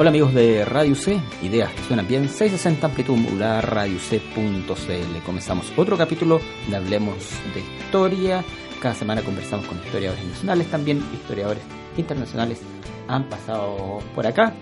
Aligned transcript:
Hola 0.00 0.10
amigos 0.10 0.32
de 0.32 0.64
Radio 0.64 0.94
C, 0.94 1.20
ideas 1.42 1.72
que 1.72 1.82
suenan 1.82 2.06
bien, 2.06 2.28
660 2.28 2.86
amplitud 2.86 3.16
modular, 3.16 3.68
radioc.cl. 3.68 5.22
Comenzamos 5.26 5.72
otro 5.76 5.98
capítulo 5.98 6.40
de 6.68 6.76
Hablemos 6.76 7.16
de 7.52 7.62
Historia. 7.62 8.44
Cada 8.80 8.94
semana 8.94 9.22
conversamos 9.22 9.66
con 9.66 9.76
historiadores 9.78 10.24
nacionales, 10.24 10.68
también 10.68 11.02
historiadores 11.12 11.64
internacionales 11.96 12.60
han 13.08 13.24
pasado 13.24 13.98
por 14.14 14.24
acá. 14.24 14.54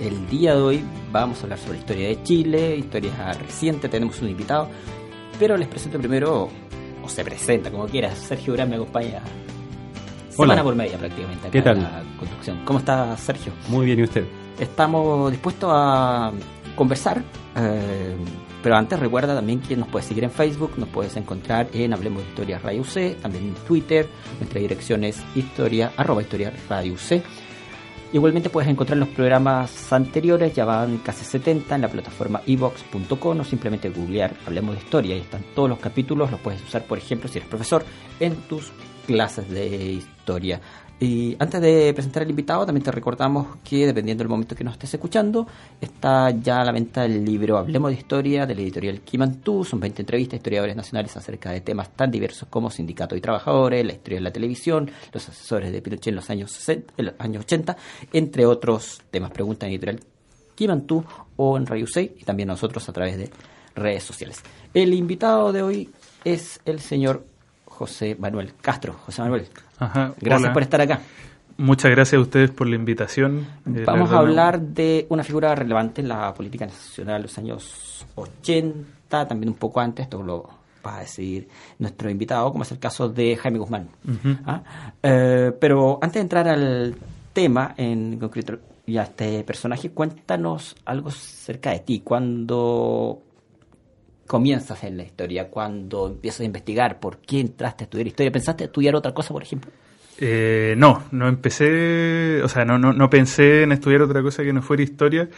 El 0.00 0.28
día 0.28 0.54
de 0.54 0.62
hoy 0.62 0.84
vamos 1.10 1.40
a 1.40 1.42
hablar 1.42 1.58
sobre 1.58 1.78
historia 1.78 2.06
de 2.06 2.22
Chile, 2.22 2.76
historia 2.76 3.32
reciente, 3.32 3.88
tenemos 3.88 4.22
un 4.22 4.28
invitado, 4.28 4.68
pero 5.40 5.56
les 5.56 5.66
presento 5.66 5.98
primero, 5.98 6.48
o 7.02 7.08
se 7.08 7.24
presenta 7.24 7.68
como 7.72 7.88
quieras, 7.88 8.16
Sergio 8.16 8.52
Urán 8.52 8.70
me 8.70 8.76
acompaña 8.76 9.22
semana 10.30 10.62
por 10.62 10.76
media 10.76 10.98
prácticamente. 10.98 11.50
¿Qué 11.50 11.62
tal? 11.62 11.82
la 11.82 12.04
conducción. 12.16 12.64
¿Cómo 12.64 12.78
está 12.78 13.16
Sergio? 13.16 13.52
Muy 13.68 13.86
bien, 13.86 13.98
¿y 13.98 14.02
usted? 14.04 14.24
Estamos 14.58 15.30
dispuestos 15.30 15.70
a 15.72 16.32
conversar, 16.76 17.22
eh, 17.56 18.16
pero 18.62 18.76
antes 18.76 18.98
recuerda 18.98 19.34
también 19.34 19.60
que 19.60 19.76
nos 19.76 19.88
puedes 19.88 20.06
seguir 20.06 20.24
en 20.24 20.30
Facebook, 20.30 20.72
nos 20.76 20.88
puedes 20.88 21.16
encontrar 21.16 21.68
en 21.72 21.92
Hablemos 21.92 22.22
de 22.22 22.28
Historia 22.28 22.58
Radio 22.58 22.84
C, 22.84 23.16
también 23.20 23.48
en 23.48 23.54
Twitter, 23.54 24.08
nuestra 24.38 24.60
dirección 24.60 25.04
es 25.04 25.22
historia, 25.34 25.92
arroba 25.96 26.22
historia 26.22 26.52
Radio 26.68 26.96
C. 26.96 27.22
Igualmente 28.12 28.50
puedes 28.50 28.68
encontrar 28.68 28.98
los 28.98 29.08
programas 29.08 29.90
anteriores, 29.90 30.54
ya 30.54 30.66
van 30.66 30.98
casi 30.98 31.24
70 31.24 31.74
en 31.74 31.80
la 31.80 31.88
plataforma 31.88 32.42
evox.com 32.46 33.40
o 33.40 33.44
simplemente 33.44 33.88
googlear 33.88 34.34
Hablemos 34.46 34.76
de 34.76 34.82
Historia. 34.82 35.14
Ahí 35.14 35.22
están 35.22 35.42
todos 35.54 35.70
los 35.70 35.78
capítulos, 35.78 36.30
los 36.30 36.38
puedes 36.40 36.62
usar, 36.62 36.84
por 36.84 36.98
ejemplo, 36.98 37.26
si 37.28 37.38
eres 37.38 37.48
profesor, 37.48 37.84
en 38.20 38.36
tus 38.42 38.70
clases 39.06 39.48
de 39.48 39.66
historia. 39.92 40.60
Y 41.02 41.34
antes 41.40 41.60
de 41.60 41.92
presentar 41.94 42.22
al 42.22 42.30
invitado, 42.30 42.64
también 42.64 42.84
te 42.84 42.92
recordamos 42.92 43.56
que 43.64 43.86
dependiendo 43.86 44.22
del 44.22 44.28
momento 44.28 44.54
que 44.54 44.62
nos 44.62 44.74
estés 44.74 44.94
escuchando, 44.94 45.48
está 45.80 46.30
ya 46.30 46.60
a 46.60 46.64
la 46.64 46.70
venta 46.70 47.04
el 47.04 47.24
libro 47.24 47.58
Hablemos 47.58 47.90
de 47.90 47.96
Historia 47.96 48.46
de 48.46 48.54
la 48.54 48.60
editorial 48.60 49.00
Kimantú. 49.00 49.64
Son 49.64 49.80
20 49.80 50.02
entrevistas 50.02 50.34
a 50.34 50.36
historiadores 50.36 50.76
nacionales 50.76 51.16
acerca 51.16 51.50
de 51.50 51.60
temas 51.60 51.90
tan 51.96 52.08
diversos 52.08 52.46
como 52.48 52.70
sindicatos 52.70 53.18
y 53.18 53.20
trabajadores, 53.20 53.84
la 53.84 53.94
historia 53.94 54.18
de 54.18 54.22
la 54.22 54.32
televisión, 54.32 54.92
los 55.12 55.28
asesores 55.28 55.72
de 55.72 55.82
Pinochet 55.82 56.06
en 56.06 56.14
los 56.14 56.30
años, 56.30 56.52
60, 56.52 56.94
en 56.96 57.06
los 57.06 57.14
años 57.18 57.44
80, 57.46 57.76
entre 58.12 58.46
otros 58.46 59.02
temas. 59.10 59.32
Pregunta 59.32 59.66
en 59.66 59.72
editorial 59.72 59.98
Kimantú 60.54 61.04
o 61.34 61.56
en 61.56 61.66
Radio 61.66 61.88
6 61.88 62.12
y 62.16 62.22
también 62.22 62.46
nosotros 62.46 62.88
a 62.88 62.92
través 62.92 63.18
de 63.18 63.28
redes 63.74 64.04
sociales. 64.04 64.40
El 64.72 64.94
invitado 64.94 65.52
de 65.52 65.62
hoy 65.62 65.90
es 66.24 66.60
el 66.64 66.78
señor 66.78 67.26
José 67.72 68.16
Manuel 68.18 68.52
Castro. 68.60 68.94
José 69.04 69.22
Manuel, 69.22 69.48
Ajá, 69.78 70.12
gracias 70.20 70.44
hola. 70.44 70.52
por 70.52 70.62
estar 70.62 70.80
acá. 70.80 71.00
Muchas 71.58 71.90
gracias 71.90 72.18
a 72.18 72.22
ustedes 72.22 72.50
por 72.50 72.66
la 72.66 72.76
invitación. 72.76 73.46
Eh, 73.66 73.84
Vamos 73.86 74.10
la 74.10 74.16
a 74.16 74.20
hablar 74.20 74.60
de 74.60 75.06
una 75.10 75.22
figura 75.22 75.54
relevante 75.54 76.00
en 76.00 76.08
la 76.08 76.32
política 76.34 76.66
nacional 76.66 77.18
de 77.18 77.22
los 77.22 77.38
años 77.38 78.06
80, 78.14 79.28
también 79.28 79.50
un 79.50 79.56
poco 79.56 79.80
antes, 79.80 80.04
esto 80.04 80.22
lo 80.22 80.48
va 80.84 80.96
a 80.96 81.00
decir 81.00 81.48
nuestro 81.78 82.10
invitado, 82.10 82.50
como 82.50 82.64
es 82.64 82.72
el 82.72 82.78
caso 82.78 83.08
de 83.08 83.36
Jaime 83.36 83.58
Guzmán. 83.58 83.88
¿Ah? 84.46 84.62
Eh, 85.02 85.52
pero 85.60 85.98
antes 86.02 86.14
de 86.14 86.20
entrar 86.20 86.48
al 86.48 86.94
tema 87.32 87.74
en 87.76 88.18
concreto 88.18 88.58
y 88.86 88.96
a 88.96 89.02
este 89.04 89.44
personaje, 89.44 89.90
cuéntanos 89.90 90.74
algo 90.86 91.10
acerca 91.10 91.70
de 91.70 91.80
ti. 91.80 92.00
Cuando 92.00 93.22
comienzas 94.26 94.84
en 94.84 94.96
la 94.96 95.02
historia, 95.02 95.48
cuando 95.48 96.06
empiezas 96.06 96.40
a 96.40 96.44
investigar 96.44 97.00
por 97.00 97.18
qué 97.18 97.40
entraste 97.40 97.84
a 97.84 97.86
estudiar 97.86 98.06
historia, 98.06 98.32
¿pensaste 98.32 98.64
estudiar 98.64 98.94
otra 98.94 99.12
cosa, 99.12 99.32
por 99.32 99.42
ejemplo? 99.42 99.70
Eh, 100.18 100.74
no, 100.76 101.04
no 101.10 101.28
empecé, 101.28 102.42
o 102.42 102.48
sea, 102.48 102.64
no, 102.64 102.78
no, 102.78 102.92
no 102.92 103.10
pensé 103.10 103.62
en 103.62 103.72
estudiar 103.72 104.02
otra 104.02 104.22
cosa 104.22 104.42
que 104.42 104.52
no 104.52 104.62
fuera 104.62 104.82
historia. 104.82 105.28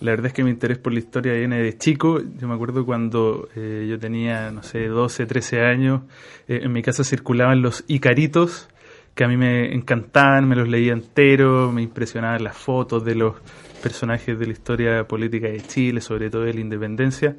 La 0.00 0.12
verdad 0.12 0.26
es 0.26 0.32
que 0.32 0.44
mi 0.44 0.50
interés 0.50 0.78
por 0.78 0.92
la 0.92 1.00
historia 1.00 1.32
viene 1.32 1.60
de 1.60 1.76
chico. 1.76 2.20
Yo 2.20 2.46
me 2.46 2.54
acuerdo 2.54 2.86
cuando 2.86 3.48
eh, 3.56 3.86
yo 3.88 3.98
tenía, 3.98 4.50
no 4.52 4.62
sé, 4.62 4.86
12, 4.86 5.26
13 5.26 5.62
años, 5.62 6.02
eh, 6.46 6.60
en 6.62 6.72
mi 6.72 6.82
casa 6.82 7.02
circulaban 7.02 7.62
los 7.62 7.84
Icaritos, 7.88 8.68
que 9.14 9.24
a 9.24 9.28
mí 9.28 9.36
me 9.36 9.74
encantaban, 9.74 10.48
me 10.48 10.54
los 10.54 10.68
leía 10.68 10.92
entero, 10.92 11.72
me 11.72 11.82
impresionaban 11.82 12.44
las 12.44 12.56
fotos 12.56 13.04
de 13.04 13.16
los 13.16 13.34
personajes 13.82 14.38
de 14.38 14.46
la 14.46 14.52
historia 14.52 15.08
política 15.08 15.48
de 15.48 15.60
Chile, 15.60 16.00
sobre 16.00 16.30
todo 16.30 16.42
de 16.42 16.54
la 16.54 16.60
independencia. 16.60 17.34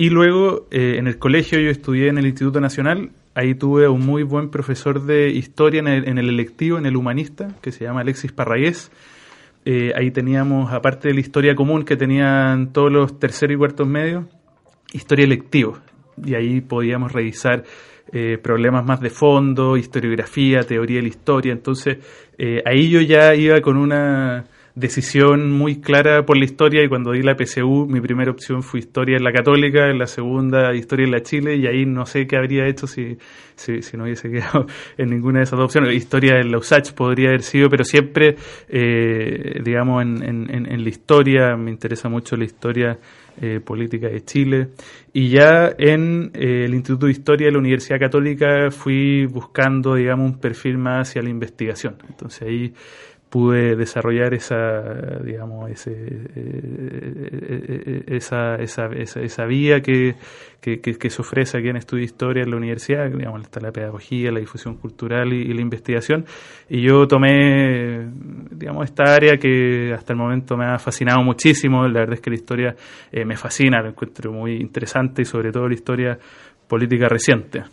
Y 0.00 0.10
luego 0.10 0.68
eh, 0.70 0.94
en 0.96 1.08
el 1.08 1.18
colegio 1.18 1.58
yo 1.58 1.70
estudié 1.70 2.06
en 2.06 2.18
el 2.18 2.26
Instituto 2.26 2.60
Nacional, 2.60 3.10
ahí 3.34 3.56
tuve 3.56 3.88
un 3.88 4.06
muy 4.06 4.22
buen 4.22 4.48
profesor 4.48 5.02
de 5.02 5.30
historia 5.30 5.80
en 5.80 5.88
el, 5.88 6.08
en 6.08 6.18
el 6.18 6.28
electivo, 6.28 6.78
en 6.78 6.86
el 6.86 6.94
humanista, 6.94 7.48
que 7.60 7.72
se 7.72 7.82
llama 7.82 8.02
Alexis 8.02 8.30
Parragués. 8.30 8.92
Eh, 9.64 9.90
ahí 9.96 10.12
teníamos, 10.12 10.72
aparte 10.72 11.08
de 11.08 11.14
la 11.14 11.20
historia 11.20 11.56
común 11.56 11.84
que 11.84 11.96
tenían 11.96 12.72
todos 12.72 12.92
los 12.92 13.18
terceros 13.18 13.56
y 13.56 13.58
cuartos 13.58 13.88
medios, 13.88 14.26
historia 14.92 15.24
electivo. 15.24 15.78
Y 16.24 16.36
ahí 16.36 16.60
podíamos 16.60 17.10
revisar 17.10 17.64
eh, 18.12 18.38
problemas 18.40 18.84
más 18.84 19.00
de 19.00 19.10
fondo, 19.10 19.76
historiografía, 19.76 20.62
teoría 20.62 20.98
de 20.98 21.02
la 21.02 21.08
historia. 21.08 21.52
Entonces, 21.52 21.98
eh, 22.38 22.62
ahí 22.64 22.88
yo 22.88 23.00
ya 23.00 23.34
iba 23.34 23.60
con 23.60 23.76
una 23.76 24.44
decisión 24.78 25.50
muy 25.50 25.80
clara 25.80 26.24
por 26.24 26.36
la 26.36 26.44
historia 26.44 26.82
y 26.82 26.88
cuando 26.88 27.12
di 27.12 27.22
la 27.22 27.36
PSU 27.36 27.86
mi 27.88 28.00
primera 28.00 28.30
opción 28.30 28.62
fue 28.62 28.80
historia 28.80 29.16
en 29.16 29.24
la 29.24 29.32
católica, 29.32 29.90
en 29.90 29.98
la 29.98 30.06
segunda 30.06 30.74
historia 30.74 31.04
en 31.04 31.10
la 31.12 31.22
Chile 31.22 31.56
y 31.56 31.66
ahí 31.66 31.84
no 31.84 32.06
sé 32.06 32.26
qué 32.26 32.36
habría 32.36 32.66
hecho 32.66 32.86
si, 32.86 33.18
si, 33.56 33.96
no 33.96 34.04
hubiese 34.04 34.30
quedado 34.32 34.66
en 34.96 35.10
ninguna 35.10 35.38
de 35.38 35.44
esas 35.44 35.58
dos 35.58 35.66
opciones. 35.66 35.94
Historia 35.94 36.40
en 36.40 36.50
la 36.52 36.58
USACH 36.58 36.92
podría 36.92 37.28
haber 37.28 37.42
sido, 37.42 37.68
pero 37.68 37.84
siempre, 37.84 38.36
eh, 38.68 39.60
digamos, 39.64 40.02
en, 40.02 40.22
en 40.22 40.84
la 40.84 40.88
historia, 40.88 41.56
me 41.56 41.70
interesa 41.70 42.08
mucho 42.08 42.36
la 42.36 42.44
historia 42.44 42.98
eh, 43.40 43.60
política 43.60 44.08
de 44.08 44.24
Chile. 44.24 44.70
Y 45.12 45.28
ya 45.28 45.72
en 45.78 46.32
eh, 46.34 46.64
el 46.64 46.74
Instituto 46.74 47.06
de 47.06 47.12
Historia 47.12 47.46
de 47.46 47.52
la 47.52 47.60
Universidad 47.60 48.00
Católica 48.00 48.68
fui 48.72 49.26
buscando, 49.26 49.94
digamos, 49.94 50.32
un 50.32 50.40
perfil 50.40 50.76
más 50.76 51.08
hacia 51.08 51.22
la 51.22 51.28
investigación. 51.28 51.98
Entonces 52.08 52.42
ahí 52.42 52.74
pude 53.30 53.76
desarrollar 53.76 54.32
esa 54.34 55.18
digamos 55.22 55.70
ese, 55.70 55.92
eh, 56.34 58.04
esa, 58.06 58.56
esa, 58.56 58.86
esa, 58.86 59.20
esa 59.20 59.44
vía 59.44 59.80
que, 59.80 60.14
que, 60.60 60.80
que, 60.80 61.10
se 61.10 61.22
ofrece 61.22 61.58
aquí 61.58 61.68
en 61.68 61.76
Estudio 61.76 62.00
de 62.00 62.06
Historia 62.06 62.42
en 62.42 62.50
la 62.50 62.56
universidad, 62.56 63.10
digamos, 63.10 63.42
está 63.42 63.60
la 63.60 63.70
pedagogía, 63.70 64.30
la 64.30 64.40
difusión 64.40 64.76
cultural 64.76 65.32
y, 65.32 65.52
la 65.52 65.60
investigación, 65.60 66.24
y 66.68 66.82
yo 66.82 67.06
tomé, 67.06 68.08
digamos, 68.50 68.84
esta 68.84 69.14
área 69.14 69.36
que 69.36 69.92
hasta 69.94 70.12
el 70.12 70.18
momento 70.18 70.56
me 70.56 70.66
ha 70.66 70.78
fascinado 70.78 71.22
muchísimo, 71.22 71.86
la 71.86 72.00
verdad 72.00 72.14
es 72.14 72.20
que 72.20 72.30
la 72.30 72.36
historia 72.36 72.76
eh, 73.12 73.24
me 73.24 73.36
fascina, 73.36 73.80
lo 73.80 73.90
encuentro 73.90 74.32
muy 74.32 74.56
interesante 74.56 75.22
y 75.22 75.24
sobre 75.24 75.52
todo 75.52 75.68
la 75.68 75.74
historia 75.74 76.18
política 76.66 77.08
reciente. 77.08 77.64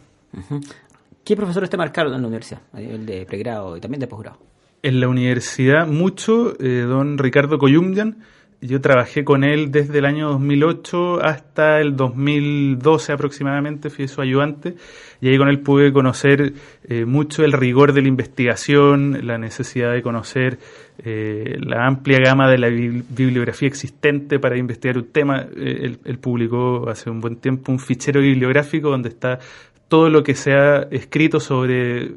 ¿Qué 1.24 1.36
profesores 1.36 1.69
te 1.69 1.78
marcaron 1.78 2.13
en 2.13 2.22
la 2.22 2.28
universidad, 2.28 2.62
a 2.74 2.80
nivel 2.80 3.06
de 3.06 3.25
pregrado 3.25 3.75
y 3.78 3.81
también 3.81 4.00
de 4.00 4.07
posgrado? 4.07 4.55
En 4.86 5.00
la 5.00 5.08
universidad 5.08 5.88
mucho, 5.88 6.54
eh, 6.60 6.82
don 6.82 7.18
Ricardo 7.18 7.58
Coyumbian, 7.58 8.18
yo 8.62 8.82
trabajé 8.82 9.24
con 9.24 9.44
él 9.44 9.72
desde 9.72 9.98
el 9.98 10.06
año 10.06 10.30
2008 10.30 11.26
hasta 11.26 11.82
el 11.82 11.96
2012 11.96 13.12
aproximadamente, 13.12 13.90
fui 13.90 14.08
su 14.08 14.22
ayudante, 14.22 14.76
y 15.22 15.30
ahí 15.30 15.40
con 15.40 15.50
él 15.50 15.62
pude 15.62 15.92
conocer 15.92 16.54
eh, 16.88 17.04
mucho 17.06 17.44
el 17.44 17.54
rigor 17.54 17.94
de 17.94 18.04
la 18.04 18.10
investigación, 18.10 19.26
la 19.26 19.40
necesidad 19.40 19.92
de 19.92 20.04
conocer 20.04 20.60
eh, 21.00 21.58
la 21.62 21.88
amplia 21.88 22.20
gama 22.20 22.48
de 22.48 22.60
la 22.60 22.70
bibliografía 22.70 23.68
existente 23.68 24.38
para 24.38 24.56
investigar 24.56 25.00
un 25.00 25.12
tema. 25.12 25.48
Él, 25.58 25.98
él 26.06 26.20
publicó 26.20 26.88
hace 26.88 27.10
un 27.10 27.22
buen 27.22 27.38
tiempo 27.38 27.72
un 27.72 27.80
fichero 27.80 28.22
bibliográfico 28.22 28.92
donde 28.92 29.10
está 29.10 29.40
todo 29.88 30.12
lo 30.12 30.22
que 30.22 30.36
se 30.36 30.54
ha 30.54 30.84
escrito 30.92 31.40
sobre 31.40 32.12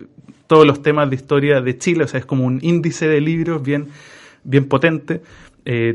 todos 0.48 0.66
los 0.66 0.82
temas 0.82 1.08
de 1.08 1.14
historia 1.14 1.60
de 1.60 1.78
Chile, 1.78 2.02
o 2.04 2.08
sea, 2.08 2.18
es 2.18 2.26
como 2.26 2.44
un 2.44 2.58
índice 2.62 3.06
de 3.06 3.20
libros 3.20 3.62
bien, 3.62 3.86
bien 4.42 4.66
potente. 4.66 5.22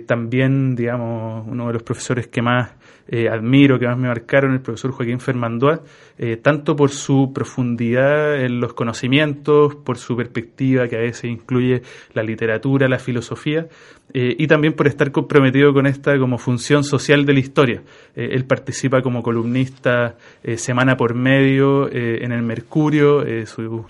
también, 0.07 0.75
digamos, 0.75 1.45
uno 1.47 1.67
de 1.67 1.73
los 1.73 1.83
profesores 1.83 2.27
que 2.27 2.41
más 2.41 2.69
eh, 3.05 3.27
admiro, 3.27 3.77
que 3.77 3.85
más 3.85 3.97
me 3.97 4.07
marcaron, 4.07 4.53
el 4.53 4.61
profesor 4.61 4.91
Joaquín 4.91 5.19
Fermandoa, 5.19 5.81
eh, 6.17 6.37
tanto 6.37 6.73
por 6.73 6.89
su 6.89 7.31
profundidad 7.33 8.41
en 8.41 8.61
los 8.61 8.73
conocimientos, 8.73 9.75
por 9.75 9.97
su 9.97 10.15
perspectiva 10.15 10.87
que 10.87 10.95
a 10.95 11.01
veces 11.01 11.25
incluye 11.25 11.81
la 12.13 12.23
literatura, 12.23 12.87
la 12.87 12.99
filosofía, 12.99 13.67
eh, 14.13 14.33
y 14.39 14.47
también 14.47 14.73
por 14.73 14.87
estar 14.87 15.11
comprometido 15.11 15.73
con 15.73 15.85
esta 15.85 16.17
como 16.17 16.37
función 16.37 16.85
social 16.85 17.25
de 17.25 17.33
la 17.33 17.39
historia. 17.39 17.81
él 18.15 18.45
participa 18.45 19.01
como 19.01 19.21
columnista 19.21 20.15
semana 20.55 20.95
por 20.95 21.13
medio 21.13 21.91
en 21.91 22.31
el 22.31 22.41
Mercurio, 22.41 23.25
su 23.45 23.85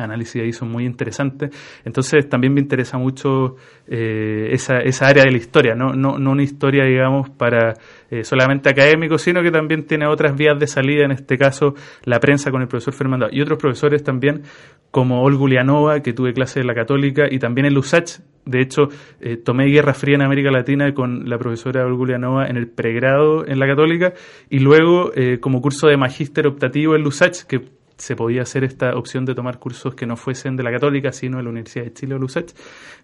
análisis 0.00 0.42
ahí 0.42 0.52
son 0.52 0.70
muy 0.70 0.84
interesantes. 0.84 1.50
Entonces 1.84 2.28
también 2.28 2.52
me 2.54 2.60
interesa 2.60 2.98
mucho 2.98 3.56
eh, 3.86 4.48
esa, 4.52 4.78
esa 4.78 5.08
área 5.08 5.24
de 5.24 5.32
la 5.32 5.38
historia, 5.38 5.74
no, 5.74 5.92
no, 5.94 6.18
no 6.18 6.30
una 6.30 6.42
historia, 6.42 6.84
digamos, 6.84 7.30
para 7.30 7.74
eh, 8.10 8.24
solamente 8.24 8.68
académicos, 8.68 9.22
sino 9.22 9.42
que 9.42 9.50
también 9.50 9.84
tiene 9.84 10.06
otras 10.06 10.36
vías 10.36 10.58
de 10.58 10.66
salida, 10.66 11.04
en 11.04 11.10
este 11.12 11.36
caso 11.36 11.74
la 12.04 12.20
prensa 12.20 12.50
con 12.50 12.62
el 12.62 12.68
profesor 12.68 12.94
Fernando 12.94 13.28
y 13.30 13.40
otros 13.40 13.58
profesores 13.58 14.04
también, 14.04 14.42
como 14.90 15.22
Olgulianova, 15.22 16.00
que 16.00 16.12
tuve 16.12 16.32
clase 16.32 16.60
en 16.60 16.66
la 16.66 16.74
Católica, 16.74 17.24
y 17.30 17.38
también 17.38 17.66
en 17.66 17.74
Lusach. 17.74 18.20
De 18.44 18.60
hecho, 18.60 18.88
eh, 19.20 19.36
tomé 19.36 19.66
Guerra 19.66 19.92
Fría 19.92 20.14
en 20.14 20.22
América 20.22 20.50
Latina 20.50 20.94
con 20.94 21.28
la 21.28 21.38
profesora 21.38 21.84
Olgulianova 21.84 22.46
en 22.46 22.56
el 22.56 22.68
pregrado 22.68 23.46
en 23.46 23.58
la 23.58 23.66
Católica 23.66 24.14
y 24.48 24.60
luego 24.60 25.12
como 25.40 25.60
curso 25.60 25.88
de 25.88 25.96
magíster 25.96 26.46
optativo 26.46 26.96
en 26.96 27.02
Lusach, 27.02 27.42
que 27.42 27.60
se 28.00 28.16
podía 28.16 28.42
hacer 28.42 28.64
esta 28.64 28.96
opción 28.96 29.24
de 29.24 29.34
tomar 29.34 29.58
cursos 29.58 29.94
que 29.94 30.06
no 30.06 30.16
fuesen 30.16 30.56
de 30.56 30.62
la 30.62 30.70
Católica, 30.70 31.12
sino 31.12 31.36
de 31.36 31.44
la 31.44 31.50
Universidad 31.50 31.84
de 31.84 31.92
Chile 31.92 32.14
o 32.14 32.18
Lusach. 32.18 32.50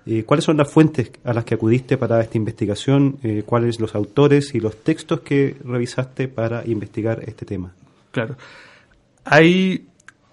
Eh, 0.06 0.24
¿Cuáles 0.24 0.44
son 0.44 0.56
las 0.56 0.70
fuentes 0.70 1.12
a 1.24 1.32
las 1.32 1.44
que 1.44 1.54
acudiste 1.54 1.96
para 1.96 2.20
esta 2.20 2.36
investigación? 2.36 3.18
Eh, 3.22 3.42
¿Cuáles 3.44 3.80
los 3.80 3.94
autores 3.94 4.54
y 4.54 4.60
los 4.60 4.76
textos 4.76 5.20
que 5.20 5.56
revisaste 5.64 6.28
para 6.28 6.66
investigar 6.66 7.22
este 7.26 7.46
tema? 7.46 7.72
Claro. 8.10 8.36
Hay 9.24 9.86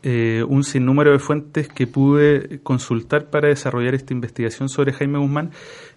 eh, 0.04 0.46
un 0.48 0.63
sinnúmero 0.63 1.12
de 1.12 1.19
fuentes 1.19 1.68
que 1.68 1.86
pude 1.86 2.60
consultar 2.63 3.30
para 3.30 3.50
desarrollar 3.50 3.96
esta 3.96 4.13
investigación 4.13 4.69
sobre 4.69 4.94
Jaime 4.94 5.19
Guzmán. 5.19 5.51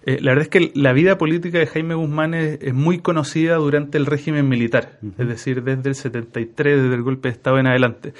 Eh, 0.05 0.17
la 0.21 0.31
verdad 0.31 0.43
es 0.43 0.49
que 0.49 0.71
la 0.75 0.91
vida 0.91 1.17
política 1.17 1.59
de 1.59 1.67
Jaime 1.67 1.95
Guzmán 1.95 2.33
es, 2.33 2.73
muy 2.73 2.99
conocida 2.99 3.55
durante 3.55 3.97
el 3.97 4.05
régimen 4.05 4.49
militar, 4.49 4.99
es 5.17 5.27
decir, 5.27 5.63
desde 5.63 5.89
el 5.89 5.95
73, 5.95 6.81
desde 6.81 6.95
el 6.95 7.01
golpe 7.01 7.29
de 7.29 7.33
Estado 7.33 7.59
en 7.59 7.67
adelante. 7.67 8.13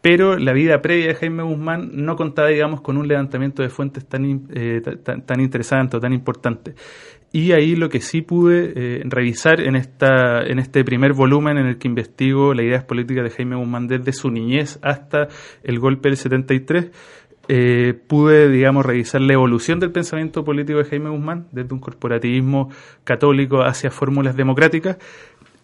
Pero 0.00 0.38
la 0.38 0.52
vida 0.52 0.80
previa 0.80 1.08
de 1.08 1.14
Jaime 1.16 1.42
Guzmán 1.42 1.90
no 1.92 2.16
contaba, 2.16 2.48
digamos, 2.48 2.80
con 2.80 2.96
un 2.96 3.08
levantamiento 3.08 3.62
de 3.62 3.68
fuentes 3.68 4.06
tan, 4.06 4.46
eh, 4.54 4.80
tan, 5.02 5.22
tan 5.22 5.40
interesante 5.40 5.96
o 5.96 6.00
tan 6.00 6.12
importante. 6.12 6.74
Y 7.36 7.52
ahí 7.52 7.76
lo 7.76 7.90
que 7.90 8.00
sí 8.00 8.22
pude 8.22 8.72
eh, 8.74 9.02
revisar 9.04 9.60
en, 9.60 9.76
esta, 9.76 10.40
en 10.40 10.58
este 10.58 10.82
primer 10.84 11.12
volumen 11.12 11.58
en 11.58 11.66
el 11.66 11.76
que 11.76 11.86
investigo 11.86 12.54
las 12.54 12.64
ideas 12.64 12.84
políticas 12.84 13.24
de 13.24 13.28
Jaime 13.28 13.56
Guzmán 13.56 13.88
desde 13.88 14.14
su 14.14 14.30
niñez 14.30 14.78
hasta 14.80 15.28
el 15.62 15.78
golpe 15.78 16.08
del 16.08 16.16
73, 16.16 16.90
eh, 17.48 17.92
pude, 18.06 18.48
digamos, 18.48 18.86
revisar 18.86 19.20
la 19.20 19.34
evolución 19.34 19.80
del 19.80 19.92
pensamiento 19.92 20.46
político 20.46 20.78
de 20.78 20.86
Jaime 20.86 21.10
Guzmán, 21.10 21.46
desde 21.52 21.74
un 21.74 21.80
corporativismo 21.80 22.70
católico 23.04 23.60
hacia 23.60 23.90
fórmulas 23.90 24.34
democráticas. 24.34 24.96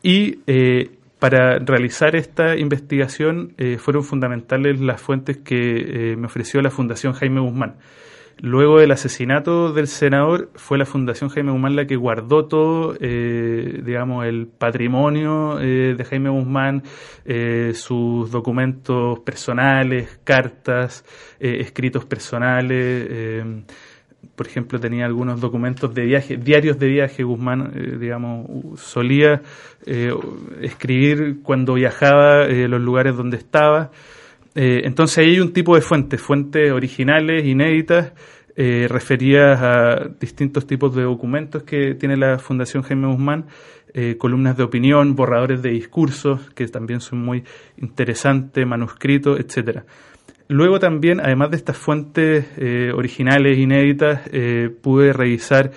Y 0.02 0.40
eh, 0.46 0.90
para 1.19 1.58
realizar 1.58 2.14
esta 2.16 2.54
investigación 2.54 3.54
fueron 3.78 4.04
fundamentales 4.04 4.78
las 4.78 5.00
fuentes 5.00 5.38
que 5.38 6.16
me 6.19 6.26
ofreció 6.26 6.60
la 6.60 6.70
Fundación 6.70 7.14
Jaime 7.14 7.40
Guzmán. 7.40 7.76
Luego 8.38 8.81
del 8.81 8.90
asesinato 8.90 9.73
del 9.73 9.87
senador, 9.87 10.50
fue 10.55 10.79
la 10.79 10.84
Fundación 10.84 11.31
Jaime 11.31 11.52
Guzmán 11.52 11.76
la 11.76 11.87
que 11.87 11.96
guardó 11.96 12.46
todo, 12.46 12.96
eh, 13.00 13.81
digamos, 13.84 14.26
el 14.26 14.46
patrimonio 14.46 15.61
eh, 15.61 15.94
de 15.96 16.05
Jaime 16.05 16.31
Guzmán, 16.31 16.82
eh, 17.25 17.73
sus 17.75 18.31
documentos 18.31 19.20
personales, 19.20 20.19
cartas, 20.25 21.05
escritos 21.38 22.05
personales. 22.05 23.44
por 24.37 24.46
ejemplo, 24.46 24.81
tenía 24.81 25.05
algunos 25.06 25.40
documentos 25.40 25.94
de 25.94 26.02
viaje, 26.02 26.37
diarios 26.37 26.79
de 26.79 26.88
viaje. 26.88 27.23
Guzmán, 27.23 27.73
digamos, 28.00 28.81
solía 28.81 29.43
escribir 30.61 31.43
cuando 31.43 31.75
viajaba 31.75 32.46
los 32.46 32.81
lugares 32.81 33.17
donde 33.17 33.37
estaba. 33.37 33.90
Eh, 34.54 34.82
entonces 34.84 35.19
ahí 35.19 35.31
hay 35.31 35.40
un 35.40 35.52
tipo 35.52 35.75
de 35.75 35.81
fuentes, 35.81 36.20
fuentes 36.20 36.70
originales, 36.72 37.44
inéditas, 37.44 38.12
eh, 38.54 38.87
referidas 38.88 39.60
a 39.62 40.08
distintos 40.20 40.66
tipos 40.66 40.94
de 40.94 41.04
documentos 41.04 41.62
que 41.62 41.94
tiene 41.94 42.16
la 42.16 42.38
Fundación 42.38 42.82
Jaime 42.82 43.06
Guzmán, 43.08 43.46
eh, 43.94 44.16
columnas 44.19 44.56
de 44.56 44.62
opinión, 44.62 45.14
borradores 45.14 45.62
de 45.62 45.70
discursos, 45.70 46.50
que 46.50 46.66
también 46.66 47.00
son 47.00 47.20
muy 47.25 47.44
interesantes, 47.78 48.66
manuscritos, 48.66 49.40
etcétera. 49.40 49.84
Luego 50.48 50.79
también, 50.79 51.20
además 51.20 51.50
de 51.50 51.56
estas 51.56 51.79
fuentes 51.79 52.44
originales, 52.94 53.56
inéditas, 53.56 54.29
pude 54.82 55.15
revisar 55.15 55.70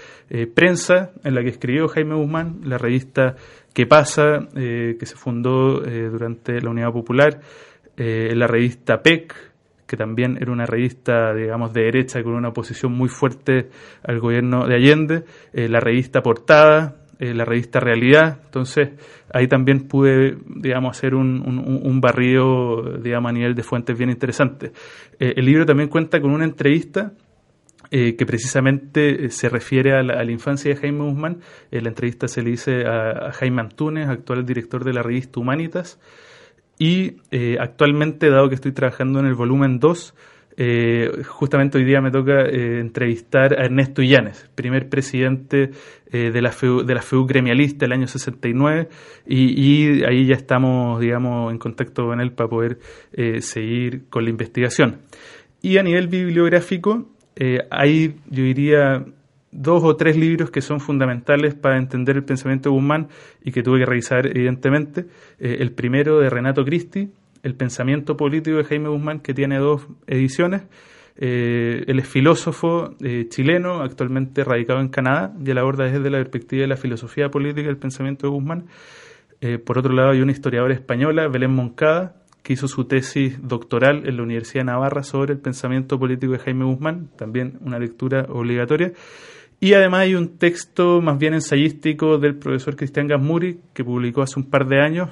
prensa 0.54 1.12
en 1.24 1.34
la 1.34 1.44
que 1.44 1.50
escribió 1.50 1.88
Jaime 1.88 2.16
Guzmán, 2.16 2.60
la 2.64 2.78
revista 2.78 3.36
¿Qué 3.74 3.86
pasa?, 3.86 4.50
que 4.54 5.06
se 5.06 5.16
fundó 5.16 5.80
durante 5.80 6.60
la 6.60 6.72
Unidad 6.72 6.92
Popular, 6.92 7.40
eh, 7.98 8.36
la 8.36 8.48
revista 8.48 9.02
PEC, 9.02 9.34
que 9.88 9.96
también 9.96 10.38
era 10.42 10.52
una 10.52 10.66
revista, 10.66 11.34
digamos, 11.34 11.72
de 11.74 11.84
derecha 11.84 12.22
con 12.24 12.34
una 12.34 12.50
oposición 12.50 12.92
muy 12.92 13.08
fuerte 13.08 13.70
al 14.04 14.20
gobierno 14.20 14.68
de 14.68 14.75
Allende, 14.75 15.24
eh, 15.54 15.70
la 15.70 15.80
revista 15.80 16.22
Portada, 16.22 16.98
eh, 17.20 17.34
la 17.34 17.46
revista 17.46 17.80
Realidad. 17.80 18.40
Entonces, 18.46 18.90
ahí 19.34 19.48
también 19.48 19.88
pude, 19.88 20.38
digamos, 20.46 20.98
hacer 20.98 21.16
un, 21.16 21.42
un, 21.42 22.02
barrido, 22.02 22.98
digamos, 22.98 23.30
a 23.30 23.34
nivel 23.34 23.56
de 23.56 23.64
fuentes 23.64 23.98
bien 23.98 24.10
interesante. 24.10 24.72
el 25.18 25.46
libro 25.46 25.66
también 25.66 25.88
cuenta 25.88 26.20
con 26.20 26.32
una 26.32 26.44
entrevista 26.44 27.14
que 27.90 28.25
precisamente 28.25 29.30
se 29.30 29.48
refiere 29.48 29.94
a 29.94 30.04
la, 30.04 30.30
infancia 30.30 30.74
de 30.74 30.75
Jaime 30.82 31.06
Guzmán. 31.06 31.38
la 31.72 31.88
entrevista 31.88 32.28
se 32.28 32.42
le 32.42 32.50
dice 32.50 32.84
a, 32.86 33.28
a 33.28 33.32
Jaime 33.32 33.62
Antunes, 33.62 34.10
actual 34.10 34.46
director 34.46 34.84
de 34.84 34.92
la 34.92 35.02
revista 35.02 35.40
Humanitas. 35.40 35.98
Y 36.77 37.17
eh, 37.32 37.58
actualmente, 37.60 38.29
dado 38.29 38.50
que 38.50 38.55
estoy 38.55 38.74
trabajando 38.74 39.20
en 39.20 39.25
el 39.25 39.36
volumen 39.36 39.79
2, 39.79 40.13
eh, 40.58 41.12
justamente 41.27 41.77
hoy 41.77 41.86
día 41.86 42.01
me 42.01 42.12
toca 42.12 42.41
eh, 42.41 42.79
entrevistar 42.79 43.53
a 43.53 43.65
Ernesto 43.65 44.01
Illanes, 44.01 44.50
primer 44.55 44.89
presidente 44.89 45.72
de, 46.12 46.41
la 46.41 46.51
FEU, 46.51 46.84
de 46.84 46.94
la 46.94 47.01
FEU 47.01 47.25
gremialista 47.25 47.86
del 47.86 47.91
año 47.91 48.08
69, 48.08 48.88
y, 49.25 49.98
y, 49.98 50.03
ahí 50.05 50.25
ya 50.25 50.36
estamos, 50.36 51.01
digamos, 51.01 51.51
en 51.51 51.58
contacto 51.58 52.05
con 52.05 52.22
él 52.22 52.32
para 52.32 52.50
poder 52.50 52.79
seguir 53.41 54.05
con 54.10 54.24
la 54.24 54.29
investigación. 54.29 55.01
Y 55.62 55.77
a 55.77 55.84
nivel 55.84 56.08
bibliográfico, 56.08 57.10
hay, 57.70 58.15
yo 58.29 58.44
diría, 58.44 59.03
dos 59.56 59.84
o 59.84 59.96
tres 59.96 60.18
libros 60.18 60.52
que 60.52 60.62
son 60.62 60.80
fundamentales 60.80 61.56
para 61.56 61.78
entender 61.78 62.18
el 62.18 62.24
pensamiento 62.24 62.70
de 62.70 62.76
Guzmán 62.76 63.08
y 63.44 63.52
que 63.52 63.64
tuve 63.64 63.80
que 63.80 63.86
revisar 63.86 64.28
evidentemente. 64.28 65.06
Eh, 65.40 65.58
el 65.60 65.72
primero 65.72 66.20
de 66.20 66.30
Renato 66.30 66.64
Cristi, 66.64 67.10
El 67.42 67.56
pensamiento 67.56 68.18
político 68.18 68.58
de 68.58 68.64
Jaime 68.64 68.90
Guzmán, 68.90 69.20
que 69.20 69.34
tiene 69.34 69.60
dos 69.60 69.88
ediciones. 70.08 70.64
Eh, 71.16 71.84
él 71.88 72.00
es 72.00 72.08
filósofo 72.08 72.96
eh, 73.00 73.28
chileno, 73.30 73.82
actualmente 73.82 74.44
radicado 74.44 74.82
en 74.82 74.90
Canadá, 74.90 75.34
y 75.46 75.52
aborda 75.52 75.86
desde 75.86 76.10
la 76.10 76.18
perspectiva 76.18 76.62
de 76.62 76.68
la 76.68 76.76
filosofía 76.76 77.30
política 77.30 77.68
del 77.68 77.78
pensamiento 77.78 78.28
de 78.28 78.34
Guzmán. 78.34 78.66
por 79.64 79.78
otro 79.78 79.94
lado, 79.94 80.10
hay 80.10 80.22
una 80.22 80.32
historiadora 80.32 80.74
española, 80.74 81.28
Belén 81.28 81.52
Moncada, 81.52 82.16
que 82.42 82.54
hizo 82.54 82.68
su 82.68 82.86
tesis 82.86 83.38
doctoral 83.42 84.08
en 84.08 84.18
la 84.18 84.24
Universidad 84.24 84.62
de 84.62 84.72
Navarra 84.72 85.04
sobre 85.04 85.34
el 85.34 85.40
pensamiento 85.40 86.00
político 86.00 86.34
de 86.34 86.40
Jaime 86.40 86.66
Guzmán, 86.66 87.10
también 87.16 87.60
una 87.62 87.78
lectura 87.78 88.26
obligatoria. 88.30 88.92
Y 89.60 89.74
además 89.74 90.02
hay 90.02 90.16
un 90.16 90.38
texto 90.38 91.02
más 91.02 91.18
bien 91.18 91.34
ensayístico 91.34 92.18
del 92.18 92.36
profesor 92.36 92.76
Cristian 92.76 93.08
Gasmuri, 93.08 93.60
que 93.74 93.84
publicó 93.84 94.22
hace 94.22 94.40
un 94.40 94.50
par 94.50 94.68
de 94.68 94.82
años, 94.82 95.10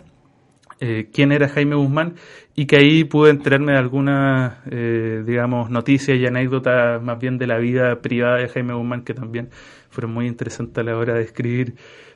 eh, 0.79 1.09
quién 1.13 1.31
era 1.31 1.47
Jaime 1.47 1.75
Guzmán, 1.75 2.15
y 2.55 2.65
que 2.65 2.77
ahí 2.77 3.03
pude 3.03 3.31
enterarme 3.31 3.71
de 3.71 3.77
algunas, 3.77 4.57
eh, 4.69 5.23
digamos, 5.25 5.69
noticias 5.69 6.17
y 6.17 6.25
anécdotas 6.25 7.01
más 7.01 7.19
bien 7.19 7.37
de 7.37 7.47
la 7.47 7.57
vida 7.57 8.01
privada 8.01 8.37
de 8.37 8.49
Jaime 8.49 8.73
Guzmán, 8.73 9.03
que 9.03 9.13
también 9.13 9.49
fueron 9.89 10.13
muy 10.13 10.27
interesantes 10.27 10.77
a 10.77 10.83
la 10.83 10.97
hora 10.97 11.13
de 11.15 11.23
escribir 11.23 11.75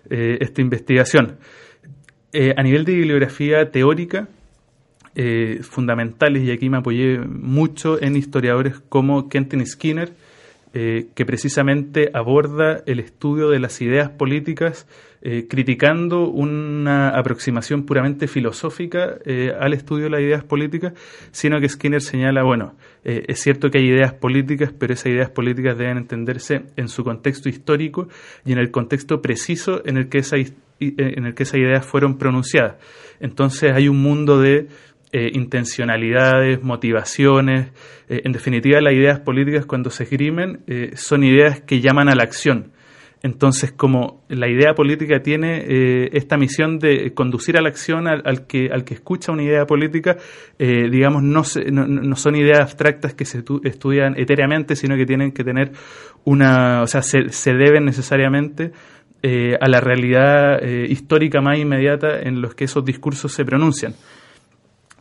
eh, 0.09 0.37
esta 0.41 0.61
investigación. 0.61 1.37
a 2.55 2.61
nivel 2.61 2.85
de 2.85 2.93
bibliografía 2.93 3.71
teórica, 3.71 4.27
eh, 5.19 5.61
fundamentales 5.63 6.43
y 6.43 6.51
aquí 6.51 6.69
me 6.69 6.77
apoyé 6.77 7.17
mucho 7.17 7.99
en 7.99 8.15
historiadores 8.15 8.79
como 8.87 9.29
Kenton 9.29 9.65
Skinner, 9.65 10.13
eh, 10.79 11.07
que 11.15 11.25
precisamente 11.25 12.11
aborda 12.13 12.83
el 12.85 12.99
estudio 12.99 13.49
de 13.49 13.57
las 13.57 13.81
ideas 13.81 14.11
políticas 14.11 14.85
eh, 15.23 15.47
criticando 15.49 16.29
una 16.29 17.09
aproximación 17.09 17.83
puramente 17.83 18.27
filosófica 18.27 19.17
al 19.59 19.73
estudio 19.73 20.03
de 20.03 20.09
las 20.11 20.21
ideas 20.21 20.43
políticas, 20.43 20.93
sino 21.31 21.59
que 21.59 21.67
Skinner 21.67 22.03
señala, 22.03 22.43
bueno, 22.43 22.75
es 23.03 23.39
cierto 23.39 23.71
que 23.71 23.79
hay 23.79 23.87
ideas 23.87 24.13
políticas, 24.13 24.71
pero 24.77 24.93
esas 24.93 25.07
ideas 25.07 25.31
políticas 25.31 25.75
deben 25.79 25.97
entenderse 25.97 26.65
en 26.75 26.87
su 26.89 27.03
contexto 27.03 27.49
histórico 27.49 28.07
y 28.45 28.51
en 28.51 28.59
el 28.59 28.69
contexto 28.69 29.19
preciso 29.19 29.81
en 29.83 29.97
el 29.97 30.09
que, 30.09 30.21
en 30.79 31.25
el 31.25 31.33
que 31.33 31.43
esas 31.43 31.59
ideas 31.59 31.85
fueron 31.85 32.19
pronunciadas. 32.19 32.75
Entonces 33.19 33.73
hay 33.73 33.87
un 33.87 34.01
mundo 34.01 34.39
de 34.39 34.67
eh, 35.13 35.31
intencionalidades, 35.33 36.61
motivaciones. 36.61 37.71
Eh, 38.09 38.23
en 38.25 38.33
definitiva, 38.33 38.81
las 38.81 38.91
ideas 38.91 39.21
políticas 39.21 39.65
cuando 39.65 39.89
se 39.89 40.03
esgrimen 40.03 40.59
eh, 40.67 40.91
son 40.95 41.23
ideas 41.23 41.61
que 41.61 41.79
llaman 41.79 42.09
a 42.09 42.15
la 42.15 42.23
acción. 42.23 42.73
Entonces, 43.23 43.71
como 43.71 44.25
la 44.27 44.49
idea 44.49 44.73
política 44.73 45.21
tiene 45.21 46.09
esta 46.11 46.37
misión 46.37 46.77
de 46.77 47.13
conducir 47.15 47.57
a 47.57 47.61
la 47.61 47.69
acción 47.69 48.07
al, 48.07 48.45
que, 48.45 48.69
al 48.71 48.83
que 48.83 48.93
escucha 48.93 49.31
una 49.31 49.41
idea 49.41 49.65
política, 49.65 50.17
digamos, 50.59 51.23
no, 51.23 51.41
no, 51.71 52.15
son 52.15 52.35
ideas 52.35 52.59
abstractas 52.59 53.15
que 53.15 53.25
se 53.25 53.43
estudian 53.63 54.13
etéreamente, 54.19 54.75
sino 54.75 54.95
que 54.95 55.07
tienen 55.07 55.31
que 55.31 55.43
tener 55.43 55.71
una, 56.25 56.83
o 56.83 56.87
sea, 56.87 57.01
se, 57.01 57.29
se 57.29 57.53
deben 57.53 57.85
necesariamente 57.85 58.71
a 59.23 59.67
la 59.67 59.81
realidad 59.81 60.61
histórica 60.61 61.41
más 61.41 61.57
inmediata 61.57 62.21
en 62.21 62.39
los 62.39 62.53
que 62.53 62.65
esos 62.65 62.85
discursos 62.85 63.33
se 63.33 63.43
pronuncian. 63.43 63.95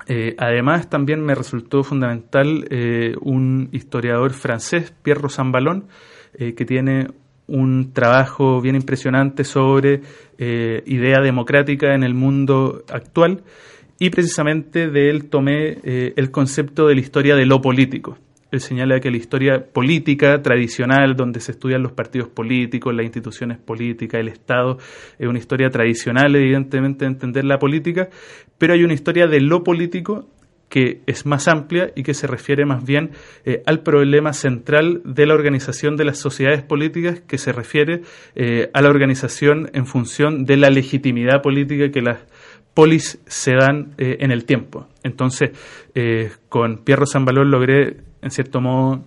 Eh, 0.09 0.35
además, 0.39 0.89
también 0.89 1.21
me 1.25 1.35
resultó 1.35 1.83
fundamental 1.83 2.67
eh, 2.71 3.15
un 3.21 3.69
historiador 3.73 4.33
francés, 4.33 4.95
Pierre 5.03 5.21
Rosanvallon, 5.21 5.87
eh, 6.35 6.55
que 6.55 6.65
tiene 6.65 7.09
un 7.49 7.93
trabajo 7.93 8.61
bien 8.61 8.75
impresionante 8.75 9.45
sobre 9.45 10.01
idea 10.39 11.21
democrática 11.21 11.95
en 11.95 12.03
el 12.03 12.13
mundo 12.13 12.85
actual 12.91 13.45
y 14.01 14.11
precisamente 14.11 14.91
de 14.91 15.11
él 15.11 15.31
tomé 15.31 15.79
el 15.85 16.31
concepto 16.33 16.89
de 16.89 16.97
la 16.97 17.01
historia 17.01 17.37
de 17.37 17.47
lo 17.47 17.61
político. 17.63 18.19
Señala 18.61 19.01
que 19.01 19.11
la 19.11 19.17
historia 19.17 19.65
política 19.73 20.43
tradicional, 20.43 21.17
donde 21.17 21.41
se 21.41 21.53
estudian 21.53 21.83
los 21.83 21.93
partidos 21.93 22.29
políticos, 22.29 22.95
las 22.95 23.05
instituciones 23.05 23.59
políticas, 23.59 24.21
el 24.21 24.29
Estado, 24.29 24.79
es 25.19 25.29
una 25.29 25.39
historia 25.39 25.71
tradicional, 25.71 26.35
evidentemente, 26.35 27.05
de 27.05 27.11
entender 27.11 27.45
la 27.45 27.59
política, 27.59 28.09
pero 28.59 28.75
hay 28.75 28.85
una 28.85 28.95
historia 28.95 29.27
de 29.27 29.41
lo 29.41 29.63
político 29.63 30.29
que 30.69 31.03
es 31.07 31.27
más 31.27 31.49
amplia 31.49 31.93
y 31.95 32.03
que 32.03 32.15
se 32.15 32.27
refiere 32.27 32.65
más 32.65 32.85
bien 32.85 33.13
eh, 33.45 33.63
al 33.67 33.83
problema 33.83 34.33
central 34.33 35.01
de 35.05 35.27
la 35.27 35.35
organización 35.35 35.97
de 35.97 36.05
las 36.05 36.19
sociedades 36.19 36.63
políticas, 36.63 37.21
que 37.21 37.39
se 37.39 37.53
refiere 37.53 38.03
eh, 38.35 38.71
a 38.73 38.83
la 38.83 38.89
organización 38.89 39.71
en 39.75 39.87
función 39.87 40.45
de 40.45 40.57
la 40.57 40.71
legitimidad 40.71 41.43
política 41.43 41.91
que 41.91 42.03
las 42.03 42.19
polis 42.75 43.21
se 43.27 43.53
dan 43.55 43.95
eh, 43.97 44.19
en 44.21 44.33
el 44.33 44.45
tiempo. 44.45 44.89
Entonces, 45.03 45.51
con 46.51 46.85
Pierro 46.85 47.07
Valor 47.25 47.47
logré 47.47 47.97
en 48.23 48.31
cierto 48.31 48.61
modo, 48.61 49.05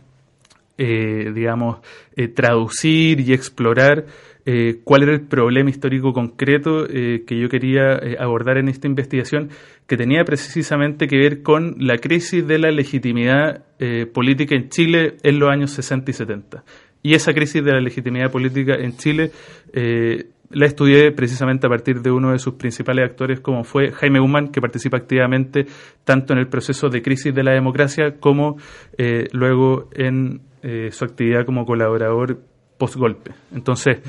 eh, 0.78 1.32
digamos, 1.34 1.80
eh, 2.16 2.28
traducir 2.28 3.20
y 3.20 3.34
explorar 3.34 4.06
eh, 4.46 4.80
cuál 4.84 5.04
era 5.04 5.12
el 5.14 5.22
problema 5.22 5.70
histórico 5.70 6.14
concreto 6.14 6.88
que 6.88 7.40
yo 7.40 7.50
quería 7.50 8.00
abordar 8.20 8.58
en 8.58 8.70
esta 8.70 8.88
investigación, 8.88 9.50
que 9.86 9.98
tenía 9.98 10.24
precisamente 10.24 11.08
que 11.08 11.18
ver 11.18 11.44
con 11.44 11.76
la 11.78 11.98
crisis 11.98 12.48
de 12.48 12.58
la 12.58 12.72
legitimidad 12.72 13.66
política 14.14 14.56
en 14.56 14.70
Chile 14.70 15.18
en 15.22 15.40
los 15.40 15.50
años 15.50 15.72
60 15.72 16.10
y 16.10 16.14
70. 16.14 16.64
Y 17.04 17.14
esa 17.14 17.34
crisis 17.34 17.64
de 17.64 17.74
la 17.74 17.82
legitimidad 17.82 18.32
política 18.32 18.74
en 18.76 18.98
Chile 18.98 19.32
la 20.52 20.66
estudié 20.66 21.12
precisamente 21.12 21.68
a 21.68 21.70
partir 21.70 22.02
de 22.02 22.12
uno 22.12 22.32
de 22.32 22.40
sus 22.40 22.56
principales 22.56 23.06
actores, 23.06 23.40
como 23.40 23.64
fue 23.64 23.92
Jaime 23.92 24.20
Guzmán, 24.20 24.50
que 24.50 24.62
participa 24.62 24.98
activamente 24.98 25.66
tanto 26.04 26.34
en 26.34 26.40
el 26.40 26.48
proceso 26.48 26.90
de 26.90 27.02
crisis 27.02 27.34
de 27.34 27.44
la 27.44 27.52
democracia 27.52 28.16
como 28.20 28.58
eh, 28.98 29.28
luego 29.32 29.90
en 29.94 30.42
eh, 30.64 30.90
su 30.92 31.06
actividad 31.06 31.46
como 31.46 31.66
colaborador 31.66 32.40
post-golpe. 32.78 33.32
Entonces, 33.54 34.00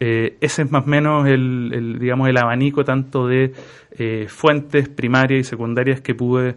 eh, 0.00 0.36
ese 0.40 0.62
es 0.62 0.70
más 0.70 0.84
o 0.84 0.88
menos 0.88 1.28
el, 1.28 1.98
digamos, 2.00 2.28
el 2.28 2.38
abanico 2.38 2.84
tanto 2.84 3.28
de 3.28 3.52
fuentes 4.26 4.88
primarias 4.88 5.40
y 5.40 5.44
secundarias 5.44 6.00
que 6.00 6.16
pude 6.16 6.56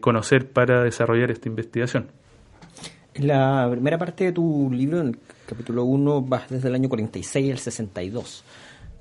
conocer 0.00 0.52
para 0.52 0.82
desarrollar 0.82 1.30
esta 1.30 1.48
investigación. 1.48 2.08
La 3.18 3.68
primera 3.70 3.98
parte 3.98 4.24
de 4.24 4.32
tu 4.32 4.70
libro, 4.72 5.00
en 5.00 5.08
el 5.08 5.18
capítulo 5.46 5.84
1, 5.84 6.22
vas 6.22 6.48
desde 6.48 6.68
el 6.68 6.74
año 6.74 6.88
46 6.88 7.52
al 7.52 7.58
62. 7.58 8.44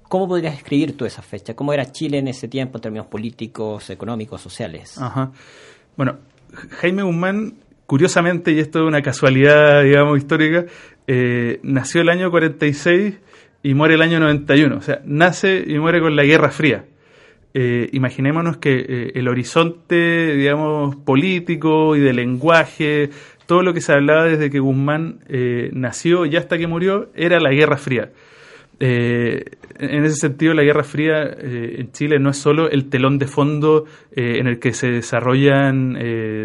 ¿Cómo 0.04 0.28
podrías 0.28 0.56
escribir 0.56 0.98
tú 0.98 1.06
esa 1.06 1.22
fecha? 1.22 1.56
¿Cómo 1.56 1.74
era 1.74 1.92
Chile 1.92 2.18
en 2.18 2.28
ese 2.28 2.48
tiempo 2.48 2.78
en 2.78 2.82
términos 2.82 3.08
políticos, 3.08 3.90
económicos, 3.90 4.42
sociales? 4.42 4.98
Ajá. 4.98 5.32
Bueno, 5.96 6.18
Jaime 6.80 7.04
Guzmán, 7.04 7.56
curiosamente, 7.86 8.52
y 8.54 8.60
esto 8.60 8.80
es 8.80 8.86
una 8.88 9.02
casualidad, 9.02 9.84
digamos, 9.84 10.18
histórica, 10.18 10.66
eh, 11.06 11.60
nació 11.62 12.02
el 12.02 12.10
año 12.10 12.32
46 12.32 13.16
y 13.64 13.74
muere 13.74 13.96
el 13.96 14.02
año 14.02 14.20
91. 14.20 14.78
O 14.78 14.82
sea, 14.82 15.02
nace 15.06 15.64
y 15.68 15.78
muere 15.78 16.00
con 16.00 16.16
la 16.16 16.24
Guerra 16.24 16.50
Fría. 16.50 16.86
Eh, 17.54 17.90
imaginémonos 17.92 18.58
que 18.58 18.86
eh, 18.88 19.12
el 19.16 19.28
horizonte, 19.28 20.36
digamos, 20.36 20.96
político 20.96 21.96
y 21.96 22.00
de 22.00 22.14
lenguaje, 22.14 23.10
todo 23.48 23.64
lo 23.64 23.74
que 23.74 23.82
se 23.82 23.94
hablaba 23.94 24.26
desde 24.26 24.50
que 24.50 24.60
Guzmán 24.60 25.20
nació 25.72 26.26
y 26.26 26.36
hasta 26.36 26.58
que 26.58 26.68
murió, 26.68 27.10
era 27.16 27.40
la 27.40 27.52
Guerra 27.52 27.78
Fría. 27.78 28.12
Eh, 28.80 29.44
en 29.80 30.06
ese 30.06 30.16
sentido, 30.16 30.54
la 30.54 30.64
Guerra 30.64 30.84
Fría 30.84 31.24
eh, 31.24 31.78
en 31.80 31.92
Chile 31.92 32.20
no 32.20 32.30
es 32.30 32.38
solo 32.38 32.70
el 32.70 32.90
telón 32.90 33.18
de 33.18 33.26
fondo 33.26 33.86
eh, 34.16 34.38
en 34.40 34.48
el 34.48 34.60
que 34.60 34.72
se 34.74 34.88
desarrollan, 34.88 35.98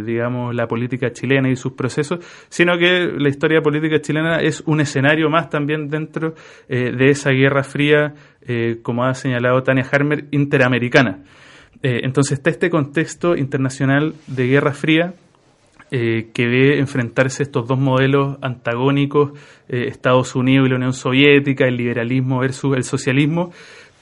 digamos, 0.04 0.54
la 0.54 0.66
política 0.66 1.12
chilena 1.12 1.50
y 1.50 1.56
sus 1.56 1.72
procesos, 1.72 2.20
sino 2.48 2.76
que 2.78 3.10
la 3.16 3.28
historia 3.28 3.60
política 3.60 4.00
chilena 4.00 4.40
es 4.40 4.62
un 4.66 4.80
escenario 4.80 5.28
más 5.28 5.50
también 5.50 5.88
dentro 5.88 6.34
de 6.68 7.10
esa 7.10 7.30
Guerra 7.30 7.62
Fría, 7.62 8.14
como 8.82 9.04
ha 9.04 9.14
señalado 9.14 9.62
Tania 9.62 9.86
Harmer, 9.90 10.26
interamericana. 10.30 11.22
entonces 11.82 12.38
está 12.38 12.50
este 12.50 12.70
contexto 12.70 13.36
internacional 13.36 14.14
de 14.26 14.46
Guerra 14.46 14.72
Fría 14.72 15.14
eh, 15.94 16.30
que 16.32 16.46
ve 16.46 16.78
enfrentarse 16.78 17.42
estos 17.42 17.68
dos 17.68 17.78
modelos 17.78 18.38
antagónicos, 18.40 19.32
eh, 19.68 19.88
Estados 19.88 20.34
Unidos 20.34 20.66
y 20.66 20.70
la 20.70 20.76
Unión 20.76 20.94
Soviética, 20.94 21.66
el 21.66 21.76
liberalismo 21.76 22.38
versus 22.38 22.74
el 22.78 22.84
socialismo, 22.84 23.52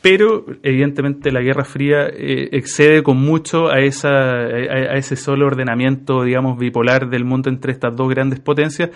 pero 0.01 0.47
evidentemente 0.63 1.33
la 1.33 1.41
Guerra 1.41 1.65
Fría 1.65 2.07
eh, 2.07 2.49
excede 2.53 3.03
con 3.03 3.17
mucho 3.17 3.71
a, 3.71 3.81
esa, 3.81 4.09
a, 4.09 4.95
ese 4.95 5.17
solo 5.17 5.49
ordenamiento, 5.49 6.23
digamos, 6.23 6.61
bipolar 6.61 7.11
del 7.11 7.25
mundo 7.25 7.51
entre 7.51 7.73
estas 7.73 7.97
dos 7.97 8.09
grandes 8.09 8.39
potencias. 8.39 8.91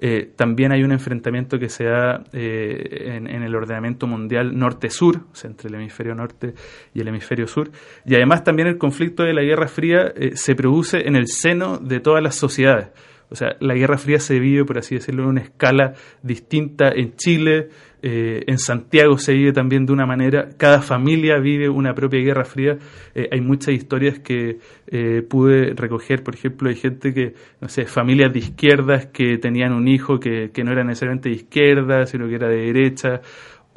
Eh, 0.00 0.30
también 0.36 0.72
hay 0.72 0.82
un 0.82 0.92
enfrentamiento 0.92 1.58
que 1.58 1.68
se 1.68 1.84
da 1.84 2.22
eh, 2.32 3.14
en, 3.16 3.26
en, 3.26 3.42
el 3.42 3.54
ordenamiento 3.54 4.06
mundial 4.06 4.56
norte-sur, 4.56 5.26
o 5.32 5.34
sea, 5.34 5.50
entre 5.50 5.68
el 5.68 5.74
hemisferio 5.74 6.14
norte 6.14 6.54
y 6.94 7.00
el 7.00 7.08
hemisferio 7.08 7.46
sur. 7.46 7.70
Y 8.04 8.14
además 8.14 8.44
también 8.44 8.68
el 8.68 8.78
conflicto 8.78 9.24
de 9.24 9.34
la 9.34 9.42
Guerra 9.42 9.68
Fría 9.68 10.12
se 10.34 10.54
produce 10.54 11.06
en 11.06 11.16
el 11.16 11.26
seno 11.26 11.78
de 11.78 12.00
todas 12.00 12.22
las 12.22 12.36
sociedades. 12.36 12.88
O 13.30 13.36
sea, 13.36 13.56
la 13.60 13.74
Guerra 13.74 13.98
Fría 13.98 14.20
se 14.20 14.38
vive, 14.38 14.64
por 14.64 14.78
así 14.78 14.94
decirlo, 14.94 15.24
en 15.24 15.28
una 15.28 15.40
escala 15.42 15.94
distinta 16.22 16.90
en 16.90 17.14
Chile, 17.16 17.68
eh, 18.02 18.44
en 18.46 18.58
Santiago 18.58 19.18
se 19.18 19.32
vive 19.32 19.52
también 19.52 19.86
de 19.86 19.92
una 19.92 20.06
manera, 20.06 20.50
cada 20.56 20.80
familia 20.82 21.38
vive 21.38 21.68
una 21.68 21.94
propia 21.94 22.20
Guerra 22.20 22.44
Fría. 22.44 22.78
Eh, 23.14 23.28
hay 23.32 23.40
muchas 23.40 23.74
historias 23.74 24.18
que 24.20 24.58
eh, 24.86 25.22
pude 25.28 25.74
recoger, 25.74 26.22
por 26.22 26.34
ejemplo, 26.34 26.68
hay 26.68 26.76
gente 26.76 27.12
que, 27.12 27.34
no 27.60 27.68
sé, 27.68 27.86
familias 27.86 28.32
de 28.32 28.38
izquierdas 28.38 29.06
que 29.06 29.38
tenían 29.38 29.72
un 29.72 29.88
hijo 29.88 30.20
que, 30.20 30.50
que 30.52 30.64
no 30.64 30.72
era 30.72 30.84
necesariamente 30.84 31.28
de 31.28 31.36
izquierda, 31.36 32.06
sino 32.06 32.28
que 32.28 32.34
era 32.36 32.48
de 32.48 32.72
derecha, 32.72 33.20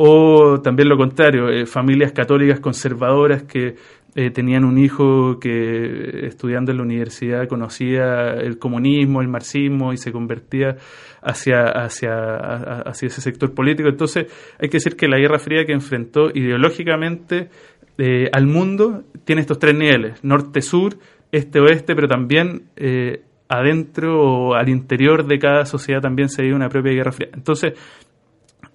o 0.03 0.59
también 0.61 0.89
lo 0.89 0.97
contrario, 0.97 1.49
eh, 1.49 1.67
familias 1.67 2.11
católicas 2.11 2.59
conservadoras 2.59 3.43
que 3.43 3.75
eh, 4.15 4.31
tenían 4.31 4.65
un 4.65 4.79
hijo 4.79 5.39
que 5.39 6.25
estudiando 6.25 6.71
en 6.71 6.77
la 6.77 6.83
universidad 6.83 7.47
conocía 7.47 8.33
el 8.33 8.57
comunismo, 8.57 9.21
el 9.21 9.27
marxismo 9.27 9.93
y 9.93 9.97
se 9.97 10.11
convertía 10.11 10.75
hacia, 11.21 11.65
hacia, 11.69 12.81
hacia 12.81 13.07
ese 13.07 13.21
sector 13.21 13.53
político. 13.53 13.89
Entonces 13.89 14.27
hay 14.59 14.69
que 14.69 14.77
decir 14.77 14.95
que 14.95 15.07
la 15.07 15.17
Guerra 15.17 15.39
Fría 15.39 15.65
que 15.65 15.73
enfrentó 15.73 16.29
ideológicamente 16.33 17.49
eh, 17.97 18.29
al 18.31 18.47
mundo 18.47 19.03
tiene 19.23 19.41
estos 19.41 19.59
tres 19.59 19.75
niveles, 19.75 20.23
norte-sur, 20.23 20.97
este-oeste, 21.31 21.95
pero 21.95 22.07
también 22.07 22.63
eh, 22.75 23.21
adentro 23.47 24.21
o 24.21 24.53
al 24.55 24.69
interior 24.69 25.27
de 25.27 25.39
cada 25.39 25.65
sociedad 25.65 26.01
también 26.01 26.29
se 26.29 26.41
vive 26.41 26.55
una 26.55 26.69
propia 26.69 26.93
Guerra 26.93 27.11
Fría. 27.11 27.29
Entonces, 27.33 27.73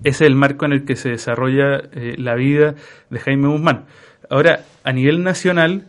ese 0.04 0.24
es 0.24 0.30
el 0.30 0.34
marco 0.34 0.66
en 0.66 0.72
el 0.72 0.84
que 0.84 0.94
se 0.96 1.08
desarrolla 1.08 1.80
la 2.18 2.34
vida 2.34 2.74
de 3.08 3.18
Jaime 3.18 3.48
Guzmán. 3.48 3.86
Ahora, 4.28 4.60
a 4.84 4.92
nivel 4.92 5.22
nacional, 5.22 5.86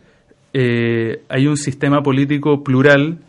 eh, 0.54 1.22
hay 1.30 1.48
un 1.48 1.58
sistema 1.58 2.02
político 2.02 2.64
plural, 2.64 3.20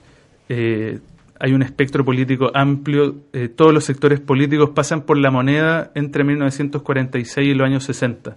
eh, 0.48 0.98
hay 1.40 1.52
un 1.52 1.62
espectro 1.62 2.04
político 2.04 2.50
amplio, 2.54 3.16
eh, 3.32 3.48
todos 3.48 3.72
los 3.72 3.84
sectores 3.84 4.20
políticos 4.20 4.70
pasan 4.74 5.02
por 5.02 5.18
la 5.18 5.30
moneda 5.30 5.90
entre 5.94 6.24
1946 6.24 7.48
y 7.48 7.54
los 7.54 7.66
años 7.66 7.84
60. 7.84 8.36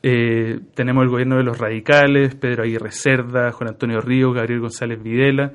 tenemos 0.00 1.02
el 1.02 1.08
gobierno 1.08 1.36
de 1.36 1.42
los 1.42 1.58
radicales, 1.58 2.34
Pedro 2.34 2.62
Aguirre 2.62 2.92
Cerda, 2.92 3.50
Juan 3.52 3.70
Antonio 3.70 4.00
Río, 4.00 4.32
Gabriel 4.32 4.60
González 4.60 5.02
Videla, 5.02 5.52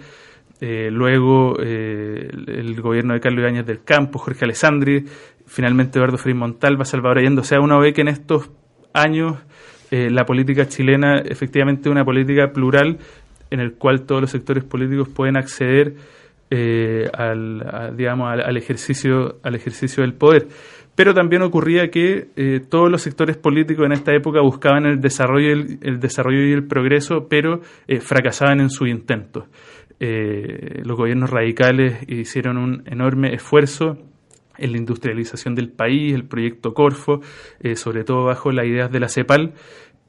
luego 0.59 1.57
el, 1.59 2.81
gobierno 2.81 3.13
de 3.13 3.21
Carlos 3.21 3.39
Ibáñez 3.39 3.65
del 3.65 3.83
Campo, 3.83 4.19
Jorge 4.19 4.43
Alessandri, 4.43 5.05
finalmente 5.45 5.97
Eduardo 5.97 6.17
Frei 6.17 6.33
Montalva, 6.33 6.85
Salvador 6.85 7.19
Allende. 7.19 7.41
O 7.41 7.43
sea, 7.43 7.59
uno 7.61 7.79
ve 7.79 7.93
que 7.93 8.01
en 8.01 8.09
estos 8.09 8.49
años 8.93 9.37
eh, 9.91 10.09
la 10.09 10.25
política 10.25 10.67
chilena 10.67 11.19
efectivamente 11.19 11.89
es 11.89 11.91
una 11.91 12.05
política 12.05 12.51
plural 12.51 12.97
en 13.49 13.59
el 13.59 13.73
cual 13.73 14.03
todos 14.03 14.21
los 14.21 14.31
sectores 14.31 14.63
políticos 14.63 15.09
pueden 15.09 15.37
acceder 15.37 15.95
eh, 16.55 17.09
al, 17.11 17.95
digamos, 17.97 18.31
al, 18.31 18.57
ejercicio, 18.57 19.39
al 19.41 19.55
ejercicio 19.55 20.03
del 20.03 20.13
poder. 20.13 20.47
Pero 20.93 21.15
también 21.15 21.41
ocurría 21.41 21.89
que 21.89 22.27
eh, 22.35 22.59
todos 22.69 22.91
los 22.91 23.01
sectores 23.01 23.37
políticos 23.37 23.87
en 23.87 23.93
esta 23.93 24.13
época 24.13 24.39
buscaban 24.41 24.85
el 24.85 25.01
desarrollo, 25.01 25.51
el, 25.51 25.99
desarrollo 25.99 26.45
y 26.45 26.51
el 26.51 26.67
progreso, 26.67 27.27
pero 27.27 27.61
fracasaban 28.01 28.59
en 28.59 28.69
su 28.69 28.85
intento. 28.85 29.47
los 29.99 30.95
gobiernos 30.95 31.31
radicales 31.31 31.97
hicieron 32.07 32.57
un 32.57 32.83
enorme 32.85 33.33
esfuerzo 33.33 33.97
en 34.59 34.73
la 34.73 34.77
industrialización 34.77 35.55
del 35.55 35.69
país, 35.69 36.13
el 36.13 36.25
proyecto 36.25 36.75
Corfo, 36.75 37.21
sobre 37.73 38.03
todo 38.03 38.25
bajo 38.25 38.51
las 38.51 38.67
ideas 38.67 38.91
de 38.91 38.99
la 38.99 39.09
CEPAL, 39.09 39.53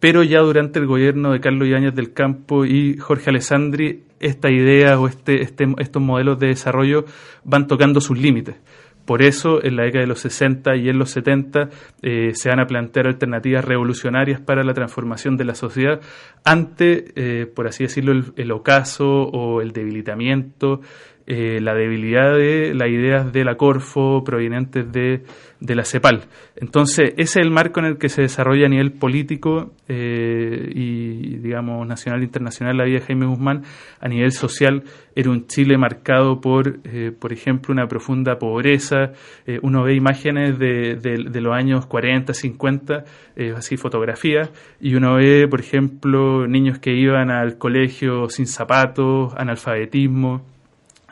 pero 0.00 0.22
ya 0.22 0.40
durante 0.40 0.78
el 0.78 0.86
gobierno 0.86 1.32
de 1.32 1.40
Carlos 1.40 1.68
Ibáñez 1.68 1.94
del 1.94 2.12
Campo 2.12 2.64
y 2.64 2.96
Jorge 2.98 3.30
Alessandri, 3.30 4.02
esta 4.20 4.50
idea 4.50 4.98
o 4.98 5.06
este, 5.06 5.42
este, 5.42 5.66
estos 5.78 6.02
modelos 6.02 6.38
de 6.38 6.48
desarrollo 6.48 7.04
van 7.44 7.66
tocando 7.66 8.00
sus 8.00 8.18
límites. 8.18 8.56
Por 9.04 9.20
eso, 9.20 9.62
en 9.62 9.76
la 9.76 9.82
década 9.82 10.02
de 10.02 10.08
los 10.08 10.20
60 10.20 10.76
y 10.76 10.88
en 10.88 10.98
los 10.98 11.10
70 11.10 11.68
eh, 12.00 12.30
se 12.32 12.48
van 12.48 12.60
a 12.60 12.66
plantear 12.66 13.06
alternativas 13.06 13.62
revolucionarias 13.62 14.40
para 14.40 14.64
la 14.64 14.72
transformación 14.72 15.36
de 15.36 15.44
la 15.44 15.54
sociedad 15.54 16.00
ante, 16.42 17.12
eh, 17.14 17.46
por 17.46 17.66
así 17.66 17.84
decirlo, 17.84 18.12
el, 18.34 18.50
ocaso 18.50 19.06
o 19.06 19.60
el 19.60 19.72
debilitamiento 19.72 20.80
eh, 21.26 21.58
la 21.58 21.72
debilidad 21.72 22.36
de 22.36 22.74
las 22.74 22.90
ideas 22.90 23.32
de 23.32 23.44
la 23.44 23.54
Corfo 23.54 24.22
provenientes 24.24 24.92
de, 24.92 25.22
de, 25.58 25.74
la 25.74 25.82
CEPAL. 25.86 26.24
Entonces, 26.54 27.14
ese 27.16 27.40
es 27.40 27.46
el 27.46 27.50
marco 27.50 27.80
en 27.80 27.86
el 27.86 27.96
que 27.96 28.10
se 28.10 28.20
desarrolla 28.20 28.66
a 28.66 28.68
nivel 28.68 28.92
político 28.92 29.72
eh, 29.88 30.70
y, 30.74 31.36
digamos, 31.38 31.86
nacional 31.86 32.20
e 32.20 32.24
internacional 32.24 32.76
la 32.76 32.84
vida 32.84 32.98
de 32.98 33.06
Jaime 33.06 33.24
Guzmán. 33.24 33.62
A 34.00 34.08
nivel 34.08 34.32
social, 34.32 34.82
era 35.16 35.30
un 35.30 35.46
Chile 35.46 35.78
marcado 35.78 36.42
por, 36.42 36.80
eh, 36.84 37.10
por 37.18 37.32
ejemplo, 37.32 37.72
una 37.72 37.86
profunda 37.86 38.38
pobreza. 38.38 39.12
uno 39.62 39.82
ve 39.82 39.94
imágenes 39.94 40.58
de, 40.58 40.96
de, 40.96 41.40
los 41.40 41.54
años 41.54 41.86
40, 41.86 42.34
50, 42.34 43.04
así 43.56 43.78
fotografías, 43.78 44.50
y 44.78 44.94
uno 44.94 45.14
ve, 45.14 45.48
por 45.48 45.60
ejemplo, 45.60 46.46
niños 46.46 46.80
que 46.80 46.94
iban 46.94 47.30
al 47.30 47.56
colegio 47.56 48.28
sin 48.28 48.46
zapatos, 48.46 49.32
analfabetismo 49.38 50.53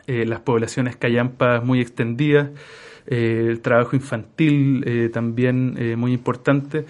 eh, 0.07 0.25
las 0.27 0.41
poblaciones 0.41 0.97
callampas 0.97 1.65
muy 1.65 1.81
extendidas, 1.81 2.51
eh, 3.07 3.47
el 3.49 3.61
trabajo 3.61 3.95
infantil 3.95 4.83
eh, 4.85 5.09
también 5.12 5.77
muy 5.97 6.12
importante. 6.12 6.85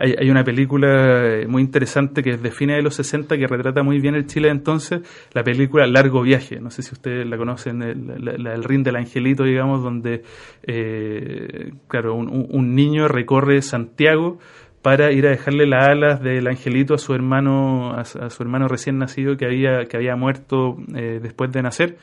Hay, 0.00 0.28
una 0.28 0.44
película 0.44 1.46
muy 1.48 1.62
interesante 1.62 2.22
que 2.22 2.30
es 2.30 2.42
de 2.42 2.50
fines 2.50 2.76
de 2.76 2.82
los 2.82 2.94
60 2.96 3.38
que 3.38 3.46
retrata 3.46 3.82
muy 3.82 4.00
bien 4.00 4.14
el 4.14 4.26
Chile 4.26 4.50
entonces, 4.50 5.00
la 5.32 5.42
película 5.42 5.86
Largo 5.86 6.22
Viaje, 6.22 6.60
no 6.60 6.70
sé 6.70 6.82
si 6.82 6.92
ustedes 6.92 7.26
la 7.26 7.38
conocen, 7.38 7.82
el, 7.82 8.42
la, 8.42 8.54
el 8.54 8.82
del 8.82 8.96
angelito, 8.96 9.44
digamos, 9.44 9.82
donde, 9.82 10.24
claro, 11.88 12.14
un 12.14 12.74
niño 12.74 13.08
recorre 13.08 13.62
Santiago 13.62 14.38
para 14.82 15.10
ir 15.12 15.26
a 15.26 15.30
dejarle 15.30 15.66
las 15.66 15.88
alas 15.88 16.22
del 16.22 16.46
angelito 16.46 16.94
a 16.94 16.98
su 16.98 17.14
hermano 17.14 17.94
a, 17.94 18.04
su 18.04 18.42
hermano 18.42 18.68
recién 18.68 18.98
nacido 18.98 19.36
que 19.36 19.44
había 19.44 19.86
que 19.86 19.96
había 19.96 20.16
muerto 20.16 20.76
después 20.88 21.50
de 21.50 21.62
nacer 21.62 21.96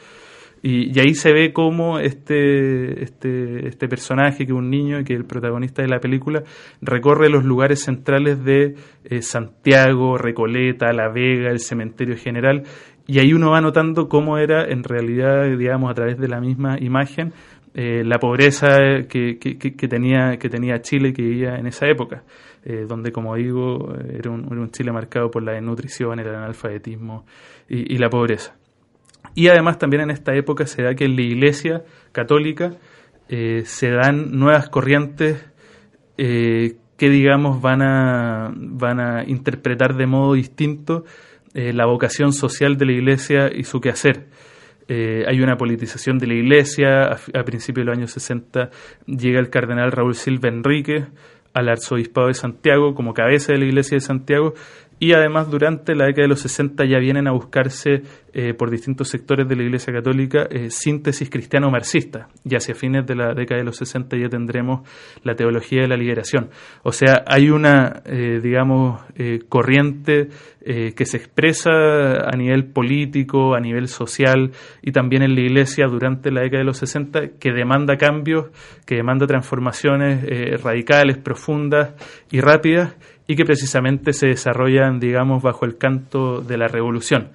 y, 0.68 1.00
ahí 1.00 1.14
se 1.14 1.32
ve 1.32 1.54
cómo 1.54 2.00
este, 2.00 3.04
este, 3.04 3.68
este 3.68 3.88
personaje, 3.88 4.48
que 4.48 4.52
es 4.52 4.58
un 4.58 4.72
niño 4.72 5.00
y 5.00 5.04
que 5.04 5.14
es 5.14 5.20
el 5.20 5.26
protagonista 5.28 5.84
de 5.84 5.88
la 5.88 6.00
película, 6.00 6.42
recorre 6.82 7.30
los 7.30 7.46
lugares 7.46 7.84
centrales 7.84 8.44
de 8.44 8.74
eh, 9.04 9.22
Santiago, 9.22 10.18
Recoleta, 10.18 10.92
La 10.92 11.10
Vega, 11.10 11.52
el 11.52 11.60
cementerio 11.60 12.18
general, 12.18 12.64
y 13.06 13.20
ahí 13.20 13.32
uno 13.32 13.52
va 13.52 13.62
notando 13.62 14.10
cómo 14.10 14.40
era 14.40 14.66
en 14.66 14.84
realidad, 14.84 15.56
digamos, 15.56 15.92
a 15.92 15.94
través 15.94 16.18
de 16.18 16.28
la 16.30 16.42
misma 16.42 16.78
imagen, 16.80 17.32
eh, 17.76 18.04
la 18.04 18.18
pobreza 18.18 19.04
que, 19.08 19.38
que, 19.38 19.88
tenía, 19.88 20.38
que 20.40 20.50
tenía 20.50 20.82
Chile 20.82 21.14
que 21.14 21.22
vivía 21.22 21.58
en 21.58 21.68
esa 21.68 21.86
época, 21.86 22.24
eh, 22.64 22.86
donde, 22.88 23.12
como 23.12 23.36
digo, 23.36 23.94
era 24.12 24.32
un, 24.32 24.72
Chile 24.72 24.92
marcado 24.92 25.30
por 25.30 25.44
la 25.44 25.52
desnutrición, 25.52 26.20
el 26.20 26.28
analfabetismo 26.28 27.24
y 27.70 28.00
la 28.00 28.10
pobreza. 28.10 28.56
Y 29.36 29.50
además 29.50 29.78
también 29.78 30.04
en 30.04 30.12
esta 30.12 30.34
época 30.34 30.66
se 30.66 30.82
da 30.82 30.96
que 30.96 31.06
en 31.06 31.18
la 31.18 31.22
Iglesia 31.22 31.84
católica 32.14 32.72
eh, 33.28 33.64
se 33.66 33.92
dan 33.92 34.32
nuevas 34.32 34.70
corrientes 34.70 35.46
eh, 36.18 36.78
que 36.98 37.10
digamos 37.10 37.62
van 37.62 37.82
a, 37.82 38.54
van 38.56 39.00
a 39.02 39.24
interpretar 39.26 39.96
de 39.96 40.08
modo 40.08 40.34
distinto 40.34 41.04
eh, 41.54 41.74
la 41.74 41.86
vocación 41.86 42.32
social 42.32 42.78
de 42.78 42.86
la 42.86 42.92
Iglesia 42.94 43.52
y 43.54 43.66
su 43.66 43.82
quehacer. 43.82 44.28
hay 44.88 45.42
una 45.42 45.58
politización 45.58 46.20
de 46.20 46.28
la 46.28 46.36
Iglesia, 46.36 47.18
a, 47.34 47.44
principios 47.44 47.86
de 47.86 47.90
los 47.90 47.98
años 47.98 48.12
60 48.12 48.70
llega 49.08 49.40
el 49.40 49.50
cardenal 49.50 49.92
Raúl 49.92 50.16
Silva 50.16 50.48
Enrique 50.48 51.08
al 51.54 51.70
arzobispado 51.70 52.28
de 52.28 52.36
Santiago 52.36 52.94
como 52.94 53.14
cabeza 53.14 53.52
de 53.52 53.60
la 53.60 53.66
Iglesia 53.66 53.96
de 53.96 54.02
Santiago 54.02 54.54
y 55.00 55.14
además 55.14 55.50
durante 55.50 55.94
la 55.94 56.06
década 56.06 56.24
de 56.24 56.30
los 56.30 56.40
60 56.42 56.86
ya 56.86 57.00
vienen 57.00 57.28
a 57.28 57.32
buscarse 57.32 58.04
eh, 58.34 58.54
por 58.54 58.70
distintos 58.70 59.10
sectores 59.10 59.48
de 59.48 59.56
la 59.56 59.64
Iglesia 59.64 59.94
Católica 59.94 60.48
eh, 60.50 60.70
síntesis 60.70 61.30
cristiano-marxista 61.30 62.30
y 62.44 62.56
hacia 62.56 62.76
fines 62.76 63.06
de 63.06 63.16
la 63.16 63.34
década 63.34 63.60
de 63.60 63.66
los 63.66 63.78
60 63.78 64.18
ya 64.18 64.30
tendremos 64.30 64.88
la 65.24 65.36
teología 65.36 65.82
de 65.82 65.88
la 65.90 65.98
liberación. 65.98 66.50
O 66.84 66.92
sea, 66.92 67.24
hay 67.28 67.50
una, 67.50 68.02
eh, 68.06 68.40
digamos, 68.42 69.02
corriente 69.50 70.30
que 70.66 71.06
se 71.06 71.18
expresa 71.18 71.70
a 71.72 72.36
nivel 72.36 72.66
político, 72.66 73.54
a 73.54 73.60
nivel 73.60 73.88
social 73.88 74.52
y 74.82 74.92
también 74.92 75.22
en 75.22 75.36
la 75.36 75.42
Iglesia 75.42 75.86
durante 75.86 76.32
la 76.32 76.42
década 76.42 76.62
de 76.62 76.66
los 76.66 76.78
60 76.78 77.38
que 77.40 77.52
demanda 77.52 77.98
cambios, 77.98 78.48
que 78.84 78.96
demanda 78.96 79.28
transformaciones 79.28 80.64
radicales, 80.64 81.20
profundas 81.20 81.94
y 82.32 82.42
rápidas 82.42 82.96
y 83.28 83.36
que 83.36 83.46
precisamente 83.46 84.14
se 84.14 84.28
desarrollan, 84.28 85.00
digamos, 85.00 85.42
bajo 85.42 85.66
el 85.66 85.78
canto 85.78 86.42
de 86.42 86.58
la 86.58 86.68
revolución. 86.68 87.30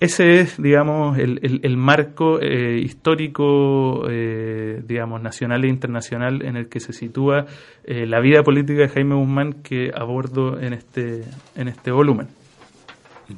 Ese 0.00 0.38
es, 0.40 0.62
digamos, 0.62 1.18
el, 1.18 1.60
el, 1.64 1.76
marco 1.76 2.40
eh, 2.40 2.78
histórico, 2.78 4.04
eh, 4.08 4.80
digamos, 4.86 5.20
nacional 5.20 5.64
e 5.64 5.68
internacional 5.68 6.42
en 6.42 6.56
el 6.56 6.68
que 6.68 6.78
se 6.78 6.92
sitúa 6.92 7.46
eh, 7.82 8.06
la 8.06 8.20
vida 8.20 8.44
política 8.44 8.82
de 8.82 8.88
Jaime 8.90 9.16
Guzmán 9.16 9.54
que 9.54 9.90
abordo 9.92 10.60
en 10.60 10.72
este, 10.72 11.24
en 11.56 11.66
este 11.66 11.90
volumen. 11.90 12.28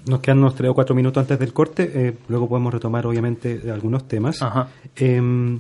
Nos 0.06 0.20
quedan 0.20 0.40
unos 0.40 0.54
tres 0.54 0.70
o 0.70 0.74
cuatro 0.74 0.94
minutos 0.94 1.22
antes 1.22 1.38
del 1.38 1.54
corte, 1.54 2.14
luego 2.28 2.46
podemos 2.46 2.72
retomar, 2.72 3.06
obviamente, 3.06 3.62
algunos 3.72 4.06
temas. 4.06 4.38
Em, 4.94 5.58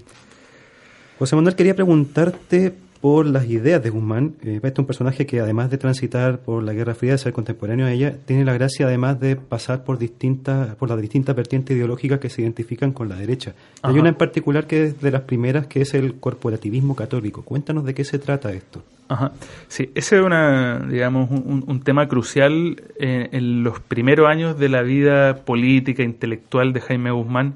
José 1.18 1.34
Manuel, 1.34 1.56
quería 1.56 1.74
preguntarte 1.74 2.74
por 3.00 3.26
las 3.26 3.46
ideas 3.46 3.82
de 3.82 3.90
Guzmán. 3.90 4.34
Eh, 4.42 4.56
este 4.56 4.68
es 4.68 4.78
un 4.78 4.86
personaje 4.86 5.26
que 5.26 5.40
además 5.40 5.70
de 5.70 5.78
transitar 5.78 6.40
por 6.40 6.62
la 6.62 6.72
Guerra 6.72 6.94
Fría, 6.94 7.12
de 7.12 7.18
ser 7.18 7.32
contemporáneo 7.32 7.86
a 7.86 7.92
ella, 7.92 8.16
tiene 8.26 8.44
la 8.44 8.52
gracia 8.52 8.86
además 8.86 9.18
de 9.20 9.36
pasar 9.36 9.84
por 9.84 9.98
distintas, 9.98 10.74
por 10.76 10.90
las 10.90 11.00
distintas 11.00 11.34
vertientes 11.34 11.76
ideológicas 11.76 12.20
que 12.20 12.28
se 12.28 12.42
identifican 12.42 12.92
con 12.92 13.08
la 13.08 13.16
derecha. 13.16 13.54
Hay 13.82 13.98
una 13.98 14.10
en 14.10 14.16
particular 14.16 14.66
que 14.66 14.84
es 14.84 15.00
de 15.00 15.10
las 15.10 15.22
primeras, 15.22 15.66
que 15.66 15.80
es 15.80 15.94
el 15.94 16.14
corporativismo 16.16 16.94
católico. 16.94 17.42
Cuéntanos 17.42 17.84
de 17.84 17.94
qué 17.94 18.04
se 18.04 18.18
trata 18.18 18.52
esto. 18.52 18.82
Ajá. 19.08 19.32
Sí, 19.66 19.90
ese 19.96 20.18
es 20.18 20.22
una, 20.22 20.78
digamos, 20.88 21.30
un, 21.30 21.64
un 21.66 21.80
tema 21.80 22.06
crucial 22.06 22.80
en, 22.96 23.28
en, 23.32 23.64
los 23.64 23.80
primeros 23.80 24.28
años 24.28 24.56
de 24.56 24.68
la 24.68 24.82
vida 24.82 25.44
política, 25.44 26.04
intelectual 26.04 26.72
de 26.72 26.80
Jaime 26.80 27.10
Guzmán, 27.10 27.54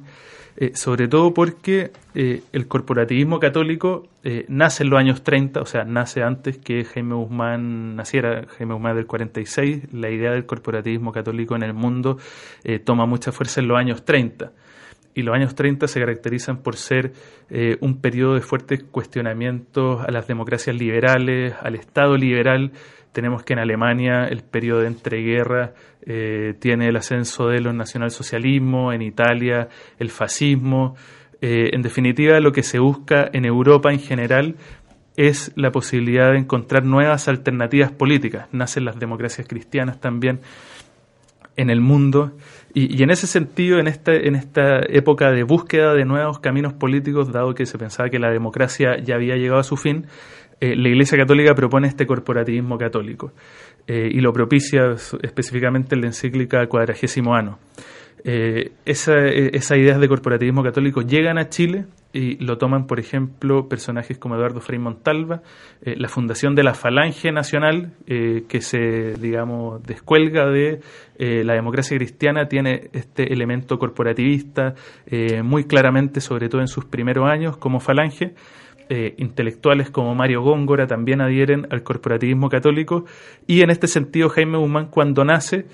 eh, 0.57 0.73
sobre 0.75 1.09
todo 1.09 1.35
porque 1.35 1.91
eh, 2.15 2.43
el 2.53 2.69
corporativismo 2.69 3.41
católico 3.41 4.07
eh, 4.23 4.45
nace 4.49 4.85
en 4.85 4.91
los 4.91 4.99
años 4.99 5.23
30, 5.23 5.61
o 5.61 5.67
sea, 5.67 5.85
nace 5.85 6.23
antes 6.23 6.59
que 6.59 6.85
Jaime 6.85 7.15
Guzmán 7.15 7.97
naciera, 7.97 8.47
Jaime 8.57 8.75
Guzmán 8.75 8.97
del 8.97 9.07
46, 9.07 9.93
la 9.93 10.11
idea 10.11 10.33
del 10.33 10.47
corporativismo 10.47 11.13
católico 11.13 11.57
en 11.57 11.63
el 11.63 11.75
mundo 11.75 12.19
toma 12.85 13.07
mucha 13.07 13.33
fuerza 13.33 13.61
en 13.61 13.69
los 13.69 13.79
años 13.79 14.05
30 14.05 14.53
y 15.15 15.23
los 15.23 15.35
años 15.35 15.55
30 15.55 15.87
se 15.89 16.01
caracterizan 16.01 16.59
por 16.59 16.77
ser 16.77 17.13
eh, 17.49 17.79
un 17.81 18.01
periodo 18.01 18.35
de 18.35 18.41
fuertes 18.41 18.83
cuestionamientos 18.83 20.05
a 20.05 20.11
las 20.11 20.27
democracias 20.27 20.77
liberales, 20.77 21.55
al 21.63 21.77
Estado 21.77 22.17
liberal. 22.17 22.73
Tenemos 23.15 23.45
que 23.45 23.53
en 23.53 23.61
Alemania 23.61 24.27
el 24.27 24.43
periodo 24.43 24.81
de 24.81 24.89
entreguerra 24.89 25.73
eh, 26.05 26.55
tiene 26.59 26.89
el 26.89 26.97
ascenso 26.97 27.47
de 27.47 27.61
los 27.61 27.73
nacionalsocialismos, 27.73 28.93
en 28.93 29.03
Italia 29.03 29.69
el 30.01 30.11
fascismo. 30.11 30.97
Eh, 31.41 31.71
en 31.73 31.83
definitiva, 31.83 32.41
lo 32.41 32.51
que 32.51 32.65
se 32.65 32.81
busca 32.81 33.31
en 33.33 33.45
Europa 33.45 33.93
en 33.93 34.01
general 34.01 34.57
es 35.17 35.53
la 35.55 35.71
posibilidad 35.71 36.33
de 36.33 36.39
encontrar 36.39 36.85
nuevas 36.85 37.29
alternativas 37.29 37.93
políticas. 37.93 38.49
Nacen 38.51 38.85
las 38.85 38.99
democracias 38.99 39.47
cristianas 39.47 40.01
también 40.01 40.41
en 41.57 41.71
el 41.71 41.81
mundo. 41.81 42.33
Y, 42.73 43.01
en 43.05 43.11
ese 43.11 43.29
sentido, 43.29 43.79
en 43.79 43.87
esta, 43.87 44.13
en 44.13 44.35
esta 44.35 44.81
época 44.89 45.31
de 45.31 45.45
búsqueda 45.45 45.95
de 45.95 46.05
nuevos 46.05 46.41
caminos 46.41 46.73
políticos, 46.73 47.31
dado 47.31 47.55
que 47.55 47.67
se 47.67 47.79
pensaba 47.79 48.11
que 48.11 48.19
la 48.19 48.31
democracia 48.31 48.99
ya 48.99 49.15
había 49.15 49.37
llegado 49.37 49.61
a 49.61 49.65
su 49.65 49.77
fin, 49.77 50.07
eh, 50.65 50.77
la 50.77 50.89
Iglesia 50.89 51.19
Católica 51.19 51.55
propone 51.55 51.89
este 51.89 52.07
corporativismo 52.07 52.79
católico 52.79 53.33
eh, 53.87 54.09
y 54.11 54.21
lo 54.21 54.33
propicia 54.33 54.93
específicamente 55.23 55.95
en 55.95 56.01
la 56.01 56.07
encíclica 56.07 56.67
Cuadragésimo 56.69 57.35
Ano. 57.35 57.59
Eh, 58.25 58.73
esa, 58.87 59.27
esas 59.27 59.77
ideas 59.77 60.01
de 60.01 60.09
corporativismo 60.09 60.63
católico 60.63 61.03
llegan 61.03 61.37
a 61.37 61.51
Chile 61.51 61.85
y 62.15 62.43
lo 62.43 62.57
toman, 62.57 62.87
por 62.87 62.99
ejemplo, 62.99 63.69
personajes 63.69 64.17
como 64.17 64.37
Eduardo 64.37 64.61
Frei 64.61 64.79
Montalva, 64.79 65.43
la 65.83 66.09
fundación 66.09 66.55
de 66.55 66.63
la 66.63 66.73
Falange 66.73 67.33
Nacional, 67.33 67.91
que 68.07 68.61
se, 68.61 69.15
digamos, 69.21 69.83
descuelga 69.83 70.47
de 70.47 70.79
la 71.19 71.55
democracia 71.55 71.97
cristiana, 71.97 72.47
tiene 72.47 72.89
este 72.93 73.33
elemento 73.33 73.81
corporativista 73.81 74.75
muy 75.43 75.65
claramente, 75.65 76.21
sobre 76.21 76.49
todo 76.49 76.61
en 76.61 76.69
sus 76.69 76.85
primeros 76.85 77.29
años 77.29 77.57
como 77.57 77.81
Falange. 77.81 78.35
Intelectuales 79.17 79.91
como 79.91 80.15
Mario 80.15 80.43
Góngora 80.43 80.87
también 80.87 81.21
adhieren 81.21 81.67
al 81.71 81.83
corporativismo 81.83 82.49
católico 82.49 83.07
y 83.47 83.63
en 83.63 83.71
este 83.71 83.87
sentido 83.87 84.29
Jaime 84.29 84.59
Guzmán 84.59 84.89
cuando 84.91 85.25
nace 85.25 85.67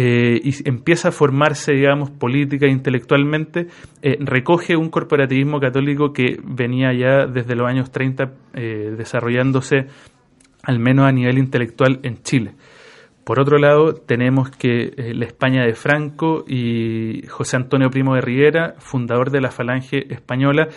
eh, 0.00 0.40
y 0.44 0.68
empieza 0.68 1.08
a 1.08 1.12
formarse, 1.12 1.72
digamos, 1.72 2.10
política 2.10 2.66
e 2.66 2.70
intelectualmente, 2.70 3.66
eh, 4.00 4.16
recoge 4.20 4.76
un 4.76 4.90
corporativismo 4.90 5.58
católico 5.58 6.12
que 6.12 6.38
venía 6.44 6.92
ya 6.92 7.26
desde 7.26 7.56
los 7.56 7.66
años 7.66 7.90
30 7.90 8.32
eh, 8.54 8.94
desarrollándose, 8.96 9.86
al 10.62 10.78
menos 10.78 11.04
a 11.04 11.10
nivel 11.10 11.38
intelectual, 11.38 11.98
en 12.04 12.22
Chile. 12.22 12.52
Por 13.28 13.40
otro 13.40 13.58
lado, 13.58 13.92
tenemos 13.92 14.48
que 14.48 14.90
la 15.14 15.26
España 15.26 15.62
de 15.62 15.74
Franco 15.74 16.46
y 16.48 17.26
José 17.28 17.56
Antonio 17.56 17.90
Primo 17.90 18.14
de 18.14 18.22
Rivera, 18.22 18.76
fundador 18.78 19.30
de 19.30 19.42
la 19.42 19.50
Falange 19.50 20.10
Española, 20.10 20.68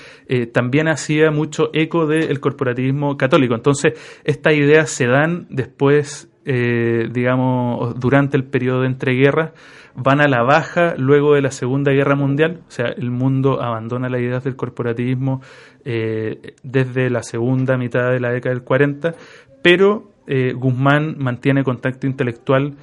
también 0.52 0.90
hacía 0.90 1.32
mucho 1.32 1.70
eco 1.72 2.08
del 2.08 2.42
corporativismo 2.42 3.16
católico. 3.16 3.56
Entonces, 3.56 3.94
estas 4.26 4.54
ideas 4.56 4.90
se 4.90 5.08
dan 5.08 5.48
después 5.50 6.30
eh, 6.44 7.08
digamos, 7.12 8.00
durante 8.00 8.36
el 8.36 8.44
periodo 8.44 8.82
de 8.82 8.88
entreguerras, 8.88 9.52
van 9.96 10.22
a 10.22 10.28
la 10.28 10.42
baja 10.42 10.96
luego 10.98 11.36
de 11.36 11.42
la 11.42 11.52
Segunda 11.52 11.92
Guerra 11.92 12.16
Mundial, 12.16 12.62
o 12.68 12.72
sea, 12.72 12.88
el 12.88 13.12
mundo 13.12 13.62
abandona 13.62 14.10
la 14.10 14.20
idea 14.20 14.40
del 14.40 14.56
corporativismo 14.56 15.42
eh, 15.86 16.56
desde 16.64 17.12
la 17.12 17.22
segunda 17.22 17.78
mitad 17.78 18.12
de 18.12 18.20
la 18.20 18.32
década 18.32 18.56
del 18.56 18.64
40, 18.64 19.14
pero 19.62 20.11
eh, 20.32 20.54
Guzmán 20.54 21.18
mantiene 21.20 21.64
contacto 21.64 22.08
intelectual 22.08 22.76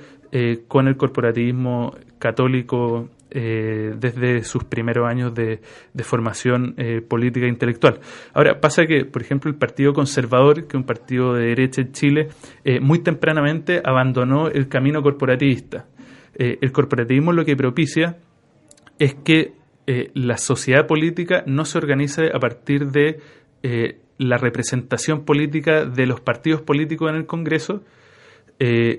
con 0.69 0.89
el 0.89 0.99
corporativismo 0.99 1.95
católico 2.19 3.09
eh, 3.31 3.95
desde 3.99 4.43
sus 4.43 4.65
primeros 4.65 5.07
años 5.07 5.35
de, 5.35 5.61
formación 5.99 6.73
eh, 6.79 7.03
política 7.03 7.45
e 7.45 7.51
intelectual. 7.51 8.01
Ahora, 8.33 8.59
pasa 8.59 8.87
que, 8.87 9.05
por 9.05 9.21
ejemplo, 9.21 9.51
el 9.51 9.57
Partido 9.59 9.93
Conservador, 9.93 10.63
que 10.63 10.69
es 10.69 10.75
un 10.75 10.85
partido 10.85 11.35
de 11.35 11.49
derecha 11.49 11.83
en 11.83 11.93
Chile, 11.93 12.29
eh, 12.65 12.81
muy 12.81 13.01
tempranamente 13.01 13.83
abandonó 13.85 14.49
el 14.49 14.69
camino 14.69 15.03
corporativista. 15.03 15.87
el 16.39 16.71
corporativismo 16.73 17.33
lo 17.33 17.45
que 17.45 17.57
propicia 17.57 18.17
es 18.99 19.15
que 19.15 19.55
la 20.15 20.37
sociedad 20.37 20.87
política 20.87 21.43
no 21.47 21.65
se 21.65 21.79
organice 21.79 22.31
a 22.33 22.39
partir 22.39 22.93
de 22.93 23.19
la 24.19 24.37
representación 24.37 25.25
política 25.25 25.85
de 25.85 26.07
los 26.07 26.21
partidos 26.21 26.61
políticos 26.61 27.11
en 27.11 27.17
el 27.17 27.27
Congreso, 27.27 27.83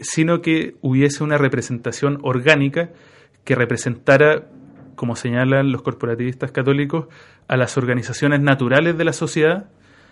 sino 0.01 0.41
que 0.41 0.75
hubiese 0.81 1.21
una 1.23 1.37
representación 1.37 2.19
orgánica 2.21 2.91
que 3.43 3.55
representara, 3.55 4.47
como 4.95 5.15
señalan 5.15 5.71
los 5.71 5.81
corporativistas 5.81 6.51
católicos, 6.51 7.07
a 7.47 7.57
las 7.57 7.77
organizaciones 7.77 8.41
naturales 8.41 8.97
de 8.97 9.03
la 9.03 9.11
sociedad. 9.11 9.69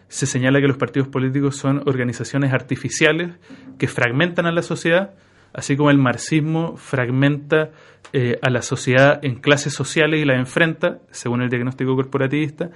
Se 0.07 0.25
señala 0.25 0.59
que 0.59 0.67
los 0.67 0.77
partidos 0.77 1.07
políticos 1.07 1.55
son 1.55 1.83
organizaciones 1.85 2.51
artificiales 2.51 3.35
que 3.77 3.87
fragmentan 3.87 4.47
a 4.47 4.51
la 4.51 4.63
sociedad, 4.63 5.13
así 5.53 5.77
como 5.77 5.91
el 5.91 5.99
marxismo 5.99 6.77
fragmenta 6.77 7.69
eh, 8.11 8.39
a 8.41 8.49
la 8.49 8.61
sociedad 8.61 9.19
en 9.23 9.35
clases 9.35 9.73
sociales 9.73 10.21
y 10.21 10.25
la 10.25 10.35
enfrenta, 10.35 10.99
según 11.11 11.41
el 11.41 11.49
diagnóstico 11.49 11.95
corporativista. 11.95 12.71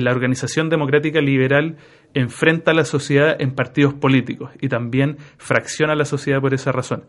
La 0.00 0.12
organización 0.12 0.68
democrática 0.70 1.20
liberal 1.20 1.76
enfrenta 2.14 2.70
a 2.70 2.74
la 2.74 2.84
sociedad 2.84 3.36
en 3.40 3.54
partidos 3.54 3.94
políticos 3.94 4.50
y 4.60 4.68
también 4.68 5.16
fracciona 5.36 5.92
a 5.92 5.96
la 5.96 6.04
sociedad 6.04 6.40
por 6.40 6.54
esa 6.54 6.72
razón. 6.72 7.04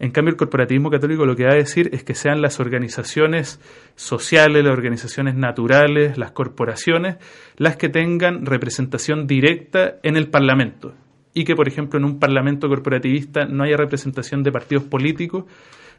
En 0.00 0.12
cambio, 0.12 0.30
el 0.30 0.38
corporativismo 0.38 0.90
católico 0.90 1.26
lo 1.26 1.36
que 1.36 1.44
va 1.44 1.52
a 1.52 1.56
decir 1.56 1.90
es 1.92 2.02
que 2.02 2.14
sean 2.14 2.40
las 2.40 2.58
organizaciones 2.58 3.60
sociales, 3.96 4.64
las 4.64 4.72
organizaciones 4.72 5.34
naturales, 5.34 6.16
las 6.16 6.32
corporaciones, 6.32 7.16
las 7.58 7.76
que 7.76 7.90
tengan 7.90 8.46
representación 8.46 9.26
directa 9.26 9.98
en 10.02 10.16
el 10.16 10.28
Parlamento. 10.28 10.94
Y 11.34 11.44
que, 11.44 11.54
por 11.54 11.68
ejemplo, 11.68 11.98
en 11.98 12.06
un 12.06 12.18
Parlamento 12.18 12.66
corporativista 12.66 13.44
no 13.44 13.62
haya 13.62 13.76
representación 13.76 14.42
de 14.42 14.50
partidos 14.50 14.84
políticos, 14.84 15.44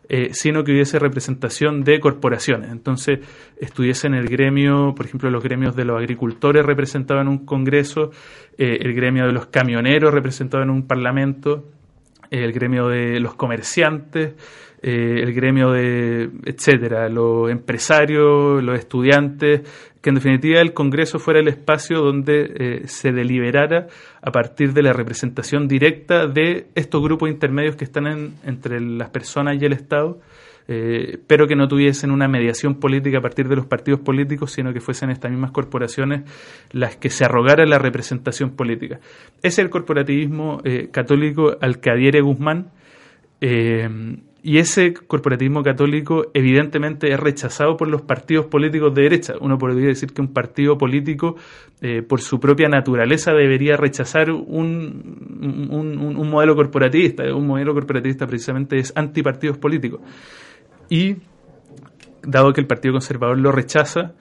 eh, 0.09 0.29
sino 0.33 0.63
que 0.63 0.71
hubiese 0.73 0.99
representación 0.99 1.83
de 1.83 1.99
corporaciones. 1.99 2.71
Entonces, 2.71 3.19
estuviesen 3.57 4.13
el 4.13 4.27
gremio, 4.27 4.93
por 4.95 5.05
ejemplo, 5.05 5.29
los 5.29 5.43
gremios 5.43 5.75
de 5.75 5.85
los 5.85 5.97
agricultores 5.97 6.65
representados 6.65 7.21
en 7.21 7.29
un 7.29 7.45
Congreso, 7.45 8.11
eh, 8.57 8.79
el 8.81 8.93
gremio 8.93 9.25
de 9.25 9.31
los 9.31 9.47
camioneros 9.47 10.13
representado 10.13 10.63
en 10.63 10.69
un 10.69 10.87
Parlamento, 10.87 11.65
el 12.29 12.51
gremio 12.53 12.87
de 12.87 13.19
los 13.19 13.35
comerciantes, 13.35 14.35
eh, 14.81 15.21
el 15.21 15.33
gremio 15.33 15.71
de, 15.71 16.29
etcétera, 16.45 17.07
los 17.07 17.51
empresarios, 17.51 18.63
los 18.63 18.79
estudiantes, 18.79 19.61
que 20.01 20.09
en 20.09 20.15
definitiva 20.15 20.59
el 20.61 20.73
Congreso 20.73 21.19
fuera 21.19 21.39
el 21.39 21.47
espacio 21.47 21.99
donde 21.99 22.53
eh, 22.55 22.87
se 22.87 23.11
deliberara 23.11 23.87
a 24.21 24.31
partir 24.31 24.73
de 24.73 24.83
la 24.83 24.93
representación 24.93 25.67
directa 25.67 26.27
de 26.27 26.67
estos 26.75 27.01
grupos 27.01 27.29
intermedios 27.29 27.75
que 27.75 27.85
están 27.85 28.33
entre 28.43 28.79
las 28.79 29.09
personas 29.09 29.61
y 29.61 29.65
el 29.65 29.73
Estado 29.73 30.19
eh, 30.67 31.17
pero 31.27 31.47
que 31.47 31.55
no 31.55 31.67
tuviesen 31.67 32.11
una 32.11 32.27
mediación 32.27 32.75
política 32.75 33.17
a 33.17 33.21
partir 33.21 33.47
de 33.47 33.55
los 33.55 33.65
partidos 33.65 33.99
políticos, 33.99 34.53
sino 34.53 34.71
que 34.71 34.79
fuesen 34.79 35.09
estas 35.09 35.29
mismas 35.29 35.51
corporaciones 35.51 36.21
las 36.71 36.95
que 36.95 37.09
se 37.09 37.25
arrogaran 37.25 37.69
la 37.69 37.77
representación 37.79 38.51
política. 38.51 38.99
Ese 39.37 39.47
es 39.47 39.59
el 39.59 39.69
corporativismo 39.69 40.61
eh, 40.63 40.89
católico 40.89 41.57
al 41.59 41.79
que 41.79 41.91
adhiere 41.91 42.21
Guzmán. 42.21 42.71
Eh, 44.43 44.49
y 44.49 44.57
ese 44.57 44.93
corporativismo 44.93 45.63
católico 45.63 46.27
evidentemente 46.33 47.11
es 47.11 47.19
rechazado 47.19 47.77
por 47.77 47.87
los 47.87 48.01
partidos 48.01 48.47
políticos 48.47 48.93
de 48.93 49.03
derecha. 49.03 49.33
Uno 49.39 49.57
podría 49.57 49.87
decir 49.87 50.13
que 50.13 50.21
un 50.21 50.33
partido 50.33 50.77
político, 50.77 51.35
por 52.07 52.21
su 52.21 52.39
propia 52.39 52.67
naturaleza, 52.69 53.33
debería 53.33 53.75
rechazar 53.75 54.31
un, 54.31 55.69
un, 55.71 55.97
un, 55.97 56.29
modelo 56.29 56.55
corporativista. 56.55 57.23
Un 57.35 57.47
modelo 57.47 57.73
corporativista 57.73 58.27
precisamente 58.27 58.77
es 58.77 58.93
antipartidos 58.95 59.57
políticos 59.57 60.01
y 60.91 61.15
dado 62.23 62.53
que 62.53 62.61
el 62.61 62.67
Partido 62.67 62.93
Conservador 62.93 63.37
lo 63.37 63.51
rechaza 63.51 64.13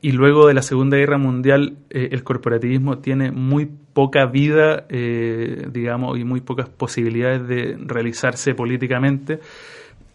y 0.00 0.12
luego 0.12 0.46
de 0.46 0.54
la 0.54 0.62
Segunda 0.62 0.96
Guerra 0.96 1.18
Mundial 1.18 1.76
eh, 1.90 2.10
el 2.12 2.22
corporativismo 2.22 2.98
tiene 2.98 3.32
muy 3.32 3.66
poca 3.66 4.26
vida, 4.26 4.86
eh, 4.88 5.66
digamos, 5.72 6.18
y 6.18 6.24
muy 6.24 6.40
pocas 6.40 6.68
posibilidades 6.68 7.46
de 7.48 7.76
realizarse 7.80 8.54
políticamente, 8.54 9.40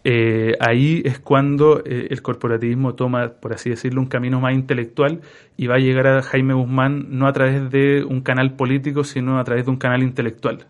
eh, 0.06 0.52
ahí 0.60 1.02
es 1.04 1.18
cuando 1.18 1.82
el 1.84 2.20
corporativismo 2.20 2.94
toma, 2.94 3.28
por 3.40 3.54
así 3.54 3.70
decirlo, 3.70 4.02
un 4.02 4.06
camino 4.06 4.38
más 4.38 4.54
intelectual 4.54 5.22
y 5.56 5.66
va 5.66 5.76
a 5.76 5.78
llegar 5.78 6.06
a 6.06 6.22
Jaime 6.22 6.52
Guzmán 6.52 7.06
no 7.08 7.26
a 7.26 7.32
través 7.32 7.70
de 7.70 8.04
un 8.04 8.20
canal 8.20 8.54
político, 8.54 9.02
sino 9.04 9.38
a 9.38 9.44
través 9.44 9.64
de 9.64 9.70
un 9.70 9.78
canal 9.78 10.02
intelectual. 10.02 10.66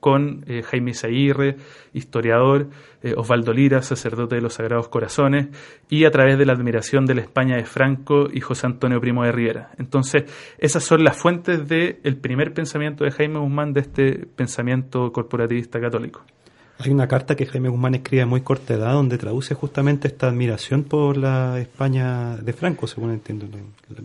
Con 0.00 0.44
eh, 0.46 0.62
Jaime 0.62 0.92
Isaguirre, 0.92 1.56
historiador, 1.92 2.68
eh, 3.02 3.14
Osvaldo 3.16 3.52
Lira, 3.52 3.82
sacerdote 3.82 4.36
de 4.36 4.40
los 4.40 4.54
Sagrados 4.54 4.88
Corazones, 4.88 5.48
y 5.88 6.04
a 6.04 6.10
través 6.10 6.38
de 6.38 6.46
la 6.46 6.52
admiración 6.52 7.06
de 7.06 7.14
la 7.14 7.22
España 7.22 7.56
de 7.56 7.64
Franco 7.64 8.28
y 8.32 8.40
José 8.40 8.66
Antonio 8.66 9.00
Primo 9.00 9.24
de 9.24 9.32
Rivera. 9.32 9.70
Entonces, 9.78 10.24
esas 10.58 10.84
son 10.84 11.04
las 11.04 11.16
fuentes 11.16 11.68
del 11.68 12.16
primer 12.16 12.52
pensamiento 12.52 13.04
de 13.04 13.10
Jaime 13.10 13.38
Guzmán, 13.38 13.72
de 13.72 13.80
este 13.80 14.26
pensamiento 14.26 15.12
corporativista 15.12 15.80
católico. 15.80 16.24
Hay 16.80 16.92
una 16.92 17.08
carta 17.08 17.34
que 17.34 17.44
Jaime 17.44 17.68
Guzmán 17.68 17.96
escribe 17.96 18.24
muy 18.24 18.42
corta 18.42 18.74
edad 18.74 18.92
donde 18.92 19.18
traduce 19.18 19.54
justamente 19.54 20.06
esta 20.06 20.28
admiración 20.28 20.84
por 20.84 21.16
la 21.16 21.58
España 21.58 22.36
de 22.36 22.52
Franco, 22.52 22.86
según 22.86 23.10
entiendo. 23.10 23.46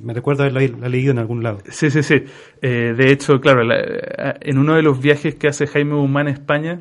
Me 0.01 0.12
recuerdo 0.13 0.43
haberla 0.43 0.89
leído 0.89 1.12
en 1.12 1.19
algún 1.19 1.43
lado. 1.43 1.59
Sí, 1.69 1.91
sí, 1.91 2.01
sí. 2.01 2.23
Eh, 2.63 2.95
de 2.97 3.12
hecho, 3.12 3.39
claro, 3.39 3.62
en 3.62 4.57
uno 4.57 4.75
de 4.75 4.81
los 4.81 4.99
viajes 4.99 5.36
que 5.36 5.47
hace 5.47 5.67
Jaime 5.67 5.93
Guzmán 5.93 6.27
a 6.27 6.31
España, 6.31 6.79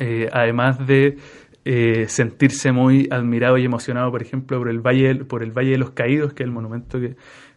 eh, 0.00 0.28
además 0.32 0.84
de 0.84 1.18
eh, 1.64 2.06
sentirse 2.08 2.72
muy 2.72 3.08
admirado 3.10 3.58
y 3.58 3.64
emocionado, 3.64 4.10
por 4.10 4.22
ejemplo, 4.22 4.58
por 4.58 4.68
el 4.68 4.80
Valle, 4.80 5.14
por 5.24 5.44
el 5.44 5.52
Valle 5.52 5.70
de 5.70 5.78
los 5.78 5.90
Caídos, 5.90 6.32
que 6.32 6.42
es 6.42 6.46
el 6.48 6.52
monumento 6.52 6.98
que, 6.98 7.14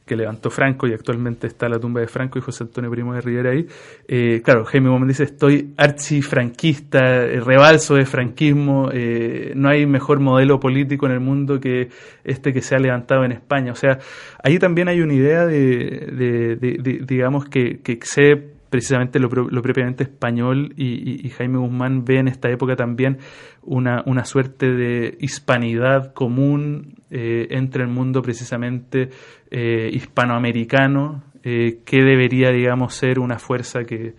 que 0.10 0.15
levantó 0.15 0.50
Franco 0.50 0.88
y 0.88 0.93
actualmente 0.93 1.45
está 1.45 1.69
la 1.69 1.80
tumba 1.80 2.02
de 2.02 2.08
Franco 2.08 2.39
y 2.39 2.41
José 2.41 2.63
Antonio 2.63 2.89
Primo 2.89 3.13
de 3.13 3.22
Rivera 3.22 3.52
ahí. 3.52 3.67
Eh, 4.08 4.41
claro, 4.43 4.65
Jaime 4.65 4.89
Gómez 4.89 5.10
dice, 5.10 5.24
estoy 5.24 5.74
archifranquista, 5.78 7.00
eh, 7.26 7.39
rebalso 7.39 7.93
de 7.93 8.06
franquismo, 8.06 8.89
eh, 8.91 9.54
no 9.56 9.69
hay 9.69 9.86
mejor 9.86 10.19
modelo 10.19 10.60
político 10.60 11.06
en 11.06 11.12
el 11.12 11.19
mundo 11.19 11.60
que 11.60 11.89
este 12.24 12.52
que 12.52 12.62
se 12.62 12.76
ha 12.76 12.80
levantado 12.80 13.24
en 13.24 13.34
España. 13.34 13.72
O 13.72 13.76
sea, 13.76 14.00
ahí 14.43 14.58
también 14.58 14.88
hay 14.88 15.02
una 15.02 15.13
idea 15.13 15.45
de, 15.45 16.58
digamos, 17.06 17.45
que, 17.45 17.82
que 17.82 17.91
excede 17.91 18.60
precisamente 18.72 19.19
lo, 19.19 19.30
propiamente 19.30 20.04
español 20.04 20.74
y, 20.76 21.30
Jaime 21.30 21.60
Guzmán 21.60 22.04
ve 22.04 22.19
en 22.19 22.28
esta 22.28 22.50
época 22.50 22.76
también 22.76 23.17
una, 23.62 24.04
una 24.06 24.26
suerte 24.26 24.72
de 24.72 25.17
hispanidad 25.19 26.13
común 26.13 26.98
eh, 27.12 27.48
entre 27.52 27.84
el 27.84 27.89
mundo 27.89 28.22
precisamente 28.22 29.10
eh, 29.50 29.89
hispanoamericano 29.91 31.24
eh, 31.43 31.80
que 31.84 32.04
debería 32.04 32.52
digamos 32.52 32.93
ser 32.93 33.17
una 33.17 33.39
fuerza 33.39 33.84
que, 33.84 34.13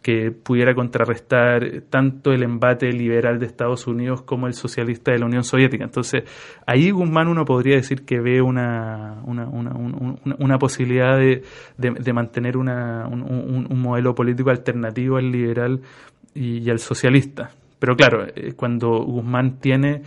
que 0.00 0.30
pudiera 0.30 0.72
contrarrestar 0.72 1.82
tanto 1.90 2.30
el 2.30 2.44
embate 2.44 2.92
liberal 2.92 3.40
de 3.40 3.46
Estados 3.46 3.88
Unidos 3.88 4.22
como 4.22 4.46
el 4.46 4.54
socialista 4.54 5.10
de 5.10 5.18
la 5.18 5.26
Unión 5.26 5.42
Soviética. 5.42 5.82
Entonces, 5.82 6.22
ahí 6.66 6.92
Guzmán 6.92 7.26
uno 7.26 7.44
podría 7.44 7.74
decir 7.74 8.04
que 8.04 8.20
ve 8.20 8.40
una, 8.40 9.22
una, 9.24 9.48
una, 9.48 9.72
una 10.38 10.58
posibilidad 10.58 11.18
de, 11.18 11.42
de, 11.78 12.12
mantener 12.12 12.56
una, 12.56 13.08
un, 13.08 13.22
un, 13.22 13.80
modelo 13.80 14.14
político 14.14 14.50
alternativo 14.50 15.16
al 15.16 15.32
liberal 15.32 15.80
y 16.32 16.70
al 16.70 16.78
socialista. 16.78 17.50
Pero 17.80 17.96
claro, 17.96 18.26
cuando 18.56 19.02
Guzmán 19.04 19.58
tiene 19.58 20.02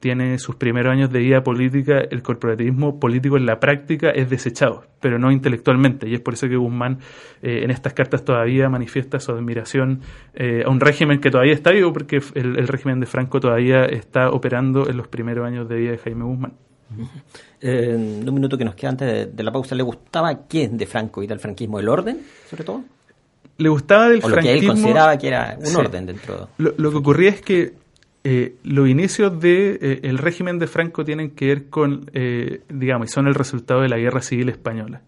tiene 0.00 0.38
sus 0.38 0.54
primeros 0.54 0.92
años 0.92 1.10
de 1.10 1.18
vida 1.18 1.42
política, 1.42 1.98
el 1.98 2.22
corporativismo 2.22 3.00
político 3.00 3.36
en 3.36 3.46
la 3.46 3.58
práctica 3.58 4.10
es 4.10 4.30
desechado, 4.30 4.84
pero 5.00 5.18
no 5.18 5.32
intelectualmente. 5.32 6.08
Y 6.08 6.14
es 6.14 6.20
por 6.20 6.34
eso 6.34 6.48
que 6.48 6.56
Guzmán 6.56 7.00
eh, 7.42 7.62
en 7.64 7.70
estas 7.70 7.94
cartas 7.94 8.24
todavía 8.24 8.68
manifiesta 8.68 9.18
su 9.18 9.32
admiración 9.32 10.02
eh, 10.34 10.62
a 10.64 10.70
un 10.70 10.78
régimen 10.78 11.20
que 11.20 11.30
todavía 11.30 11.52
está 11.52 11.72
vivo, 11.72 11.92
porque 11.92 12.20
el, 12.34 12.68
régimen 12.68 13.00
de 13.00 13.06
Franco 13.06 13.40
todavía 13.40 13.86
está 13.86 14.30
operando 14.30 14.88
en 14.88 14.96
los 14.96 15.08
primeros 15.08 15.46
años 15.46 15.68
de 15.68 15.76
vida 15.76 15.90
de 15.92 15.98
Jaime 15.98 16.24
Guzmán. 16.24 16.52
en 17.60 18.28
un 18.28 18.34
minuto 18.34 18.56
que 18.56 18.64
nos 18.64 18.76
queda 18.76 18.90
antes 18.90 19.36
de, 19.36 19.42
la 19.42 19.50
pausa, 19.50 19.74
¿le 19.74 19.82
gustaba 19.82 20.46
quién 20.46 20.76
de 20.78 20.86
Franco 20.86 21.24
y 21.24 21.26
del 21.26 21.40
franquismo? 21.40 21.80
¿El 21.80 21.88
orden, 21.88 22.20
sobre 22.48 22.62
todo? 22.62 22.84
Le 23.56 23.68
gustaba 23.68 24.08
del 24.08 24.22
o 24.22 24.28
lo 24.28 24.36
que 24.36 24.52
él 24.52 24.64
consideraba 24.64 25.18
que 25.18 25.26
era 25.26 25.58
un 25.58 25.74
orden 25.74 26.06
dentro 26.06 26.48
de... 26.56 26.74
lo 26.76 26.90
que 26.92 26.96
ocurría 26.96 27.30
es 27.30 27.42
que 27.42 27.87
eh, 28.30 28.56
los 28.62 28.86
inicios 28.86 29.40
del 29.40 29.78
de, 29.80 30.00
eh, 30.02 30.12
régimen 30.18 30.58
de 30.58 30.66
Franco 30.66 31.02
tienen 31.02 31.30
que 31.30 31.46
ver 31.46 31.70
con, 31.70 32.10
eh, 32.12 32.60
digamos, 32.68 33.08
y 33.08 33.10
son 33.10 33.26
el 33.26 33.34
resultado 33.34 33.80
de 33.80 33.88
la 33.88 33.96
guerra 33.96 34.20
civil 34.20 34.50
española. 34.50 35.00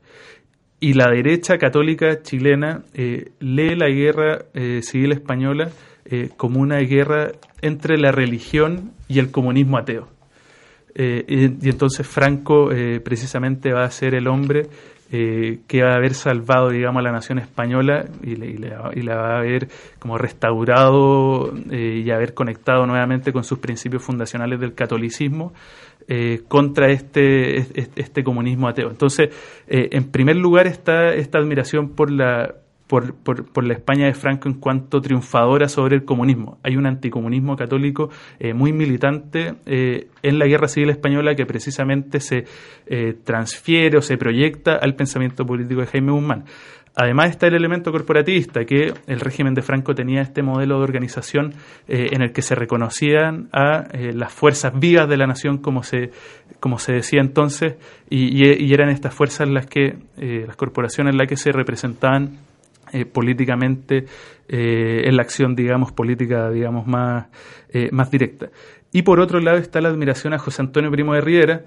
Y 0.81 0.95
la 0.95 1.11
derecha 1.11 1.59
católica 1.59 2.23
chilena 2.23 2.83
lee 2.95 3.77
la 3.77 3.91
guerra 3.91 4.47
civil 4.81 5.13
española 5.13 5.71
como 6.39 6.61
una 6.61 6.79
guerra 6.79 7.33
entre 7.61 7.99
la 7.99 8.13
religión 8.13 8.93
y 9.07 9.19
el 9.19 9.31
comunismo 9.31 9.77
ateo. 9.77 10.09
Y, 10.97 11.45
y, 11.45 11.69
entonces 11.69 12.07
Franco 12.07 12.71
precisamente 13.05 13.75
va 13.75 13.85
a 13.85 13.91
ser 13.91 14.15
el 14.15 14.27
hombre 14.27 14.69
eh, 15.13 15.61
que 15.67 15.83
va 15.83 15.93
a 15.93 15.97
haber 15.97 16.15
salvado, 16.15 16.71
digamos, 16.71 17.01
a 17.01 17.03
la 17.03 17.11
nación 17.11 17.39
española 17.39 18.05
y, 18.23 18.37
la 18.37 19.17
va 19.17 19.35
a 19.35 19.39
haber 19.39 19.69
como 19.99 20.17
restaurado 20.19 21.53
eh, 21.69 22.03
y 22.05 22.11
haber 22.13 22.33
conectado 22.33 22.87
nuevamente 22.87 23.33
con 23.33 23.43
sus 23.43 23.59
principios 23.59 24.05
fundacionales 24.05 24.61
del 24.61 24.75
catolicismo 24.75 25.53
eh, 26.07 26.43
contra 26.47 26.91
este, 26.91 27.57
este, 27.97 28.23
comunismo 28.23 28.69
ateo. 28.69 28.89
Entonces, 28.89 29.31
en 29.67 30.05
primer 30.13 30.37
lugar 30.37 30.69
está 30.69 31.13
esta 31.13 31.39
admiración 31.39 31.91
por 31.91 32.13
la 32.13 32.55
por, 32.91 33.65
la 33.65 33.75
España 33.75 34.07
de 34.07 34.15
Franco 34.15 34.49
en 34.49 34.55
cuanto 34.55 35.01
triunfadora 35.01 35.69
sobre 35.69 35.95
el 35.95 36.05
comunismo. 36.05 36.59
Hay 36.65 36.77
un 36.77 36.87
anticomunismo 36.87 37.55
católico 37.55 38.11
eh, 38.41 38.53
muy 38.53 38.73
militante 38.73 39.55
eh, 39.65 40.09
en 40.25 40.39
la 40.41 40.47
Guerra 40.47 40.67
Civil 40.67 40.91
Española 40.91 41.37
que 41.37 41.47
precisamente 41.47 42.19
se 42.19 42.47
eh, 42.87 43.15
transfiere 43.23 43.97
o 43.97 44.03
se 44.03 44.17
proyecta 44.17 44.75
al 44.75 44.97
pensamiento 44.97 45.47
político 45.47 45.83
de 45.83 45.87
Jaime 45.87 46.11
Guzmán. 46.11 46.45
Además 46.97 47.31
está 47.31 47.47
el 47.47 47.55
elemento 47.55 47.93
corporativista, 47.93 48.65
que 48.65 48.93
el 49.07 49.21
régimen 49.21 49.55
de 49.55 49.63
Franco 49.63 49.95
tenía 49.95 50.23
este 50.23 50.43
modelo 50.43 50.79
de 50.79 50.83
organización 50.83 51.55
en 51.87 52.21
el 52.21 52.33
que 52.33 52.43
se 52.43 52.57
reconocían 52.57 53.49
a 53.53 53.85
las 54.13 54.33
fuerzas 54.33 54.73
vivas 54.79 55.09
de 55.09 55.17
la 55.17 55.29
nación, 55.29 55.59
como 55.59 55.85
se, 55.85 56.11
como 56.59 56.81
se 56.81 56.93
decía 56.95 57.21
entonces, 57.21 57.77
y, 58.11 58.75
eran 58.75 58.89
estas 58.89 59.15
fuerzas 59.15 59.49
las 59.49 59.67
que, 59.67 59.99
las 60.19 60.57
corporaciones 60.57 61.15
las 61.15 61.29
que 61.29 61.37
se 61.37 61.53
representaban 61.53 62.41
eh, 62.93 63.05
políticamente 63.05 64.07
eh, 64.49 65.03
en 65.05 65.17
la 65.17 65.23
acción, 65.23 65.55
digamos, 65.55 65.93
política, 65.93 66.51
digamos, 66.51 66.87
más, 66.87 67.27
eh, 67.69 67.89
más 67.93 68.11
directa. 68.11 68.51
Y 68.93 69.03
por 69.03 69.21
otro 69.21 69.39
lado 69.39 69.59
está 69.59 69.81
la 69.81 69.91
admiración 69.91 70.33
a 70.33 70.39
José 70.39 70.63
Antonio 70.63 70.91
Primo 70.91 71.15
de 71.15 71.21
Riera, 71.21 71.63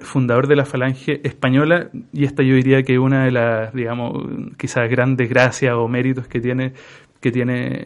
fundador 0.00 0.46
de 0.46 0.56
la 0.56 0.66
Falange 0.66 1.26
Española, 1.26 1.88
y 2.12 2.24
esta 2.24 2.42
yo 2.42 2.54
diría 2.54 2.82
que 2.82 2.98
una 2.98 3.24
de 3.24 3.30
las, 3.30 3.72
digamos, 3.72 4.22
quizás 4.58 4.90
grandes 4.90 5.30
gracias 5.30 5.72
o 5.74 5.88
méritos 5.88 6.28
que 6.28 6.40
tiene 6.40 6.74
que 7.18 7.32
tiene 7.32 7.82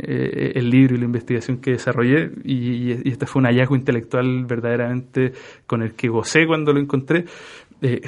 el 0.55 0.69
libro 0.69 0.97
y 0.97 0.99
la 0.99 1.05
investigación 1.05 1.59
que 1.59 1.71
desarrollé 1.71 2.33
y, 2.45 2.91
y, 2.91 3.09
este 3.09 3.27
fue 3.27 3.41
un 3.41 3.47
hallazgo 3.47 3.77
intelectual 3.77 4.45
verdaderamente 4.45 5.33
con 5.69 5.83
el 5.83 5.95
que 5.95 6.09
gocé 6.09 6.47
cuando 6.47 6.73
lo 6.73 6.81
encontré. 6.81 7.25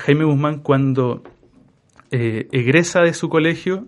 Jaime 0.04 0.24
Guzmán 0.24 0.58
cuando 0.58 1.22
egresa 2.10 3.02
de 3.02 3.14
su 3.14 3.28
colegio 3.28 3.86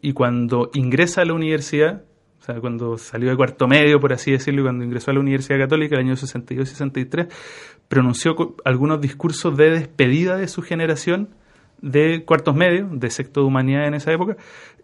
y 0.00 0.12
cuando 0.12 0.70
ingresa 0.74 1.22
a 1.22 1.24
la 1.24 1.34
universidad, 1.34 2.04
o 2.40 2.42
sea, 2.42 2.60
cuando 2.60 2.96
salió 2.96 3.30
de 3.30 3.36
cuarto 3.36 3.68
medio, 3.68 4.00
por 4.00 4.12
así 4.12 4.32
decirlo, 4.32 4.62
y 4.62 4.64
cuando 4.64 4.84
ingresó 4.84 5.10
a 5.10 5.14
la 5.14 5.20
Universidad 5.20 5.58
Católica, 5.58 5.96
el 5.96 6.06
año 6.06 6.14
62-63, 6.14 7.28
pronunció 7.88 8.34
algunos 8.64 9.00
discursos 9.00 9.56
de 9.56 9.70
despedida 9.70 10.36
de 10.36 10.48
su 10.48 10.62
generación 10.62 11.30
de 11.82 12.24
cuartos 12.24 12.54
medios, 12.54 12.88
de 12.98 13.10
sexto 13.10 13.40
de 13.40 13.46
humanidad 13.46 13.86
en 13.86 13.94
esa 13.94 14.12
época, 14.12 14.36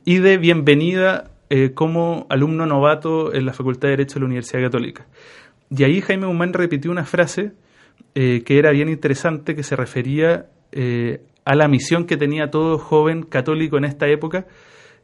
y 0.05 0.19
de 0.19 0.39
bienvenida 0.39 1.31
eh, 1.49 1.73
como 1.73 2.27
alumno 2.29 2.67
novato 2.67 3.33
en 3.33 3.47
la 3.47 3.53
Facultad 3.53 3.89
de 3.89 3.97
Derecho 3.97 4.15
de 4.15 4.21
la 4.21 4.27
Universidad 4.27 4.63
Católica. 4.63 5.07
Y 5.71 5.85
ahí 5.85 6.01
Jaime 6.01 6.27
Guzmán 6.27 6.53
repitió 6.53 6.91
una 6.91 7.05
frase 7.05 7.53
eh, 8.15 8.43
que 8.45 8.59
era 8.59 8.71
bien 8.71 8.89
interesante, 8.89 9.55
que 9.55 9.63
se 9.63 9.77
refería 9.77 10.47
eh, 10.73 11.21
a 11.45 11.55
la 11.55 11.69
misión 11.69 12.07
que 12.07 12.17
tenía 12.17 12.51
todo 12.51 12.79
joven 12.79 13.23
católico 13.23 13.79
en 13.79 13.85
esta 13.85 14.09
época, 14.09 14.47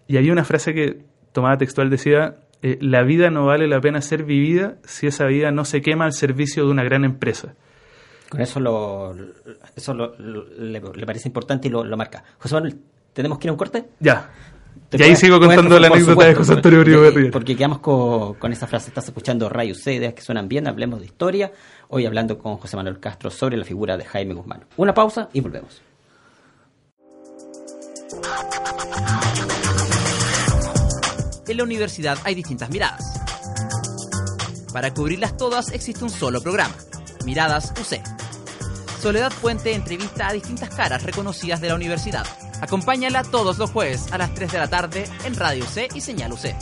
y 0.06 0.16
había 0.16 0.32
una 0.32 0.44
frase 0.44 0.74
que 0.74 1.02
tomaba 1.32 1.56
textual 1.56 1.90
decía, 1.90 2.36
eh, 2.62 2.78
la 2.80 3.02
vida 3.02 3.30
no 3.30 3.46
vale 3.46 3.66
la 3.66 3.80
pena 3.80 4.00
ser 4.00 4.24
vivida 4.24 4.76
si 4.84 5.06
esa 5.06 5.26
vida 5.26 5.50
no 5.50 5.64
se 5.64 5.82
quema 5.82 6.04
al 6.04 6.12
servicio 6.12 6.64
de 6.64 6.70
una 6.70 6.84
gran 6.84 7.04
empresa. 7.04 7.54
Con 8.28 8.40
eso 8.40 8.60
lo, 8.60 9.14
eso 9.76 9.94
le, 9.94 10.80
parece 11.06 11.28
importante 11.28 11.68
y 11.68 11.70
lo, 11.70 11.84
marca. 11.96 12.24
José 12.38 12.54
Manuel, 12.54 12.78
¿tenemos 13.12 13.38
que 13.38 13.46
ir 13.46 13.50
a 13.50 13.52
un 13.52 13.58
corte? 13.58 13.84
Ya. 14.00 14.30
Y 14.90 15.02
ahí 15.02 15.16
sigo 15.16 15.38
contando 15.38 15.78
la 15.78 15.88
anécdota 15.88 16.26
de 16.26 16.34
José 16.34 16.52
Antonio 16.54 16.80
Uribe 16.80 17.30
Porque 17.30 17.56
quedamos 17.56 17.80
con, 17.80 18.34
con, 18.34 18.52
esa 18.52 18.66
frase. 18.66 18.88
Estás 18.88 19.06
escuchando 19.06 19.48
Rayos 19.48 19.82
C, 19.82 20.14
que 20.14 20.22
suenan 20.22 20.48
bien, 20.48 20.66
hablemos 20.66 21.00
de 21.00 21.06
historia. 21.06 21.52
Hoy 21.88 22.06
hablando 22.06 22.38
con 22.38 22.56
José 22.56 22.76
Manuel 22.76 23.00
Castro 23.00 23.30
sobre 23.30 23.56
la 23.56 23.64
figura 23.64 23.96
de 23.96 24.04
Jaime 24.04 24.34
Guzmán. 24.34 24.64
Una 24.76 24.94
pausa 24.94 25.28
y 25.32 25.40
volvemos. 25.40 25.82
En 31.52 31.58
la 31.58 31.64
universidad 31.64 32.18
hay 32.24 32.34
distintas 32.34 32.70
miradas. 32.70 33.04
Para 34.72 34.92
cubrirlas 34.92 35.36
todas 35.36 35.70
existe 35.72 36.02
un 36.02 36.10
solo 36.10 36.40
programa, 36.40 36.74
Miradas 37.24 37.72
UC. 37.80 38.00
Soledad 39.00 39.30
Fuente 39.30 39.74
entrevista 39.74 40.28
a 40.28 40.32
distintas 40.32 40.70
caras 40.70 41.02
reconocidas 41.02 41.60
de 41.60 41.68
la 41.68 41.74
universidad. 41.74 42.26
Acompáñala 42.60 43.22
todos 43.22 43.58
los 43.58 43.70
jueves 43.70 44.12
a 44.12 44.18
las 44.18 44.34
3 44.34 44.52
de 44.52 44.58
la 44.58 44.68
tarde 44.68 45.04
en 45.24 45.36
Radio 45.36 45.64
UC 45.64 45.94
y 45.94 46.00
Señal 46.00 46.32
UC. 46.32 46.54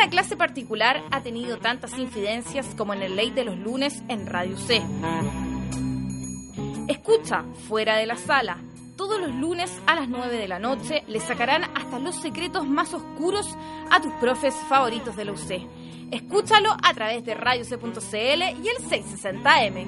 Ni 0.00 0.04
una 0.04 0.12
clase 0.12 0.34
particular 0.34 1.02
ha 1.10 1.20
tenido 1.22 1.58
tantas 1.58 1.98
incidencias 1.98 2.74
como 2.74 2.94
en 2.94 3.02
el 3.02 3.16
ley 3.16 3.32
de 3.32 3.44
los 3.44 3.58
lunes 3.58 4.02
en 4.08 4.26
Radio 4.26 4.56
C. 4.56 4.80
Escucha, 6.88 7.44
fuera 7.68 7.98
de 7.98 8.06
la 8.06 8.16
sala, 8.16 8.56
todos 8.96 9.20
los 9.20 9.34
lunes 9.34 9.70
a 9.86 9.94
las 9.94 10.08
9 10.08 10.38
de 10.38 10.48
la 10.48 10.58
noche 10.58 11.04
le 11.06 11.20
sacarán 11.20 11.64
hasta 11.74 11.98
los 11.98 12.16
secretos 12.16 12.66
más 12.66 12.94
oscuros 12.94 13.54
a 13.90 14.00
tus 14.00 14.14
profes 14.14 14.54
favoritos 14.70 15.16
de 15.16 15.26
la 15.26 15.32
UC. 15.32 15.68
Escúchalo 16.10 16.74
a 16.82 16.94
través 16.94 17.22
de 17.26 17.34
radioc.cl 17.34 18.14
y 18.14 18.68
el 18.68 18.78
660M. 18.88 19.86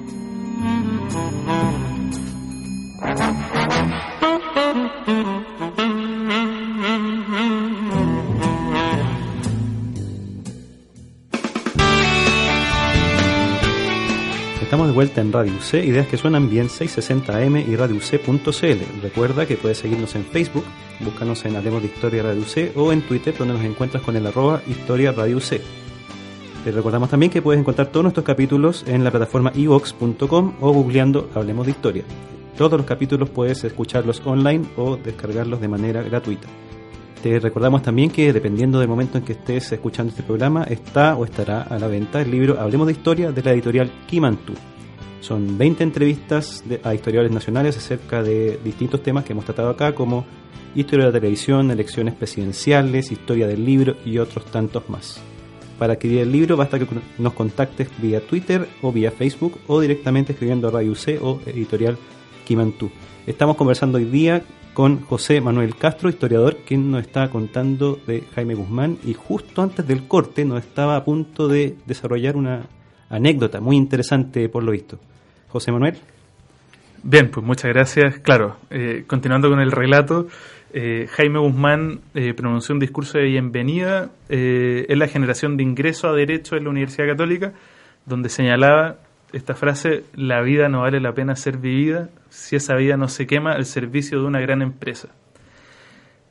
Estamos 14.72 14.88
de 14.88 14.94
vuelta 14.94 15.20
en 15.20 15.30
Radio 15.30 15.52
UC, 15.52 15.84
ideas 15.84 16.06
que 16.06 16.16
suenan 16.16 16.48
bien 16.48 16.68
660M 16.68 17.68
y 17.68 17.76
radiouc.cl. 17.76 19.02
Recuerda 19.02 19.44
que 19.44 19.58
puedes 19.58 19.76
seguirnos 19.76 20.14
en 20.14 20.24
Facebook, 20.24 20.64
búscanos 21.00 21.44
en 21.44 21.56
Hablemos 21.56 21.82
de 21.82 21.88
Historia 21.88 22.22
Radio 22.22 22.40
UC 22.40 22.74
o 22.74 22.90
en 22.90 23.02
Twitter 23.02 23.34
donde 23.36 23.52
nos 23.52 23.64
encuentras 23.64 24.02
con 24.02 24.16
el 24.16 24.26
arroba 24.26 24.62
Historia 24.66 25.12
Radio 25.12 25.36
UC. 25.36 25.60
Te 26.64 26.72
recordamos 26.72 27.10
también 27.10 27.30
que 27.30 27.42
puedes 27.42 27.60
encontrar 27.60 27.88
todos 27.88 28.04
nuestros 28.04 28.24
capítulos 28.24 28.82
en 28.86 29.04
la 29.04 29.10
plataforma 29.10 29.52
evox.com 29.54 30.54
o 30.62 30.72
googleando 30.72 31.28
Hablemos 31.34 31.66
de 31.66 31.72
Historia. 31.72 32.04
Todos 32.56 32.78
los 32.78 32.86
capítulos 32.86 33.28
puedes 33.28 33.62
escucharlos 33.64 34.22
online 34.24 34.64
o 34.78 34.96
descargarlos 34.96 35.60
de 35.60 35.68
manera 35.68 36.00
gratuita. 36.00 36.48
Te 37.22 37.38
recordamos 37.38 37.82
también 37.82 38.10
que 38.10 38.32
dependiendo 38.32 38.80
del 38.80 38.88
momento 38.88 39.16
en 39.16 39.22
que 39.22 39.34
estés 39.34 39.70
escuchando 39.70 40.10
este 40.10 40.24
programa, 40.24 40.64
está 40.64 41.14
o 41.14 41.24
estará 41.24 41.62
a 41.62 41.78
la 41.78 41.86
venta 41.86 42.20
el 42.20 42.32
libro 42.32 42.58
Hablemos 42.58 42.88
de 42.88 42.94
Historia 42.94 43.30
de 43.30 43.42
la 43.44 43.52
editorial 43.52 43.92
Kimantú. 44.08 44.54
Son 45.20 45.56
20 45.56 45.84
entrevistas 45.84 46.64
a 46.82 46.94
historiadores 46.94 47.30
nacionales 47.30 47.76
acerca 47.76 48.24
de 48.24 48.58
distintos 48.64 49.04
temas 49.04 49.24
que 49.24 49.34
hemos 49.34 49.44
tratado 49.44 49.70
acá, 49.70 49.94
como 49.94 50.24
historia 50.74 51.06
de 51.06 51.12
la 51.12 51.20
televisión, 51.20 51.70
elecciones 51.70 52.14
presidenciales, 52.14 53.12
historia 53.12 53.46
del 53.46 53.64
libro 53.64 53.94
y 54.04 54.18
otros 54.18 54.44
tantos 54.46 54.90
más. 54.90 55.20
Para 55.78 55.92
adquirir 55.92 56.22
el 56.22 56.32
libro 56.32 56.56
basta 56.56 56.80
que 56.80 56.88
nos 57.18 57.32
contactes 57.34 57.88
vía 57.98 58.20
Twitter 58.26 58.66
o 58.82 58.90
vía 58.90 59.12
Facebook 59.12 59.60
o 59.68 59.80
directamente 59.80 60.32
escribiendo 60.32 60.66
a 60.66 60.72
Radio 60.72 60.96
C 60.96 61.20
o 61.22 61.40
editorial 61.46 61.96
Kimantú. 62.44 62.90
Estamos 63.28 63.54
conversando 63.54 63.98
hoy 63.98 64.06
día 64.06 64.42
con 64.74 65.02
José 65.02 65.40
Manuel 65.40 65.76
Castro, 65.76 66.08
historiador, 66.08 66.58
quien 66.66 66.90
nos 66.90 67.02
está 67.02 67.28
contando 67.28 67.98
de 68.06 68.24
Jaime 68.34 68.54
Guzmán 68.54 68.98
y 69.04 69.14
justo 69.14 69.62
antes 69.62 69.86
del 69.86 70.08
corte 70.08 70.44
nos 70.44 70.64
estaba 70.64 70.96
a 70.96 71.04
punto 71.04 71.48
de 71.48 71.76
desarrollar 71.86 72.36
una 72.36 72.62
anécdota 73.10 73.60
muy 73.60 73.76
interesante 73.76 74.48
por 74.48 74.62
lo 74.62 74.72
visto. 74.72 74.98
José 75.48 75.70
Manuel. 75.72 75.98
Bien, 77.02 77.30
pues 77.30 77.44
muchas 77.44 77.70
gracias. 77.70 78.18
Claro, 78.20 78.56
eh, 78.70 79.04
continuando 79.06 79.50
con 79.50 79.60
el 79.60 79.72
relato, 79.72 80.28
eh, 80.72 81.06
Jaime 81.10 81.38
Guzmán 81.38 82.00
eh, 82.14 82.32
pronunció 82.32 82.72
un 82.74 82.78
discurso 82.78 83.18
de 83.18 83.24
bienvenida 83.24 84.10
en 84.28 84.98
la 84.98 85.08
generación 85.08 85.58
de 85.58 85.64
ingreso 85.64 86.08
a 86.08 86.14
derecho 86.14 86.56
en 86.56 86.64
la 86.64 86.70
Universidad 86.70 87.08
Católica, 87.08 87.52
donde 88.06 88.30
señalaba 88.30 88.98
esta 89.32 89.54
frase, 89.54 90.04
la 90.14 90.42
vida 90.42 90.68
no 90.68 90.82
vale 90.82 91.00
la 91.00 91.14
pena 91.14 91.36
ser 91.36 91.56
vivida 91.56 92.10
si 92.28 92.56
esa 92.56 92.74
vida 92.74 92.96
no 92.96 93.08
se 93.08 93.26
quema 93.26 93.52
al 93.52 93.64
servicio 93.64 94.20
de 94.20 94.26
una 94.26 94.40
gran 94.40 94.62
empresa. 94.62 95.08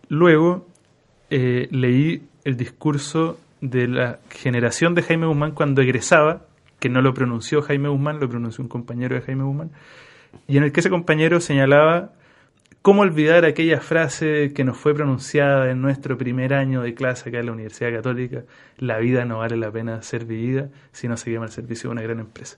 Luego 0.07 0.67
eh, 1.29 1.67
leí 1.71 2.23
el 2.43 2.57
discurso 2.57 3.39
de 3.61 3.87
la 3.87 4.19
generación 4.29 4.95
de 4.95 5.03
Jaime 5.03 5.27
Guzmán 5.27 5.51
cuando 5.51 5.81
egresaba, 5.81 6.45
que 6.79 6.89
no 6.89 7.01
lo 7.01 7.13
pronunció 7.13 7.61
Jaime 7.61 7.89
Guzmán, 7.89 8.19
lo 8.19 8.27
pronunció 8.27 8.63
un 8.63 8.69
compañero 8.69 9.15
de 9.15 9.21
Jaime 9.21 9.43
Guzmán, 9.43 9.71
y 10.47 10.57
en 10.57 10.63
el 10.63 10.71
que 10.71 10.79
ese 10.79 10.89
compañero 10.89 11.39
señalaba 11.39 12.11
cómo 12.81 13.01
olvidar 13.01 13.45
aquella 13.45 13.79
frase 13.79 14.53
que 14.53 14.63
nos 14.63 14.77
fue 14.77 14.93
pronunciada 14.93 15.69
en 15.69 15.81
nuestro 15.81 16.17
primer 16.17 16.53
año 16.53 16.81
de 16.81 16.93
clase 16.93 17.29
acá 17.29 17.39
en 17.39 17.47
la 17.47 17.51
Universidad 17.51 17.91
Católica, 17.91 18.43
la 18.77 18.97
vida 18.97 19.25
no 19.25 19.39
vale 19.39 19.57
la 19.57 19.71
pena 19.71 20.01
ser 20.01 20.25
vivida 20.25 20.69
si 20.91 21.07
no 21.07 21.17
se 21.17 21.31
quema 21.31 21.45
al 21.45 21.51
servicio 21.51 21.89
de 21.89 21.93
una 21.93 22.01
gran 22.01 22.19
empresa. 22.19 22.57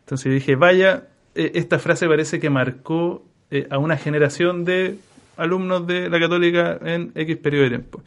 Entonces 0.00 0.26
yo 0.26 0.32
dije, 0.32 0.56
vaya, 0.56 1.08
eh, 1.34 1.52
esta 1.54 1.78
frase 1.78 2.08
parece 2.08 2.40
que 2.40 2.50
marcó 2.50 3.24
eh, 3.50 3.66
a 3.70 3.78
una 3.78 3.96
generación 3.96 4.64
de 4.64 4.98
alumnos 5.36 5.86
de 5.86 6.10
la 6.10 6.18
católica 6.18 6.78
en 6.84 7.12
X 7.14 7.36
periodo 7.36 7.64
de 7.64 7.68
tiempo. 7.70 8.02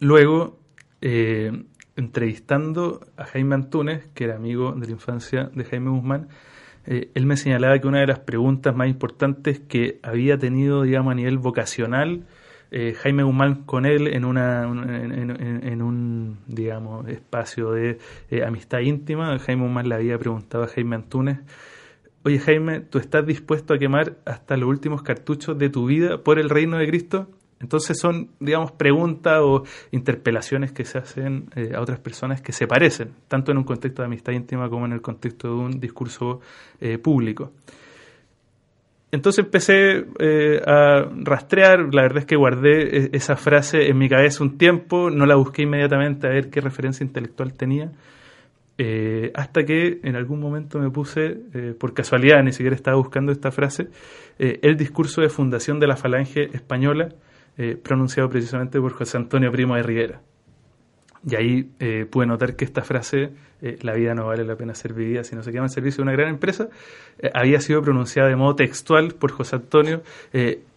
Luego, 0.00 0.58
eh, 1.00 1.64
entrevistando 1.96 3.00
a 3.16 3.24
Jaime 3.24 3.56
Antúnez, 3.56 4.08
que 4.14 4.24
era 4.24 4.36
amigo 4.36 4.72
de 4.72 4.86
la 4.86 4.92
infancia 4.92 5.50
de 5.54 5.64
Jaime 5.64 5.90
Guzmán, 5.90 6.28
él 6.86 7.26
me 7.26 7.36
señalaba 7.36 7.78
que 7.78 7.86
una 7.86 8.00
de 8.00 8.06
las 8.06 8.20
preguntas 8.20 8.74
más 8.74 8.88
importantes 8.88 9.60
que 9.60 9.98
había 10.02 10.38
tenido, 10.38 10.84
digamos, 10.84 11.12
a 11.12 11.14
nivel 11.16 11.36
vocacional, 11.36 12.24
eh, 12.70 12.94
Jaime 12.94 13.22
Guzmán 13.22 13.64
con 13.64 13.86
él 13.86 14.08
en, 14.08 14.24
una, 14.24 14.64
en, 14.64 15.82
un, 15.82 16.38
digamos, 16.46 17.08
espacio 17.08 17.72
de 17.72 17.98
eh, 18.30 18.44
amistad 18.44 18.80
íntima. 18.80 19.38
Jaime 19.38 19.62
Guzmán 19.62 19.88
le 19.88 19.94
había 19.94 20.18
preguntado 20.18 20.64
a 20.64 20.68
Jaime 20.68 20.96
Antúnez, 20.96 21.38
oye 22.24 22.38
Jaime, 22.38 22.80
¿tú 22.80 22.98
estás 22.98 23.26
dispuesto 23.26 23.72
a 23.72 23.78
quemar 23.78 24.18
hasta 24.26 24.56
los 24.56 24.68
últimos 24.68 25.02
cartuchos 25.02 25.58
de 25.58 25.70
tu 25.70 25.86
vida 25.86 26.18
por 26.22 26.38
el 26.38 26.50
reino 26.50 26.76
de 26.76 26.86
Cristo? 26.86 27.28
Entonces 27.60 27.98
son, 27.98 28.30
digamos, 28.38 28.70
preguntas 28.70 29.40
o 29.42 29.64
interpelaciones 29.90 30.70
que 30.70 30.84
se 30.84 30.98
hacen 30.98 31.48
eh, 31.56 31.72
a 31.74 31.80
otras 31.80 31.98
personas 31.98 32.40
que 32.40 32.52
se 32.52 32.68
parecen, 32.68 33.12
tanto 33.28 33.50
en 33.50 33.58
un 33.58 33.64
contexto 33.64 34.02
de 34.02 34.06
amistad 34.06 34.32
íntima 34.32 34.68
como 34.68 34.86
en 34.86 34.92
el 34.92 35.00
contexto 35.00 35.48
de 35.48 35.54
un 35.54 35.80
discurso 35.80 36.40
público. 37.02 37.50
Entonces 39.10 39.44
empecé 39.44 40.04
eh, 40.18 40.60
a 40.66 41.08
rastrear, 41.24 41.94
la 41.94 42.02
verdad 42.02 42.18
es 42.18 42.26
que 42.26 42.36
guardé 42.36 43.04
e-, 43.04 43.10
esa 43.12 43.36
frase 43.36 43.88
en 43.88 43.96
mi 43.96 44.08
cabeza 44.08 44.44
un 44.44 44.58
tiempo, 44.58 45.10
no 45.10 45.24
la 45.24 45.36
busqué 45.36 45.62
inmediatamente 45.62 46.26
a 46.26 46.30
ver 46.30 46.50
qué 46.50 46.60
referencia 46.60 47.04
intelectual 47.04 47.54
tenía, 47.54 47.90
eh, 48.76 49.32
hasta 49.34 49.64
que 49.64 50.00
en 50.02 50.14
algún 50.14 50.40
momento 50.40 50.78
me 50.78 50.90
puse, 50.90 51.38
eh, 51.54 51.74
por 51.78 51.94
casualidad, 51.94 52.42
ni 52.42 52.52
siquiera 52.52 52.76
estaba 52.76 52.98
buscando 52.98 53.32
esta 53.32 53.50
frase, 53.50 53.88
el 54.38 54.76
discurso 54.76 55.20
de 55.20 55.30
fundación 55.30 55.80
de 55.80 55.88
la 55.88 55.96
Falange 55.96 56.44
Española, 56.52 57.08
pronunciado 57.82 58.28
precisamente 58.28 58.80
por 58.80 58.92
José 58.92 59.16
Antonio 59.16 59.50
Primo 59.50 59.74
de 59.74 59.82
Rivera. 59.82 60.20
Y 61.26 61.36
ahí 61.36 61.70
eh, 61.80 62.06
pude 62.08 62.26
notar 62.26 62.54
que 62.54 62.64
esta 62.64 62.82
frase, 62.82 63.30
eh, 63.60 63.78
la 63.82 63.94
vida 63.94 64.14
no 64.14 64.26
vale 64.26 64.44
la 64.44 64.56
pena 64.56 64.74
ser 64.74 64.92
vivida 64.92 65.24
si 65.24 65.34
no 65.34 65.42
se 65.42 65.50
quema 65.50 65.64
en 65.64 65.70
servicio 65.70 65.98
de 65.98 66.02
una 66.02 66.12
gran 66.12 66.28
empresa, 66.28 66.68
eh, 67.18 67.30
había 67.34 67.60
sido 67.60 67.82
pronunciada 67.82 68.28
de 68.28 68.36
modo 68.36 68.54
textual 68.54 69.14
por 69.18 69.32
José 69.32 69.56
Antonio 69.56 70.02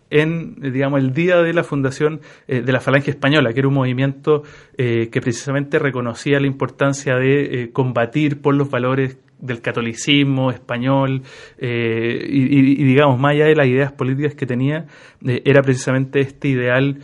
en, 0.09 0.55
digamos, 0.55 0.99
el 0.99 1.13
día 1.13 1.37
de 1.41 1.53
la 1.53 1.63
fundación 1.63 2.19
de 2.45 2.69
la 2.69 2.81
Falange 2.81 3.11
Española, 3.11 3.53
que 3.53 3.59
era 3.59 3.69
un 3.69 3.75
movimiento 3.75 4.43
que 4.75 5.21
precisamente 5.21 5.79
reconocía 5.79 6.37
la 6.41 6.47
importancia 6.47 7.15
de 7.15 7.69
combatir 7.71 8.41
por 8.41 8.53
los 8.53 8.69
valores 8.69 9.17
del 9.39 9.61
catolicismo 9.61 10.51
español 10.51 11.21
y, 11.61 11.65
y, 11.65 12.83
digamos, 12.83 13.21
más 13.21 13.31
allá 13.31 13.45
de 13.45 13.55
las 13.55 13.67
ideas 13.67 13.93
políticas 13.93 14.35
que 14.35 14.45
tenía, 14.45 14.85
era 15.23 15.61
precisamente 15.61 16.19
este 16.19 16.49
ideal 16.49 16.97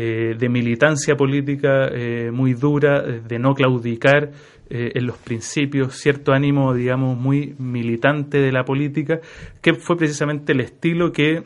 eh, 0.00 0.36
de 0.38 0.48
militancia 0.48 1.16
política 1.16 1.88
eh, 1.90 2.30
muy 2.32 2.54
dura, 2.54 3.02
de 3.02 3.38
no 3.40 3.52
claudicar 3.52 4.30
eh, 4.70 4.92
en 4.94 5.06
los 5.08 5.16
principios, 5.16 5.96
cierto 5.96 6.32
ánimo, 6.32 6.72
digamos, 6.72 7.18
muy 7.18 7.56
militante 7.58 8.38
de 8.38 8.52
la 8.52 8.64
política, 8.64 9.18
que 9.60 9.74
fue 9.74 9.96
precisamente 9.96 10.52
el 10.52 10.60
estilo 10.60 11.10
que 11.10 11.42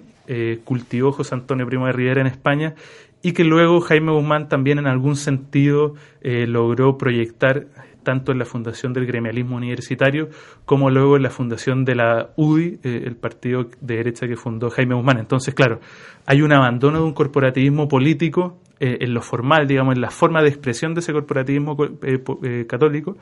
cultivó 0.65 1.13
José 1.13 1.35
Antonio 1.35 1.67
Primo 1.67 1.87
de 1.87 1.93
Rivera 1.93 2.21
en 2.21 2.27
España 2.27 2.75
y 3.23 3.33
que 3.33 3.45
luego 3.45 3.81
Jaime 3.81 4.13
Guzmán 4.13 4.49
también 4.49 4.79
en 4.79 4.87
algún 4.87 5.17
sentido 5.17 5.95
logró 6.23 6.97
proyectar 6.97 7.67
tanto 8.03 8.33
en 8.33 8.39
la 8.39 8.45
fundación 8.45 8.93
del 8.93 9.07
gremialismo 9.07 9.57
universitario 9.57 10.29
como 10.65 10.91
luego 10.91 11.17
en 11.17 11.23
la 11.23 11.31
fundación 11.31 11.85
de 11.85 11.95
la 11.95 12.31
UDI, 12.37 12.79
eh, 12.83 13.03
el 13.05 13.17
partido 13.17 13.67
de 13.81 13.97
derecha 13.97 14.27
que 14.27 14.37
fundó 14.37 14.71
Jaime 14.71 14.95
Guzmán. 14.95 15.19
Entonces, 15.19 15.55
claro, 15.55 15.81
hay 16.27 16.43
un 16.43 16.53
abandono 16.53 16.99
de 16.99 17.05
un 17.05 17.15
corporativismo 17.15 17.89
político 17.89 18.59
eh, 18.81 18.99
en 19.01 19.15
lo 19.15 19.23
formal, 19.23 19.67
digamos, 19.67 19.95
en 19.95 20.01
la 20.01 20.11
forma 20.11 20.43
de 20.43 20.49
expresión 20.49 20.95
de 20.95 21.01
ese 21.01 21.13
corporativismo 21.13 21.77
eh, 22.03 22.67
católico, 22.69 23.17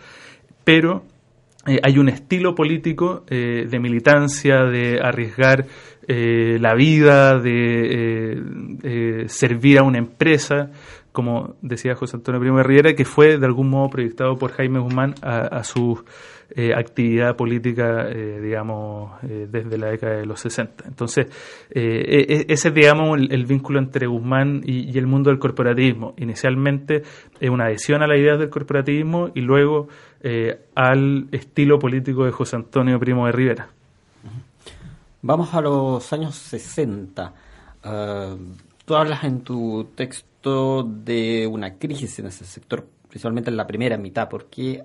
pero 0.64 1.04
hay 1.82 1.98
un 1.98 2.08
estilo 2.08 2.54
político 2.54 3.22
de 3.28 3.78
militancia, 3.78 4.64
de 4.64 4.98
arriesgar 4.98 5.66
la 6.08 6.74
vida, 6.74 7.38
de 7.38 9.26
servir 9.26 9.78
a 9.78 9.82
una 9.82 9.98
empresa, 9.98 10.70
como 11.12 11.56
decía 11.60 11.94
José 11.94 12.16
Antonio 12.16 12.40
Primo 12.40 12.58
de 12.58 12.62
Riera, 12.62 12.94
que 12.94 13.04
fue 13.04 13.38
de 13.38 13.46
algún 13.46 13.68
modo 13.68 13.90
proyectado 13.90 14.36
por 14.36 14.52
Jaime 14.52 14.78
Guzmán 14.78 15.14
a, 15.22 15.62
su 15.64 16.02
eh, 16.50 16.72
actividad 16.74 17.36
política, 17.36 18.08
eh, 18.08 18.40
digamos, 18.40 19.12
eh, 19.24 19.48
desde 19.50 19.76
la 19.78 19.88
década 19.88 20.16
de 20.16 20.26
los 20.26 20.40
60. 20.40 20.84
Entonces, 20.86 21.26
e, 21.70 21.80
e, 21.80 22.52
ese 22.52 22.68
es, 22.68 22.74
digamos, 22.74 23.18
el, 23.18 23.46
vínculo 23.46 23.78
entre 23.78 24.06
Guzmán 24.06 24.62
y, 24.64 24.96
el 24.96 25.06
mundo 25.06 25.30
del 25.30 25.38
corporativismo. 25.38 26.14
Inicialmente, 26.18 27.02
una 27.42 27.64
adhesión 27.66 28.02
a 28.02 28.06
la 28.06 28.16
idea 28.16 28.36
del 28.36 28.50
corporativismo 28.50 29.30
y 29.34 29.40
luego 29.40 29.88
al 30.74 31.28
estilo 31.32 31.78
político 31.78 32.24
de 32.24 32.30
José 32.30 32.56
Antonio 32.56 32.98
Primo 33.00 33.26
de 33.26 33.32
Rivera. 33.32 33.68
Vamos 35.22 35.52
a 35.54 35.60
los 35.60 36.12
años 36.12 36.34
60. 36.34 37.32
Ah, 37.82 38.36
tú 38.84 38.96
hablas 38.96 39.24
en 39.24 39.42
tu 39.42 39.88
texto 39.94 40.29
de 40.42 41.46
una 41.46 41.74
crisis 41.78 42.18
en 42.18 42.26
ese 42.26 42.44
sector, 42.44 42.86
principalmente 43.08 43.50
en 43.50 43.56
la 43.56 43.66
primera 43.66 43.96
mitad. 43.96 44.28
¿Por 44.28 44.46
qué 44.46 44.84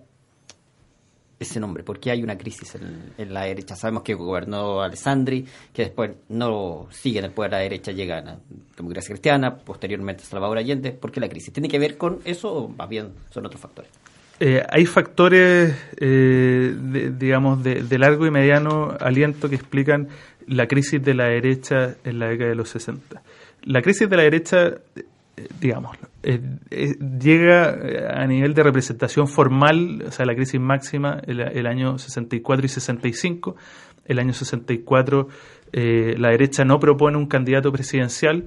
ese 1.40 1.60
nombre? 1.60 1.84
¿Por 1.84 2.00
qué 2.00 2.12
hay 2.12 2.24
una 2.24 2.38
crisis 2.38 2.76
en, 2.76 3.34
la 3.34 3.44
derecha? 3.44 3.76
Sabemos 3.76 4.04
que 4.04 4.14
gobernó 4.14 4.82
Alessandri, 4.82 5.46
que 5.74 5.84
después 5.84 6.12
no 6.30 6.88
sigue 6.92 7.20
en 7.20 7.26
el 7.26 7.32
poder 7.32 7.56
a 7.56 7.58
la 7.58 7.64
derecha, 7.64 7.92
llega 7.92 8.20
a 8.20 8.22
la 8.22 8.40
democracia 8.76 9.10
cristiana, 9.10 9.56
posteriormente 9.56 10.24
Salvador 10.24 10.58
Allende. 10.58 10.92
¿Por 10.92 11.12
qué 11.12 11.20
la 11.20 11.30
crisis? 11.30 11.54
¿Tiene 11.54 11.70
que 11.70 11.80
ver 11.80 11.98
con 11.98 12.20
eso 12.26 12.52
o 12.52 12.68
más 12.68 12.90
bien 12.90 13.14
son 13.32 13.46
otros 13.46 13.62
factores? 13.62 13.92
Eh, 14.40 14.62
hay 14.70 14.86
factores, 14.86 15.74
eh, 15.98 16.76
digamos, 17.18 17.64
de, 17.64 17.98
largo 17.98 18.28
y 18.28 18.32
mediano 18.32 18.96
aliento 19.00 19.48
que 19.48 19.56
explican 19.56 20.10
la 20.48 20.68
crisis 20.68 21.02
de 21.02 21.14
la 21.14 21.26
derecha 21.26 21.96
en 22.04 22.20
la 22.20 22.28
década 22.28 22.50
de 22.50 22.56
los 22.56 22.70
60. 22.70 23.22
La 23.64 23.82
crisis 23.82 24.10
de 24.10 24.18
la 24.18 24.24
derecha, 24.24 24.74
eh, 25.38 25.48
digamos, 25.60 25.98
llega 26.22 28.22
a 28.22 28.26
nivel 28.26 28.54
de 28.54 28.64
representación 28.64 29.28
formal, 29.28 30.04
o 30.08 30.12
sea, 30.12 30.26
la 30.26 30.36
crisis 30.36 30.60
máxima 30.60 31.22
el, 31.28 31.68
año 31.68 31.98
64 31.98 32.66
y 32.66 32.70
65. 32.70 33.56
El 34.06 34.20
año 34.20 34.34
64 34.34 35.28
la 35.74 36.30
derecha 36.30 36.64
no 36.64 36.80
propone 36.80 37.18
un 37.18 37.26
candidato 37.26 37.72
presidencial, 37.72 38.46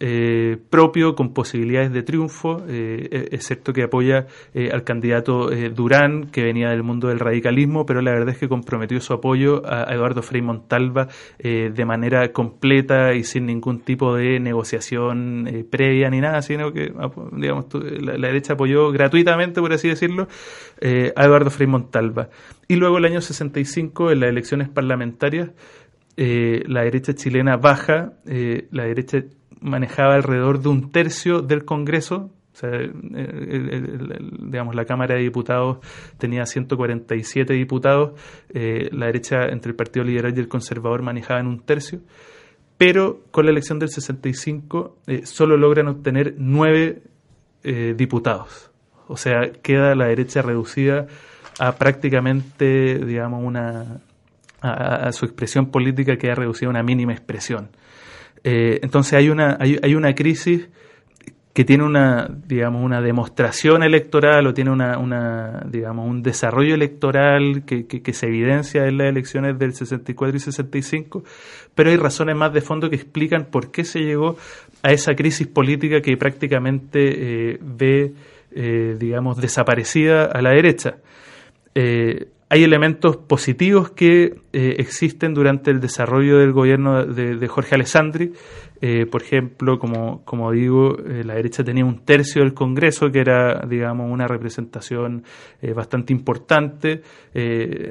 eh, 0.00 0.58
propio 0.70 1.16
con 1.16 1.34
posibilidades 1.34 1.92
de 1.92 2.04
triunfo, 2.04 2.62
eh, 2.68 3.30
es 3.32 3.44
cierto 3.44 3.72
que 3.72 3.82
apoya 3.82 4.28
eh, 4.54 4.70
al 4.72 4.84
candidato 4.84 5.50
Durán, 5.74 6.30
que 6.30 6.44
venía 6.44 6.70
del 6.70 6.84
mundo 6.84 7.08
del 7.08 7.18
radicalismo, 7.18 7.84
pero 7.84 8.00
la 8.00 8.12
verdad 8.12 8.28
es 8.28 8.38
que 8.38 8.48
comprometió 8.48 9.00
su 9.00 9.12
apoyo 9.12 9.62
a, 9.66 9.92
Eduardo 9.92 10.22
Frei 10.22 10.40
Montalva 10.40 11.08
de 11.38 11.84
manera 11.84 12.30
completa 12.32 13.14
y 13.14 13.24
sin 13.24 13.46
ningún 13.46 13.80
tipo 13.80 14.14
de 14.14 14.38
negociación 14.38 15.66
previa 15.70 16.10
ni 16.10 16.20
nada, 16.20 16.42
sino 16.42 16.72
que 16.72 16.92
digamos, 17.32 17.66
la, 18.00 18.28
derecha 18.28 18.52
apoyó 18.52 18.92
gratuitamente, 18.92 19.60
por 19.60 19.72
así 19.72 19.88
decirlo, 19.88 20.28
a 20.80 21.24
Eduardo 21.24 21.50
Frei 21.50 21.66
Montalva. 21.66 22.28
Y 22.68 22.76
luego 22.76 22.98
el 22.98 23.06
año 23.06 23.20
65, 23.20 24.12
en 24.12 24.20
las 24.20 24.30
elecciones 24.30 24.68
parlamentarias, 24.68 25.50
la 26.16 26.82
derecha 26.82 27.14
chilena 27.14 27.56
baja, 27.56 28.12
la 28.24 28.84
derecha 28.84 29.24
manejaba 29.60 30.14
alrededor 30.14 30.60
de 30.60 30.68
un 30.68 30.90
tercio 30.90 31.40
del 31.40 31.64
Congreso. 31.64 32.30
O 32.52 32.56
sea, 32.58 32.70
digamos, 32.70 34.74
la 34.74 34.84
Cámara 34.84 35.14
de 35.14 35.22
Diputados 35.22 35.78
tenía 36.18 36.44
147 36.44 37.52
diputados, 37.52 38.20
eh, 38.52 38.88
la 38.90 39.06
derecha 39.06 39.44
entre 39.48 39.70
el 39.70 39.76
Partido 39.76 40.04
Liberal 40.04 40.36
y 40.36 40.40
el 40.40 40.48
Conservador 40.48 41.02
manejaba 41.02 41.38
en 41.38 41.46
un 41.46 41.60
tercio, 41.60 42.00
pero 42.76 43.20
con 43.30 43.44
la 43.44 43.52
elección 43.52 43.78
del 43.78 43.90
65 43.90 44.96
eh, 45.06 45.24
solo 45.24 45.56
logran 45.56 45.86
obtener 45.86 46.34
nueve 46.36 47.02
eh, 47.62 47.94
diputados. 47.96 48.72
O 49.06 49.16
sea, 49.16 49.52
queda 49.62 49.94
la 49.94 50.06
derecha 50.06 50.42
reducida 50.42 51.06
a 51.58 51.76
prácticamente, 51.76 52.98
digamos, 53.04 53.44
una, 53.44 54.00
a, 54.60 55.12
su 55.12 55.24
expresión 55.24 55.70
política 55.70 56.16
queda 56.16 56.34
reducida 56.34 56.68
a 56.68 56.70
una 56.70 56.82
mínima 56.82 57.12
expresión. 57.12 57.70
Eh, 58.44 58.80
entonces 58.82 59.14
hay 59.14 59.30
una, 59.30 59.56
hay, 59.60 59.78
hay, 59.82 59.94
una 59.94 60.14
crisis 60.14 60.68
que 61.52 61.64
tiene 61.64 61.84
una, 61.84 62.28
digamos, 62.46 62.84
una 62.84 63.00
demostración 63.00 63.82
electoral 63.82 64.46
o 64.46 64.54
tiene 64.54 64.70
una, 64.70 64.96
una 64.98 65.64
digamos, 65.66 66.08
un 66.08 66.22
desarrollo 66.22 66.74
electoral 66.74 67.64
que, 67.66 67.86
que, 67.86 68.12
se 68.12 68.26
evidencia 68.26 68.86
en 68.86 68.98
las 68.98 69.08
elecciones 69.08 69.58
del 69.58 69.74
64 69.74 70.36
y 70.36 70.40
65, 70.40 71.24
pero 71.74 71.90
hay 71.90 71.96
razones 71.96 72.36
más 72.36 72.52
de 72.52 72.60
fondo 72.60 72.88
que 72.88 72.96
explican 72.96 73.46
por 73.46 73.72
qué 73.72 73.82
se 73.82 74.00
llegó 74.00 74.36
a 74.82 74.92
esa 74.92 75.14
crisis 75.16 75.48
política 75.48 76.00
que 76.00 76.16
prácticamente 76.16 77.54
eh, 77.54 77.58
ve, 77.60 78.12
eh, 78.52 78.96
digamos, 78.96 79.40
desaparecida 79.40 80.26
a 80.26 80.40
la 80.40 80.50
derecha. 80.50 80.98
Hay 82.50 82.64
elementos 82.64 83.16
positivos 83.16 83.90
que 83.90 84.40
eh, 84.52 84.76
existen 84.78 85.34
durante 85.34 85.70
el 85.70 85.80
desarrollo 85.80 86.38
del 86.38 86.52
gobierno 86.52 87.04
de, 87.04 87.46
Jorge 87.46 87.74
Alessandri. 87.74 88.32
Eh, 88.80 89.06
por 89.06 89.22
ejemplo, 89.22 89.78
como, 89.78 90.52
digo, 90.52 90.96
eh, 90.98 91.24
la 91.24 91.34
derecha 91.34 91.62
tenía 91.62 91.84
un 91.84 92.04
tercio 92.06 92.42
del 92.42 92.54
Congreso, 92.54 93.10
que 93.10 93.20
era, 93.20 93.66
digamos, 93.68 94.10
una 94.10 94.26
representación 94.26 95.24
bastante 95.74 96.12
importante. 96.12 97.02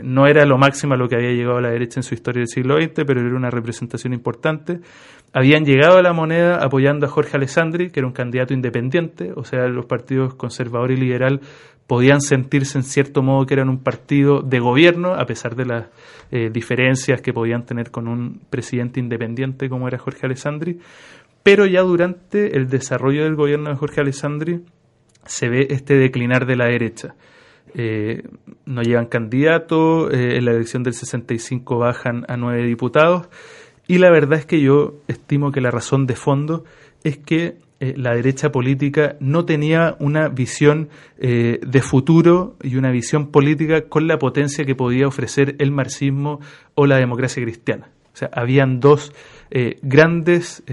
no 0.03 0.25
era 0.25 0.45
lo 0.45 0.57
máximo 0.57 0.95
a 0.95 0.97
lo 0.97 1.07
que 1.07 1.15
había 1.15 1.33
llegado 1.33 1.61
la 1.61 1.69
derecha 1.69 1.99
en 1.99 2.03
su 2.03 2.15
historia 2.15 2.39
del 2.39 2.47
siglo 2.47 2.77
XX, 2.81 3.03
pero 3.05 3.19
era 3.21 3.35
una 3.35 3.51
representación 3.51 4.13
importante. 4.13 4.79
Habían 5.33 5.65
llegado 5.65 5.97
a 5.97 6.01
la 6.01 6.13
moneda 6.13 6.63
apoyando 6.63 7.05
a 7.05 7.09
Jorge 7.09 7.37
Alessandri, 7.37 7.91
que 7.91 7.99
era 7.99 8.07
un 8.07 8.13
candidato 8.13 8.53
independiente, 8.53 9.33
o 9.35 9.43
sea, 9.43 9.67
los 9.67 9.85
partidos 9.85 10.33
conservador 10.35 10.89
y 10.91 10.97
liberal 10.97 11.41
podían 11.87 12.21
sentirse 12.21 12.77
en 12.77 12.83
cierto 12.83 13.23
modo 13.23 13.45
que 13.45 13.53
eran 13.53 13.69
un 13.69 13.79
partido 13.79 14.41
de 14.41 14.59
gobierno, 14.59 15.13
a 15.13 15.25
pesar 15.25 15.55
de 15.55 15.65
las 15.65 15.85
eh, 16.31 16.49
diferencias 16.51 17.21
que 17.21 17.33
podían 17.33 17.65
tener 17.65 17.91
con 17.91 18.07
un 18.07 18.41
presidente 18.49 18.99
independiente 18.99 19.69
como 19.69 19.87
era 19.87 19.97
Jorge 19.97 20.25
Alessandri. 20.25 20.79
Pero 21.43 21.65
ya 21.65 21.81
durante 21.81 22.57
el 22.57 22.67
desarrollo 22.67 23.23
del 23.23 23.35
gobierno 23.35 23.69
de 23.69 23.77
Jorge 23.77 24.01
Alessandri 24.01 24.65
se 25.25 25.47
ve 25.47 25.67
este 25.69 25.95
declinar 25.95 26.45
de 26.45 26.55
la 26.57 26.65
derecha. 26.65 27.15
Eh, 27.73 28.23
no 28.65 28.81
llegan 28.81 29.05
candidatos, 29.05 30.13
eh, 30.13 30.37
en 30.37 30.45
la 30.45 30.51
elección 30.51 30.83
del 30.83 30.93
65 30.93 31.77
bajan 31.77 32.25
a 32.27 32.37
nueve 32.37 32.63
diputados 32.63 33.27
y 33.87 33.99
la 33.99 34.09
verdad 34.09 34.39
es 34.39 34.45
que 34.45 34.61
yo 34.61 34.95
estimo 35.07 35.51
que 35.51 35.61
la 35.61 35.71
razón 35.71 36.05
de 36.05 36.15
fondo 36.15 36.65
es 37.03 37.17
que 37.17 37.57
eh, 37.79 37.93
la 37.95 38.15
derecha 38.15 38.51
política 38.51 39.17
no 39.19 39.45
tenía 39.45 39.97
una 39.99 40.29
visión 40.29 40.89
eh, 41.19 41.59
de 41.61 41.81
futuro 41.83 42.55
y 42.63 42.75
una 42.75 42.89
visión 42.89 43.27
política 43.27 43.83
con 43.83 44.07
la 44.07 44.17
potencia 44.17 44.65
que 44.65 44.73
podía 44.73 45.07
ofrecer 45.07 45.55
el 45.59 45.71
marxismo 45.71 46.39
o 46.73 46.87
la 46.87 46.97
democracia 46.97 47.43
cristiana. 47.43 47.91
O 48.13 48.17
sea, 48.17 48.31
habían 48.33 48.79
dos 48.79 49.13
eh, 49.51 49.77
grandes 49.83 50.63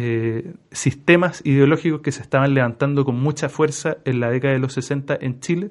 sistemas 0.71 1.43
ideológicos 1.45 2.01
que 2.01 2.11
se 2.11 2.23
estaban 2.23 2.55
levantando 2.55 3.05
con 3.05 3.21
mucha 3.21 3.51
fuerza 3.51 3.99
en 4.07 4.21
la 4.21 4.31
década 4.31 4.55
de 4.55 4.61
los 4.61 4.73
60 4.73 5.19
en 5.21 5.41
Chile. 5.41 5.71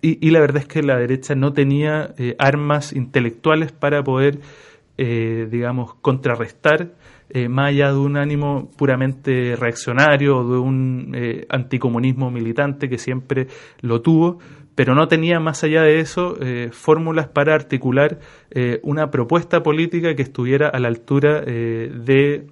Y, 0.00 0.30
la 0.30 0.40
verdad 0.40 0.62
es 0.62 0.66
que 0.66 0.82
la 0.82 0.96
derecha 0.96 1.36
no 1.36 1.52
tenía 1.52 2.12
armas 2.38 2.92
intelectuales 2.92 3.70
para 3.70 4.02
poder, 4.02 4.40
digamos, 4.96 5.94
contrarrestar 5.94 6.90
eh, 7.34 7.48
más 7.48 7.70
allá 7.70 7.92
de 7.92 7.98
un 7.98 8.18
ánimo 8.18 8.70
puramente 8.76 9.56
reaccionario 9.56 10.36
o 10.36 10.52
de 10.52 10.58
un 10.58 11.12
eh, 11.14 11.46
anticomunismo 11.48 12.30
militante 12.30 12.90
que 12.90 12.98
siempre 12.98 13.46
lo 13.80 14.02
tuvo, 14.02 14.38
pero 14.74 14.94
no 14.94 15.08
tenía 15.08 15.40
más 15.40 15.64
allá 15.64 15.80
de 15.80 16.00
eso 16.00 16.36
eh, 16.42 16.68
fórmulas 16.72 17.28
para 17.28 17.54
articular 17.54 18.18
una 18.82 19.10
propuesta 19.10 19.62
política 19.62 20.14
que 20.14 20.20
estuviera 20.20 20.68
a 20.68 20.78
la 20.78 20.88
altura 20.88 21.40
de 21.40 22.48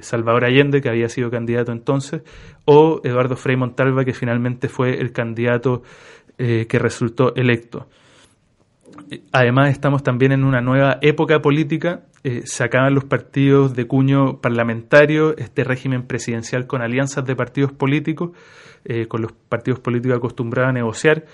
Salvador 0.00 0.44
Allende, 0.44 0.80
que 0.80 0.88
había 0.88 1.08
sido 1.08 1.28
candidato 1.28 1.72
entonces, 1.72 2.22
o 2.66 3.00
Eduardo 3.02 3.34
Frei 3.34 3.56
Montalva, 3.56 4.04
que 4.04 4.14
finalmente 4.14 4.68
fue 4.68 5.00
el 5.00 5.10
candidato 5.10 5.82
que 6.36 6.78
resultó 6.78 7.34
electo. 7.34 7.88
Además, 9.32 9.70
estamos 9.70 10.02
también 10.02 10.32
en 10.32 10.44
una 10.44 10.60
nueva 10.60 10.98
época 11.02 11.40
política. 11.40 12.02
Eh, 12.22 12.42
se 12.44 12.64
acaban 12.64 12.94
los 12.94 13.04
partidos 13.04 13.74
de 13.74 13.86
cuño 13.86 14.40
parlamentario, 14.40 15.36
este 15.36 15.64
régimen 15.64 16.06
presidencial 16.06 16.66
con 16.66 16.82
alianzas 16.82 17.24
de 17.24 17.34
partidos 17.34 17.72
políticos, 17.72 18.30
eh, 18.84 19.06
con 19.06 19.22
los 19.22 19.32
partidos 19.32 19.80
políticos 19.80 20.18
acostumbrados 20.18 20.70
a 20.70 20.72
negociar. 20.72 21.24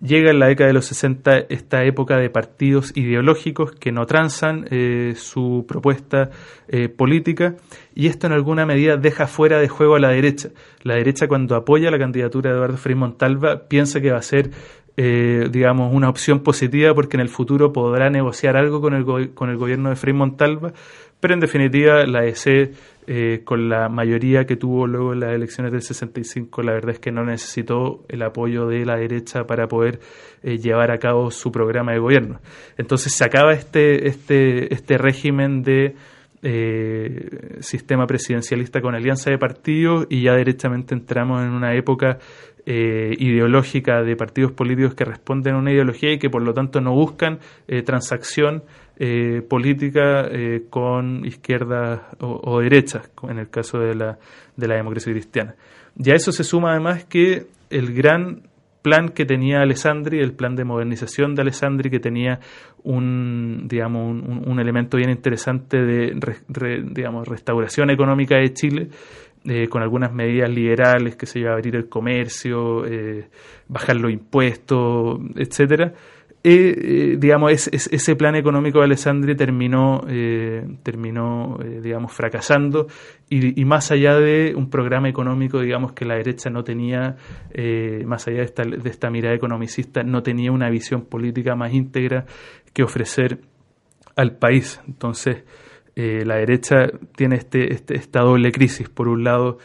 Llega 0.00 0.30
en 0.30 0.40
la 0.40 0.48
década 0.48 0.66
de 0.66 0.74
los 0.74 0.86
60 0.86 1.38
esta 1.48 1.84
época 1.84 2.16
de 2.16 2.28
partidos 2.28 2.90
ideológicos 2.96 3.70
que 3.70 3.92
no 3.92 4.04
transan 4.04 4.66
eh, 4.70 5.14
su 5.16 5.64
propuesta 5.68 6.30
política 6.96 7.56
y 7.94 8.06
esto 8.06 8.26
en 8.26 8.32
alguna 8.32 8.64
medida 8.64 8.96
deja 8.96 9.26
fuera 9.26 9.60
de 9.60 9.68
juego 9.68 9.94
a 9.94 10.00
la 10.00 10.08
derecha. 10.08 10.48
La 10.82 10.94
derecha 10.94 11.28
cuando 11.28 11.54
apoya 11.54 11.90
la 11.90 11.98
candidatura 11.98 12.50
de 12.50 12.56
Eduardo 12.56 12.78
Frei 12.78 12.96
Montalva 12.96 13.68
piensa 13.68 14.00
que 14.00 14.10
va 14.10 14.18
a 14.18 14.22
ser 14.22 14.50
eh, 14.96 15.48
digamos, 15.50 15.94
una 15.94 16.08
opción 16.08 16.40
positiva 16.40 16.94
porque 16.94 17.16
en 17.16 17.22
el 17.22 17.28
futuro 17.28 17.72
podrá 17.72 18.10
negociar 18.10 18.56
algo 18.56 18.80
con 18.80 18.94
el, 18.94 19.34
con 19.34 19.50
el 19.50 19.56
gobierno 19.56 19.90
de 19.90 19.96
Frei 19.96 20.14
Montalva, 20.14 20.72
pero 21.20 21.34
en 21.34 21.40
definitiva 21.40 22.04
la 22.04 22.24
EC 22.26 22.72
eh, 23.06 23.42
con 23.44 23.68
la 23.68 23.88
mayoría 23.88 24.44
que 24.44 24.54
tuvo 24.54 24.86
luego 24.86 25.12
en 25.12 25.20
las 25.20 25.32
elecciones 25.32 25.72
del 25.72 25.82
65, 25.82 26.62
la 26.62 26.72
verdad 26.72 26.92
es 26.92 27.00
que 27.00 27.10
no 27.10 27.24
necesitó 27.24 28.04
el 28.08 28.22
apoyo 28.22 28.68
de 28.68 28.84
la 28.84 28.96
derecha 28.96 29.44
para 29.44 29.66
poder 29.66 29.98
eh, 30.44 30.58
llevar 30.58 30.92
a 30.92 30.98
cabo 30.98 31.32
su 31.32 31.50
programa 31.50 31.92
de 31.92 31.98
gobierno. 31.98 32.40
Entonces 32.78 33.12
se 33.12 33.24
acaba 33.24 33.54
este, 33.54 34.06
este, 34.06 34.72
este 34.72 34.98
régimen 34.98 35.64
de 35.64 35.96
eh, 36.44 37.58
sistema 37.60 38.06
presidencialista 38.06 38.80
con 38.80 38.94
alianza 38.94 39.30
de 39.30 39.38
partidos 39.38 40.06
y 40.08 40.22
ya 40.22 40.36
directamente 40.36 40.94
entramos 40.94 41.42
en 41.42 41.50
una 41.50 41.74
época 41.74 42.18
ideológica 42.64 44.02
de 44.02 44.14
partidos 44.14 44.52
políticos 44.52 44.94
que 44.94 45.04
responden 45.04 45.54
a 45.54 45.58
una 45.58 45.72
ideología 45.72 46.12
y 46.12 46.18
que 46.18 46.30
por 46.30 46.42
lo 46.42 46.54
tanto 46.54 46.80
no 46.80 46.92
buscan 46.92 47.40
transacción 47.84 48.62
eh, 49.04 49.42
política 49.48 50.28
eh, 50.30 50.66
con 50.68 51.24
izquierdas 51.24 52.02
o, 52.20 52.60
derechas, 52.60 53.10
en 53.28 53.38
el 53.38 53.48
caso 53.48 53.78
de 53.78 53.94
la, 53.94 54.18
de 54.56 54.68
la 54.68 54.76
democracia 54.76 55.12
cristiana. 55.12 55.56
Y 55.96 56.10
a 56.10 56.14
eso 56.14 56.30
se 56.30 56.44
suma 56.44 56.70
además 56.72 57.04
que 57.06 57.46
el 57.70 57.94
gran 57.94 58.42
plan 58.82 59.08
que 59.08 59.24
tenía 59.24 59.60
Alessandri, 59.60 60.20
el 60.20 60.34
plan 60.34 60.54
de 60.56 60.64
modernización 60.64 61.34
de 61.34 61.42
Alessandri, 61.42 61.90
que 61.90 62.00
tenía 62.00 62.38
un, 62.84 63.66
digamos, 63.66 64.22
un, 64.22 64.60
elemento 64.60 64.98
bien 64.98 65.10
interesante 65.10 65.78
de 65.78 66.14
digamos, 66.92 67.26
restauración 67.26 67.90
económica 67.90 68.36
de 68.36 68.52
Chile, 68.52 68.88
eh, 69.44 69.68
con 69.68 69.82
algunas 69.82 70.12
medidas 70.12 70.50
liberales, 70.50 71.16
que 71.16 71.26
se 71.26 71.40
iba 71.40 71.50
a 71.50 71.54
abrir 71.54 71.76
el 71.76 71.88
comercio, 71.88 72.84
eh, 72.86 73.28
bajar 73.68 73.96
los 73.96 74.12
impuestos, 74.12 75.20
etcétera, 75.36 75.94
eh, 76.44 77.18
digamos, 77.20 77.52
ese 77.52 78.16
plan 78.16 78.34
económico 78.34 78.80
de 78.80 78.86
Alessandri 78.86 79.36
terminó, 79.36 80.02
eh, 80.08 80.66
terminó 80.82 81.56
eh, 81.62 81.80
digamos, 81.80 82.12
fracasando 82.12 82.88
y, 83.30 83.64
más 83.64 83.92
allá 83.92 84.16
de 84.16 84.52
un 84.56 84.68
programa 84.68 85.08
económico, 85.08 85.60
digamos, 85.60 85.92
que 85.92 86.04
la 86.04 86.16
derecha 86.16 86.50
no 86.50 86.64
tenía, 86.64 87.16
más 88.04 88.26
allá 88.26 88.38
de 88.38 88.44
esta, 88.44 88.64
de 88.64 88.90
esta 88.90 89.08
mirada 89.08 89.34
economicista, 89.34 90.02
no 90.02 90.22
tenía 90.22 90.50
una 90.50 90.68
visión 90.68 91.02
política 91.02 91.54
más 91.54 91.72
íntegra 91.72 92.26
que 92.74 92.82
ofrecer 92.82 93.38
al 94.16 94.36
país. 94.36 94.80
Entonces, 94.86 95.44
la 95.94 96.36
derecha 96.36 96.90
tiene 97.16 97.36
este, 97.36 97.72
este, 97.72 97.96
esta 97.96 98.20
doble 98.20 98.50
crisis. 98.52 98.88
Por 98.88 99.08
un 99.08 99.24
lado, 99.24 99.58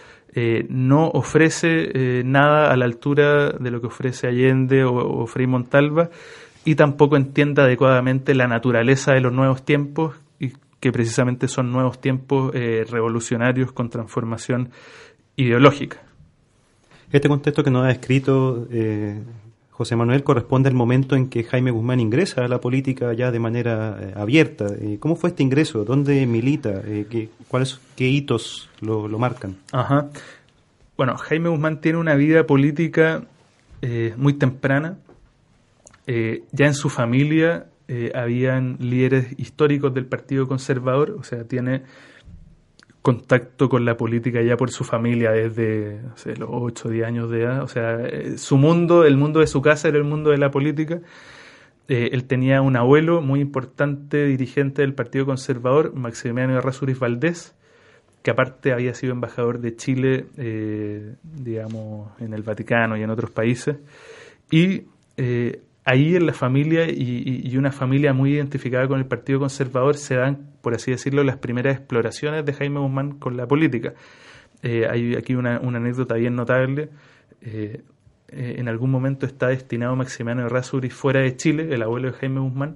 no 0.69 1.07
ofrece 1.09 2.23
nada 2.23 2.71
a 2.71 2.75
la 2.75 2.85
altura 2.85 3.51
de 3.51 3.71
lo 3.71 3.79
que 3.79 3.87
ofrece 3.87 4.27
Allende 4.27 4.83
o, 4.83 4.93
o 4.93 5.25
Frei 5.25 5.47
Montalva, 5.47 6.09
y 6.67 6.75
tampoco 6.75 7.15
entienda 7.15 7.63
adecuadamente 7.63 8.35
la 8.35 8.45
naturaleza 8.45 9.13
de 9.13 9.21
los 9.21 9.31
nuevos 9.31 9.63
tiempos 9.63 10.17
y 10.37 10.51
que 10.81 10.91
precisamente 10.91 11.47
son 11.47 11.71
nuevos 11.71 12.01
tiempos 12.01 12.51
eh, 12.53 12.85
revolucionarios 12.89 13.71
con 13.71 13.89
transformación 13.89 14.71
ideológica. 15.37 16.01
Este 17.09 17.29
contexto 17.29 17.63
que 17.63 17.71
nos 17.71 17.85
ha 17.85 17.91
escrito 17.91 18.67
eh, 18.69 19.23
José 19.77 19.95
Manuel 19.95 20.23
corresponde 20.23 20.69
al 20.69 20.75
momento 20.75 21.15
en 21.15 21.29
que 21.29 21.43
Jaime 21.43 21.71
Guzmán 21.71 21.99
ingresa 21.99 22.43
a 22.43 22.47
la 22.47 22.59
política 22.59 23.13
ya 23.13 23.31
de 23.31 23.39
manera 23.39 23.97
eh, 24.01 24.13
abierta. 24.15 24.65
¿Cómo 24.99 25.15
fue 25.15 25.29
este 25.29 25.43
ingreso? 25.43 25.85
¿Dónde 25.85 26.25
milita? 26.25 26.81
¿qué, 26.81 27.29
¿Cuáles 27.47 27.79
qué 27.95 28.07
hitos 28.07 28.69
lo, 28.81 29.07
lo, 29.07 29.19
marcan? 29.19 29.55
Ajá. 29.71 30.09
Bueno, 30.97 31.15
Jaime 31.17 31.49
Guzmán 31.49 31.79
tiene 31.79 31.99
una 31.99 32.15
vida 32.15 32.45
política 32.45 33.23
muy 34.17 34.33
temprana 34.33 34.97
eh, 36.07 36.43
ya 36.53 36.67
en 36.67 36.73
su 36.73 36.89
familia 36.89 37.65
eh, 37.89 38.13
habían 38.15 38.77
líderes 38.79 39.37
históricos 39.37 39.93
del 39.93 40.05
Partido 40.05 40.47
Conservador, 40.47 41.17
o 41.19 41.23
sea, 41.23 41.43
tiene 41.43 41.83
contacto 43.07 43.69
con 43.69 43.85
la 43.85 43.95
política 43.95 44.41
ya 44.41 44.57
por 44.57 44.69
su 44.69 44.83
familia 44.83 45.31
desde 45.31 46.01
los 46.37 46.49
8 46.51 46.89
o 46.89 46.91
10 46.91 47.07
años 47.07 47.31
de 47.31 47.43
edad, 47.43 47.63
o 47.63 47.67
sea, 47.69 48.01
eh, 48.05 48.37
su 48.37 48.57
mundo, 48.57 49.05
el 49.05 49.15
mundo 49.15 49.39
de 49.39 49.47
su 49.47 49.61
casa 49.61 49.87
era 49.87 49.97
el 49.97 50.03
mundo 50.03 50.31
de 50.31 50.37
la 50.37 50.51
política. 50.51 50.99
él 51.87 52.25
tenía 52.25 52.61
un 52.61 52.75
abuelo 52.75 53.21
muy 53.21 53.39
importante, 53.39 54.25
dirigente 54.25 54.81
del 54.81 54.93
Partido 54.93 55.25
Conservador, 55.25 55.93
Maximiliano 55.95 56.57
Errázuriz 56.57 56.99
Valdés, 56.99 57.55
que 58.23 58.31
aparte 58.31 58.73
había 58.73 58.93
sido 58.93 59.13
embajador 59.13 59.61
de 59.61 59.77
Chile, 59.77 60.25
digamos, 61.23 62.11
en 62.19 62.33
el 62.33 62.43
Vaticano 62.43 62.97
y 62.97 63.03
en 63.03 63.09
otros 63.09 63.31
países. 63.31 63.77
Y 64.51 64.81
ahí 65.87 66.17
en 66.17 66.25
la 66.25 66.33
familia 66.33 66.85
y, 66.89 67.55
una 67.57 67.71
familia 67.71 68.11
muy 68.11 68.33
identificada 68.33 68.87
con 68.89 68.99
el 68.99 69.05
Partido 69.05 69.39
Conservador 69.39 69.95
se 69.95 70.15
dan, 70.15 70.51
por 70.61 70.75
así 70.75 70.91
decirlo, 70.91 71.23
las 71.23 71.37
primeras 71.37 71.77
exploraciones 71.77 72.45
de 72.45 72.51
Jaime 72.51 72.81
Guzmán 72.81 73.17
con 73.17 73.37
la 73.37 73.47
política. 73.47 73.93
Eh, 74.63 74.85
hay 74.89 75.15
aquí 75.15 75.33
una, 75.33 75.55
anécdota 75.55 76.15
bien 76.15 76.35
notable. 76.35 76.89
Eh, 77.41 77.81
eh, 78.27 78.55
en 78.57 78.67
algún 78.67 78.91
momento 78.91 79.25
está 79.25 79.47
destinado 79.47 79.95
Maximiano 79.95 80.45
Errázuriz 80.45 80.93
fuera 80.93 81.21
de 81.21 81.37
Chile, 81.37 81.69
el 81.71 81.81
abuelo 81.81 82.11
de 82.11 82.17
Jaime 82.17 82.41
Guzmán, 82.41 82.75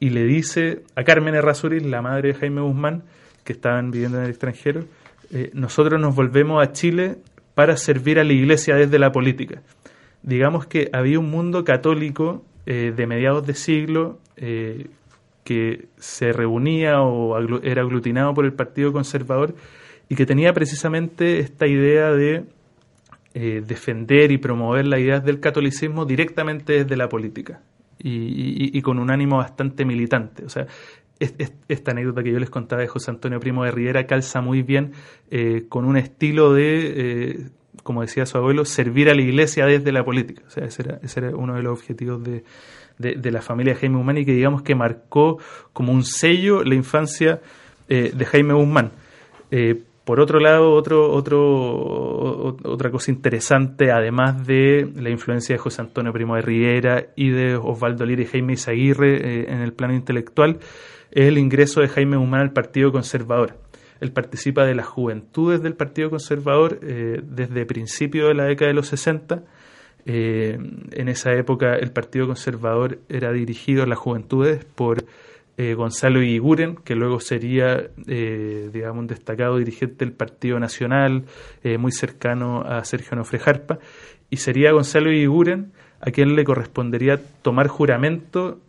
y 0.00 0.08
le 0.08 0.24
dice 0.24 0.82
a 0.96 1.04
Carmen 1.04 1.34
Errázuriz, 1.34 1.84
la 1.84 2.00
madre 2.00 2.28
de 2.28 2.34
Jaime 2.34 2.62
Guzmán, 2.62 3.02
que 3.44 3.52
estaban 3.52 3.90
viviendo 3.90 4.16
en 4.16 4.24
el 4.24 4.30
extranjero, 4.30 4.84
nosotros 5.52 6.00
nos 6.00 6.14
volvemos 6.14 6.66
a 6.66 6.72
Chile 6.72 7.16
para 7.54 7.76
servir 7.76 8.18
a 8.18 8.24
la 8.24 8.32
iglesia 8.32 8.76
desde 8.76 8.98
la 8.98 9.12
política 9.12 9.60
digamos 10.24 10.66
que 10.66 10.88
había 10.92 11.18
un 11.20 11.30
mundo 11.30 11.64
católico 11.64 12.42
eh, 12.66 12.92
de 12.96 13.06
mediados 13.06 13.46
de 13.46 13.54
siglo 13.54 14.18
eh, 14.36 14.88
que 15.44 15.86
se 15.98 16.32
reunía 16.32 17.02
o 17.02 17.38
era 17.62 17.82
aglutinado 17.82 18.32
por 18.32 18.46
el 18.46 18.54
Partido 18.54 18.92
Conservador 18.92 19.54
y 20.08 20.16
que 20.16 20.24
tenía 20.24 20.54
precisamente 20.54 21.38
esta 21.40 21.66
idea 21.66 22.10
de 22.12 22.44
eh, 23.34 23.62
defender 23.66 24.32
y 24.32 24.38
promover 24.38 24.86
las 24.86 25.00
ideas 25.00 25.24
del 25.24 25.40
catolicismo 25.40 26.06
directamente 26.06 26.72
desde 26.84 26.96
la 26.96 27.08
política 27.08 27.60
y, 27.98 28.80
con 28.82 28.98
un 28.98 29.10
ánimo 29.10 29.38
bastante 29.38 29.86
militante. 29.86 30.44
O 30.44 30.48
sea, 30.48 30.66
esta 31.18 31.92
anécdota 31.92 32.22
que 32.22 32.32
yo 32.32 32.38
les 32.38 32.50
contaba 32.50 32.82
de 32.82 32.88
José 32.88 33.10
Antonio 33.10 33.40
Primo 33.40 33.64
de 33.64 33.70
Riera 33.70 34.06
calza 34.06 34.42
muy 34.42 34.62
bien 34.62 34.92
con 35.70 35.86
un 35.86 35.96
estilo 35.96 36.52
de 36.52 37.50
como 37.82 38.02
decía 38.02 38.26
su 38.26 38.38
abuelo, 38.38 38.64
servir 38.64 39.10
a 39.10 39.14
la 39.14 39.22
iglesia 39.22 39.66
desde 39.66 39.92
la 39.92 40.04
política. 40.04 40.42
O 40.46 40.50
sea, 40.50 40.64
ese 40.64 40.82
era, 40.82 40.98
ese 41.02 41.20
era 41.20 41.36
uno 41.36 41.54
de 41.54 41.62
los 41.62 41.78
objetivos 41.78 42.22
de, 42.22 42.44
de, 42.98 43.30
la 43.30 43.42
familia 43.42 43.74
Jaime 43.74 43.96
Guzmán 43.96 44.18
y 44.18 44.24
que 44.24 44.32
digamos 44.32 44.62
que 44.62 44.74
marcó 44.74 45.38
como 45.72 45.92
un 45.92 46.04
sello 46.04 46.62
la 46.62 46.74
infancia 46.74 47.40
eh, 47.88 48.12
de 48.14 48.24
Jaime 48.24 48.54
Guzmán. 48.54 48.92
Eh, 49.50 49.82
por 50.04 50.20
otro 50.20 50.38
lado, 50.38 50.72
otro, 50.72 51.10
otro, 51.10 52.56
otra 52.62 52.90
cosa 52.90 53.10
interesante, 53.10 53.90
además 53.90 54.46
de 54.46 54.86
la 54.96 55.08
influencia 55.08 55.54
de 55.54 55.58
José 55.58 55.80
Antonio 55.80 56.12
Primo 56.12 56.36
de 56.36 56.42
Riera 56.42 57.06
y 57.16 57.30
de 57.30 57.56
Osvaldo 57.56 58.04
Lira 58.04 58.22
y 58.22 58.26
Jaime 58.26 58.52
Izaguirre 58.52 59.16
eh, 59.16 59.46
en 59.48 59.60
el 59.60 59.72
plano 59.72 59.94
intelectual, 59.94 60.58
es 61.10 61.26
el 61.26 61.38
ingreso 61.38 61.80
de 61.80 61.88
Jaime 61.88 62.18
Guzmán 62.18 62.42
al 62.42 62.52
Partido 62.52 62.92
Conservador. 62.92 63.63
Él 64.04 64.12
participa 64.12 64.66
de 64.66 64.74
las 64.74 64.86
juventudes 64.86 65.62
del 65.62 65.72
Partido 65.72 66.10
Conservador 66.10 66.78
eh, 66.82 67.22
desde 67.24 67.64
principios 67.64 68.28
de 68.28 68.34
la 68.34 68.44
década 68.44 68.68
de 68.68 68.74
los 68.74 68.88
60. 68.88 69.42
Eh, 70.04 70.58
en 70.92 71.08
esa 71.08 71.32
época 71.32 71.74
el 71.76 71.90
Partido 71.90 72.26
Conservador 72.26 72.98
era 73.08 73.32
dirigido 73.32 73.82
a 73.82 73.86
las 73.86 73.96
juventudes 73.98 74.62
por 74.66 75.06
eh, 75.56 75.72
Gonzalo 75.72 76.22
Iguren, 76.22 76.76
que 76.76 76.94
luego 76.94 77.18
sería, 77.18 77.88
digamos, 77.96 78.98
un 78.98 79.06
destacado 79.06 79.56
dirigente 79.56 80.04
del 80.04 80.12
Partido 80.12 80.60
Nacional, 80.60 81.24
muy 81.78 81.90
cercano 81.90 82.60
a 82.60 82.84
Sergio 82.84 83.16
Nofrejarpa, 83.16 83.78
y 84.28 84.36
sería 84.36 84.72
Gonzalo 84.72 85.12
Iguren 85.12 85.72
a 86.02 86.10
quien 86.10 86.36
le 86.36 86.44
correspondería 86.44 87.18
tomar 87.40 87.68
juramento 87.68 88.60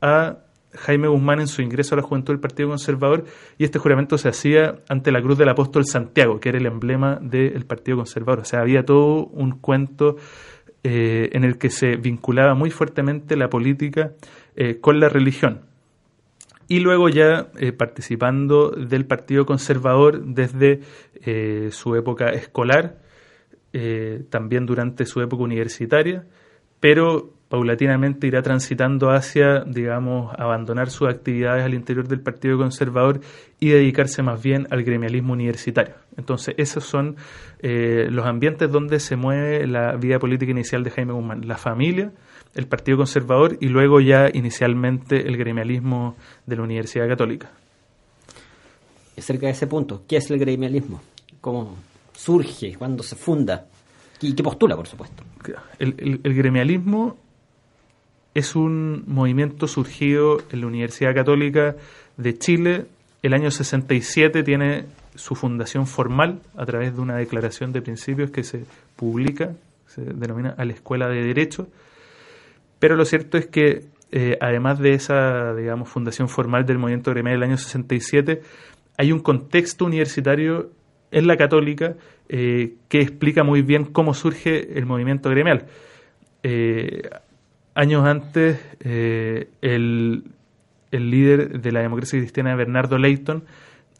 a 0.00 0.38
Jaime 0.74 1.08
Guzmán 1.08 1.40
en 1.40 1.46
su 1.46 1.62
ingreso 1.62 1.94
a 1.94 1.98
la 1.98 2.02
juventud 2.02 2.32
del 2.32 2.40
Partido 2.40 2.68
Conservador 2.68 3.24
y 3.56 3.64
este 3.64 3.78
juramento 3.78 4.18
se 4.18 4.28
hacía 4.28 4.76
ante 4.88 5.10
la 5.10 5.22
cruz 5.22 5.38
del 5.38 5.48
apóstol 5.48 5.86
Santiago, 5.86 6.40
que 6.40 6.50
era 6.50 6.58
el 6.58 6.66
emblema 6.66 7.18
del 7.20 7.64
Partido 7.64 7.96
Conservador. 7.96 8.40
O 8.40 8.44
sea, 8.44 8.60
había 8.60 8.84
todo 8.84 9.26
un 9.26 9.52
cuento 9.52 10.16
eh, 10.84 11.30
en 11.32 11.44
el 11.44 11.58
que 11.58 11.70
se 11.70 11.96
vinculaba 11.96 12.54
muy 12.54 12.70
fuertemente 12.70 13.36
la 13.36 13.48
política 13.48 14.12
eh, 14.56 14.78
con 14.80 15.00
la 15.00 15.08
religión. 15.08 15.62
Y 16.68 16.80
luego 16.80 17.08
ya 17.08 17.48
eh, 17.58 17.72
participando 17.72 18.70
del 18.70 19.06
Partido 19.06 19.46
Conservador 19.46 20.22
desde 20.24 20.80
su 21.72 21.94
época 21.94 22.30
escolar, 22.30 23.00
también 24.30 24.64
durante 24.64 25.04
su 25.04 25.20
época 25.20 25.42
universitaria, 25.42 26.24
pero 26.80 27.37
paulatinamente 27.48 28.26
irá 28.26 28.42
transitando 28.42 29.10
hacia, 29.10 29.60
digamos, 29.60 30.34
abandonar 30.38 30.90
sus 30.90 31.08
actividades 31.08 31.64
al 31.64 31.72
interior 31.74 32.06
del 32.06 32.20
Partido 32.20 32.58
Conservador 32.58 33.20
y 33.58 33.70
dedicarse 33.70 34.22
más 34.22 34.42
bien 34.42 34.66
al 34.70 34.82
gremialismo 34.84 35.32
universitario. 35.32 35.94
Entonces, 36.16 36.54
esos 36.58 36.84
son 36.84 37.16
eh, 37.60 38.08
los 38.10 38.26
ambientes 38.26 38.70
donde 38.70 39.00
se 39.00 39.16
mueve 39.16 39.66
la 39.66 39.96
vida 39.96 40.18
política 40.18 40.50
inicial 40.50 40.84
de 40.84 40.90
Jaime 40.90 41.12
Guzmán, 41.14 41.48
la 41.48 41.56
familia, 41.56 42.12
el 42.54 42.66
Partido 42.66 42.98
Conservador 42.98 43.56
y 43.60 43.68
luego 43.68 44.00
ya 44.00 44.28
inicialmente 44.32 45.26
el 45.26 45.36
gremialismo 45.36 46.16
de 46.46 46.56
la 46.56 46.62
Universidad 46.62 47.08
Católica. 47.08 47.50
acerca 49.16 49.46
de 49.46 49.52
ese 49.52 49.66
punto, 49.66 50.02
¿qué 50.06 50.16
es 50.18 50.30
el 50.30 50.38
gremialismo? 50.38 51.00
¿Cómo 51.40 51.76
surge? 52.14 52.74
¿Cuándo 52.76 53.02
se 53.02 53.16
funda? 53.16 53.66
¿Y 54.20 54.34
qué 54.34 54.42
postula, 54.42 54.76
por 54.76 54.86
supuesto? 54.86 55.22
El, 55.78 55.94
el- 55.98 56.20
el 56.24 56.34
gremialismo 56.34 57.16
es 58.38 58.54
un 58.54 59.02
movimiento 59.06 59.66
surgido 59.66 60.40
en 60.52 60.60
la 60.60 60.68
Universidad 60.68 61.14
Católica 61.14 61.74
de 62.16 62.38
Chile. 62.38 62.86
El 63.22 63.34
año 63.34 63.50
67 63.50 64.44
tiene 64.44 64.84
su 65.16 65.34
fundación 65.34 65.86
formal 65.88 66.40
a 66.56 66.64
través 66.64 66.94
de 66.94 67.00
una 67.00 67.16
declaración 67.16 67.72
de 67.72 67.82
principios 67.82 68.30
que 68.30 68.44
se 68.44 68.64
publica, 68.94 69.54
se 69.88 70.02
denomina 70.02 70.54
a 70.56 70.64
la 70.64 70.72
Escuela 70.72 71.08
de 71.08 71.22
Derecho. 71.22 71.66
Pero 72.78 72.94
lo 72.94 73.04
cierto 73.04 73.38
es 73.38 73.46
que, 73.46 73.86
eh, 74.12 74.38
además 74.40 74.78
de 74.78 74.94
esa, 74.94 75.52
digamos, 75.54 75.88
fundación 75.88 76.28
formal 76.28 76.64
del 76.64 76.78
movimiento 76.78 77.10
gremial 77.10 77.40
del 77.40 77.50
año 77.50 77.58
67, 77.58 78.40
hay 78.96 79.10
un 79.10 79.18
contexto 79.18 79.84
universitario 79.84 80.70
en 81.10 81.26
la 81.26 81.36
católica 81.36 81.96
eh, 82.28 82.74
que 82.88 83.00
explica 83.00 83.42
muy 83.42 83.62
bien 83.62 83.84
cómo 83.84 84.14
surge 84.14 84.78
el 84.78 84.86
movimiento 84.86 85.28
gremial. 85.28 85.66
Eh, 86.44 87.02
años 87.78 88.04
antes, 88.04 88.58
eh, 88.80 89.50
el, 89.62 90.24
el 90.90 91.10
líder 91.10 91.60
de 91.60 91.72
la 91.72 91.80
democracia 91.80 92.18
cristiana, 92.18 92.56
Bernardo 92.56 92.98
Leighton, 92.98 93.44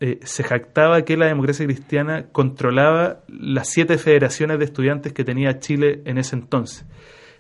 eh, 0.01 0.19
se 0.25 0.43
jactaba 0.43 1.03
que 1.03 1.17
la 1.17 1.27
democracia 1.27 1.65
cristiana 1.65 2.27
controlaba 2.33 3.21
las 3.29 3.69
siete 3.69 3.97
federaciones 3.97 4.59
de 4.59 4.65
estudiantes 4.65 5.13
que 5.13 5.23
tenía 5.25 5.61
Chile 5.61 6.03
en 6.07 6.19
ese 6.19 6.35
entonces. 6.35 6.87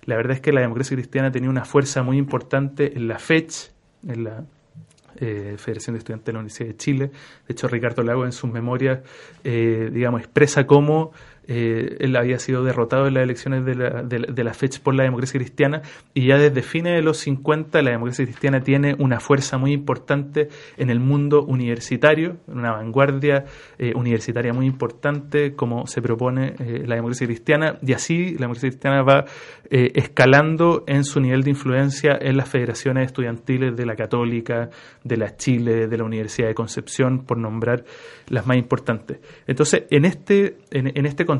La 0.04 0.16
verdad 0.16 0.34
es 0.34 0.40
que 0.40 0.52
la 0.52 0.60
democracia 0.60 0.96
cristiana 0.96 1.32
tenía 1.32 1.50
una 1.50 1.64
fuerza 1.64 2.04
muy 2.04 2.18
importante 2.18 2.96
en 2.96 3.08
la 3.08 3.18
FECH, 3.18 3.72
en 4.06 4.24
la 4.24 4.44
eh, 5.20 5.56
Federación 5.58 5.94
de 5.94 5.98
Estudiantes 5.98 6.26
de 6.26 6.32
la 6.32 6.38
Universidad 6.38 6.68
de 6.68 6.76
Chile. 6.76 7.06
De 7.48 7.52
hecho, 7.52 7.66
Ricardo 7.66 8.04
Lago 8.04 8.24
en 8.24 8.32
sus 8.32 8.50
memorias, 8.50 9.00
eh, 9.42 9.90
digamos, 9.92 10.20
expresa 10.20 10.66
cómo 10.66 11.10
eh, 11.48 11.96
él 12.00 12.14
había 12.14 12.38
sido 12.38 12.62
derrotado 12.62 13.06
en 13.06 13.14
las 13.14 13.24
elecciones 13.24 13.64
de 13.64 13.74
la, 13.74 14.02
de, 14.02 14.18
de 14.28 14.44
la 14.44 14.54
FECH 14.54 14.80
por 14.80 14.94
la 14.94 15.04
democracia 15.04 15.40
cristiana 15.40 15.82
y 16.14 16.26
ya 16.26 16.38
desde 16.38 16.62
fines 16.62 16.94
de 16.94 17.02
los 17.02 17.18
50 17.18 17.82
la 17.82 17.90
democracia 17.90 18.24
cristiana 18.24 18.60
tiene 18.60 18.94
una 18.98 19.18
fuerza 19.18 19.56
muy 19.58 19.72
importante 19.72 20.48
en 20.76 20.90
el 20.90 21.00
mundo 21.00 21.42
universitario, 21.42 22.36
una 22.46 22.72
vanguardia 22.72 23.46
eh, 23.78 23.92
universitaria 23.94 24.52
muy 24.52 24.66
importante 24.66 25.54
como 25.54 25.86
se 25.86 26.02
propone 26.02 26.54
eh, 26.58 26.84
la 26.86 26.96
democracia 26.96 27.26
cristiana 27.26 27.78
y 27.82 27.92
así 27.92 28.32
la 28.32 28.40
democracia 28.40 28.68
cristiana 28.68 29.02
va 29.02 29.24
eh, 29.70 29.92
escalando 29.94 30.84
en 30.86 31.04
su 31.04 31.20
nivel 31.20 31.42
de 31.42 31.50
influencia 31.50 32.18
en 32.20 32.36
las 32.36 32.48
federaciones 32.48 33.06
estudiantiles 33.06 33.76
de 33.76 33.86
la 33.86 33.96
Católica, 33.96 34.70
de 35.04 35.16
la 35.16 35.36
Chile, 35.36 35.86
de 35.86 35.96
la 35.96 36.04
Universidad 36.04 36.48
de 36.48 36.54
Concepción, 36.54 37.24
por 37.24 37.38
nombrar 37.38 37.84
las 38.28 38.46
más 38.46 38.56
importantes. 38.56 39.18
Entonces, 39.46 39.84
en 39.90 40.04
este, 40.04 40.58
en, 40.70 40.96
en 40.96 41.06
este 41.06 41.24
contexto 41.24 41.37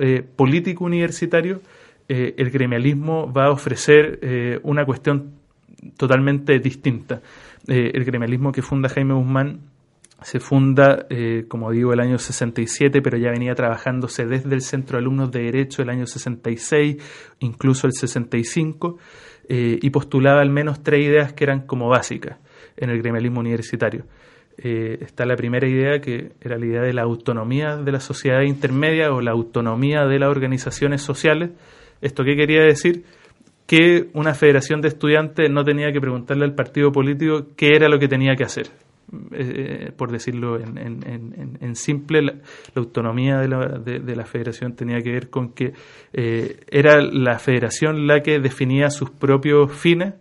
eh, 0.00 0.22
político 0.36 0.84
universitario, 0.84 1.60
eh, 2.08 2.34
el 2.36 2.50
gremialismo 2.50 3.32
va 3.32 3.46
a 3.46 3.50
ofrecer 3.50 4.18
eh, 4.22 4.60
una 4.62 4.84
cuestión 4.84 5.32
totalmente 5.96 6.58
distinta. 6.58 7.20
El 7.66 8.04
gremialismo 8.04 8.52
que 8.52 8.60
funda 8.60 8.90
Jaime 8.90 9.14
Guzmán 9.14 9.60
se 10.22 10.38
funda, 10.38 11.06
como 11.48 11.70
digo, 11.70 11.94
el 11.94 12.00
año 12.00 12.18
67, 12.18 13.00
pero 13.00 13.16
ya 13.16 13.30
venía 13.30 13.54
trabajándose 13.54 14.26
desde 14.26 14.54
el 14.54 14.60
Centro 14.60 14.98
de 14.98 15.02
Alumnos 15.02 15.30
de 15.30 15.44
Derecho 15.44 15.80
el 15.82 15.88
año 15.88 16.06
66, 16.06 16.96
incluso 17.40 17.86
el 17.86 17.94
65, 17.94 18.98
eh, 19.46 19.78
y 19.82 19.90
postulaba 19.90 20.40
al 20.40 20.48
menos 20.48 20.82
tres 20.82 21.04
ideas 21.04 21.34
que 21.34 21.44
eran 21.44 21.66
como 21.66 21.88
básicas 21.88 22.38
en 22.76 22.90
el 22.90 22.98
gremialismo 23.02 23.40
universitario. 23.40 24.06
Eh, 24.58 24.98
está 25.00 25.26
la 25.26 25.34
primera 25.36 25.66
idea, 25.68 26.00
que 26.00 26.30
era 26.40 26.56
la 26.58 26.66
idea 26.66 26.82
de 26.82 26.92
la 26.92 27.02
autonomía 27.02 27.76
de 27.76 27.90
la 27.92 28.00
sociedad 28.00 28.42
intermedia 28.42 29.12
o 29.12 29.20
la 29.20 29.32
autonomía 29.32 30.04
de 30.06 30.18
las 30.18 30.28
organizaciones 30.30 31.02
sociales. 31.02 31.50
¿Esto 32.00 32.22
qué 32.24 32.36
quería 32.36 32.62
decir? 32.62 33.04
Que 33.66 34.08
una 34.12 34.34
federación 34.34 34.80
de 34.80 34.88
estudiantes 34.88 35.50
no 35.50 35.64
tenía 35.64 35.90
que 35.92 36.00
preguntarle 36.00 36.44
al 36.44 36.54
partido 36.54 36.92
político 36.92 37.48
qué 37.56 37.74
era 37.74 37.88
lo 37.88 37.98
que 37.98 38.08
tenía 38.08 38.36
que 38.36 38.44
hacer 38.44 38.66
eh, 39.32 39.90
por 39.96 40.10
decirlo 40.10 40.58
en, 40.58 40.78
en- 40.78 41.56
en- 41.60 41.76
simple, 41.76 42.22
la, 42.22 42.34
autonomía 42.74 43.38
de 43.38 43.48
la, 43.48 43.66
de 43.78 44.16
la 44.16 44.24
federación 44.24 44.74
tenía 44.74 45.00
que 45.02 45.12
ver 45.12 45.28
con 45.30 45.50
que 45.52 45.72
eh, 46.12 46.56
era 46.70 47.00
la 47.00 47.38
federación 47.38 48.06
la 48.06 48.22
que 48.22 48.38
definía 48.38 48.90
sus 48.90 49.10
propios 49.10 49.72
fines 49.72 50.14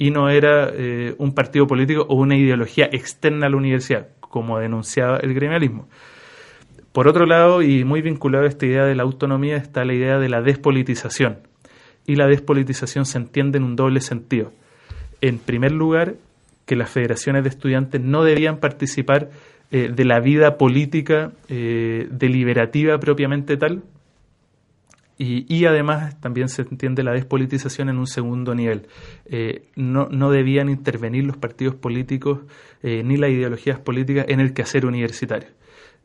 y 0.00 0.10
no 0.10 0.30
era 0.30 0.70
eh, 0.72 1.14
un 1.18 1.34
partido 1.34 1.66
político 1.66 2.06
o 2.08 2.14
una 2.14 2.34
ideología 2.34 2.88
externa 2.90 3.46
a 3.46 3.50
la 3.50 3.58
universidad, 3.58 4.08
como 4.18 4.58
denunciaba 4.58 5.18
el 5.18 5.34
gremialismo. 5.34 5.90
Por 6.92 7.06
otro 7.06 7.26
lado, 7.26 7.60
y 7.60 7.84
muy 7.84 8.00
vinculado 8.00 8.46
a 8.46 8.48
esta 8.48 8.64
idea 8.64 8.86
de 8.86 8.94
la 8.94 9.02
autonomía, 9.02 9.58
está 9.58 9.84
la 9.84 9.92
idea 9.92 10.18
de 10.18 10.30
la 10.30 10.40
despolitización. 10.40 11.40
Y 12.06 12.16
la 12.16 12.28
despolitización 12.28 13.04
se 13.04 13.18
entiende 13.18 13.58
en 13.58 13.64
un 13.64 13.76
doble 13.76 14.00
sentido. 14.00 14.52
En 15.20 15.38
primer 15.38 15.72
lugar, 15.72 16.14
que 16.64 16.76
las 16.76 16.88
federaciones 16.88 17.42
de 17.42 17.50
estudiantes 17.50 18.00
no 18.00 18.24
debían 18.24 18.56
participar 18.56 19.28
eh, 19.70 19.92
de 19.94 20.04
la 20.06 20.18
vida 20.20 20.56
política 20.56 21.32
eh, 21.50 22.08
deliberativa 22.10 22.98
propiamente 22.98 23.58
tal. 23.58 23.82
Y, 25.22 25.44
y 25.54 25.66
además 25.66 26.18
también 26.18 26.48
se 26.48 26.62
entiende 26.62 27.02
la 27.02 27.12
despolitización 27.12 27.90
en 27.90 27.98
un 27.98 28.06
segundo 28.06 28.54
nivel. 28.54 28.86
Eh, 29.26 29.66
no, 29.76 30.08
no 30.10 30.30
debían 30.30 30.70
intervenir 30.70 31.24
los 31.24 31.36
partidos 31.36 31.74
políticos 31.74 32.38
eh, 32.82 33.02
ni 33.04 33.18
las 33.18 33.28
ideologías 33.28 33.78
políticas 33.78 34.24
en 34.28 34.40
el 34.40 34.54
quehacer 34.54 34.86
universitario. 34.86 35.50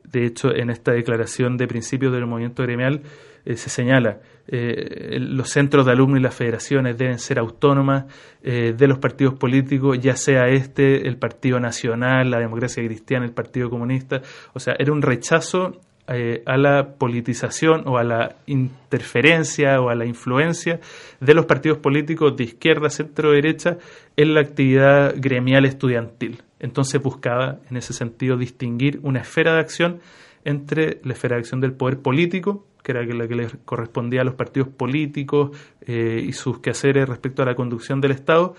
De 0.04 0.26
hecho, 0.26 0.54
en 0.54 0.68
esta 0.68 0.92
declaración 0.92 1.56
de 1.56 1.66
principios 1.66 2.12
del 2.12 2.26
movimiento 2.26 2.62
gremial 2.62 3.04
eh, 3.46 3.56
se 3.56 3.70
señala 3.70 4.20
los 4.48 5.48
centros 5.48 5.86
de 5.86 5.92
alumnos 5.92 6.20
y 6.20 6.22
las 6.22 6.34
federaciones 6.34 6.96
deben 6.96 7.18
ser 7.18 7.40
autónomas 7.40 8.04
de 8.44 8.86
los 8.86 8.98
partidos 8.98 9.34
políticos, 9.34 9.98
ya 9.98 10.14
sea 10.14 10.46
este, 10.46 11.08
el 11.08 11.16
Partido 11.16 11.58
Nacional, 11.58 12.30
la 12.30 12.38
Democracia 12.38 12.84
Cristiana, 12.84 13.24
el 13.24 13.32
Partido 13.32 13.68
Comunista. 13.68 14.22
O 14.52 14.60
sea, 14.60 14.76
era 14.78 14.92
un 14.92 15.02
rechazo 15.02 15.80
eh, 16.08 16.42
a 16.46 16.56
la 16.56 16.94
politización 16.98 17.82
o 17.86 17.98
a 17.98 18.04
la 18.04 18.36
interferencia 18.46 19.80
o 19.80 19.88
a 19.88 19.94
la 19.96 20.06
influencia 20.06 20.80
de 21.20 21.34
los 21.34 21.46
partidos 21.46 21.78
políticos 21.78 22.36
de 22.36 22.44
izquierda, 22.44 22.90
centro, 22.90 23.32
derecha 23.32 23.78
en 24.16 24.34
la 24.34 24.40
actividad 24.40 25.14
gremial 25.16 25.64
estudiantil. 25.64 26.42
Entonces 26.60 27.02
buscaba, 27.02 27.58
en 27.70 27.76
ese 27.76 27.92
sentido, 27.92 28.36
distinguir 28.36 29.00
una 29.02 29.20
esfera 29.20 29.54
de 29.54 29.60
acción 29.60 30.00
entre 30.44 31.00
la 31.02 31.14
esfera 31.14 31.34
de 31.34 31.40
acción 31.40 31.60
del 31.60 31.72
poder 31.72 31.98
político, 31.98 32.64
que 32.84 32.92
era 32.92 33.04
la 33.04 33.26
que 33.26 33.34
le 33.34 33.48
correspondía 33.64 34.20
a 34.20 34.24
los 34.24 34.34
partidos 34.34 34.68
políticos 34.68 35.50
eh, 35.80 36.24
y 36.24 36.32
sus 36.32 36.60
quehaceres 36.60 37.08
respecto 37.08 37.42
a 37.42 37.46
la 37.46 37.56
conducción 37.56 38.00
del 38.00 38.12
Estado, 38.12 38.54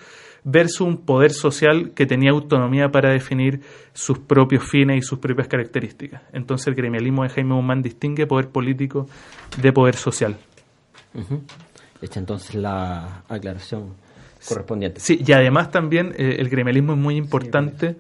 versus 0.50 0.82
un 0.82 0.98
poder 0.98 1.32
social 1.32 1.92
que 1.94 2.06
tenía 2.06 2.32
autonomía 2.32 2.90
para 2.90 3.12
definir 3.12 3.62
sus 3.94 4.18
propios 4.18 4.64
fines 4.64 4.98
y 4.98 5.02
sus 5.02 5.20
propias 5.20 5.50
características. 5.50 6.22
Entonces 6.32 6.68
el 6.68 6.76
gremialismo 6.76 7.24
de 7.24 7.30
Jaime 7.30 7.54
Guzmán 7.54 7.82
distingue 7.82 8.26
poder 8.26 8.48
político 8.48 9.08
de 9.62 9.74
poder 9.74 9.96
social. 9.96 10.38
Hecha 12.02 12.20
entonces 12.22 12.56
la 12.56 13.24
aclaración 13.28 13.96
correspondiente. 14.48 15.02
Sí, 15.02 15.22
y 15.26 15.34
además 15.34 15.70
también 15.70 16.14
eh, 16.18 16.38
el 16.40 16.48
gremialismo 16.48 16.94
es 16.94 17.00
muy 17.00 17.18
importante 17.18 17.98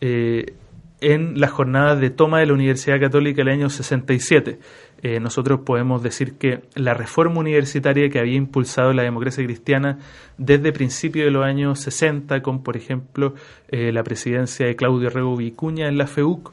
eh, 0.00 0.54
en 1.02 1.38
las 1.38 1.50
jornadas 1.50 2.00
de 2.00 2.08
toma 2.08 2.40
de 2.40 2.46
la 2.46 2.54
Universidad 2.54 2.98
Católica 2.98 3.42
el 3.42 3.48
año 3.48 3.68
67. 3.68 4.58
Eh, 5.02 5.18
nosotros 5.20 5.60
podemos 5.64 6.02
decir 6.02 6.34
que 6.34 6.60
la 6.74 6.94
reforma 6.94 7.40
universitaria 7.40 8.10
que 8.10 8.18
había 8.18 8.36
impulsado 8.36 8.92
la 8.92 9.02
democracia 9.02 9.44
cristiana 9.44 9.98
desde 10.36 10.72
principios 10.72 11.26
de 11.26 11.30
los 11.30 11.44
años 11.44 11.80
60, 11.80 12.42
con 12.42 12.62
por 12.62 12.76
ejemplo 12.76 13.34
eh, 13.68 13.92
la 13.92 14.02
presidencia 14.02 14.66
de 14.66 14.76
Claudio 14.76 15.08
Rego 15.10 15.36
Vicuña 15.36 15.88
en 15.88 15.96
la 15.96 16.06
FEUC, 16.06 16.52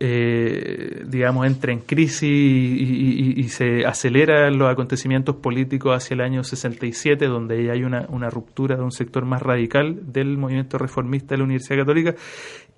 eh, 0.00 1.02
digamos, 1.08 1.44
entra 1.44 1.72
en 1.72 1.80
crisis 1.80 2.22
y, 2.22 3.48
se 3.48 3.84
aceleran 3.84 4.56
los 4.56 4.70
acontecimientos 4.70 5.36
políticos 5.36 5.96
hacia 5.96 6.14
el 6.14 6.20
año 6.20 6.44
67, 6.44 7.26
donde 7.26 7.72
hay 7.72 7.82
una, 7.82 8.30
ruptura 8.30 8.76
de 8.76 8.82
un 8.82 8.92
sector 8.92 9.24
más 9.24 9.42
radical 9.42 10.12
del 10.12 10.36
movimiento 10.36 10.78
reformista 10.78 11.34
de 11.34 11.38
la 11.38 11.44
Universidad 11.44 11.78
Católica, 11.78 12.14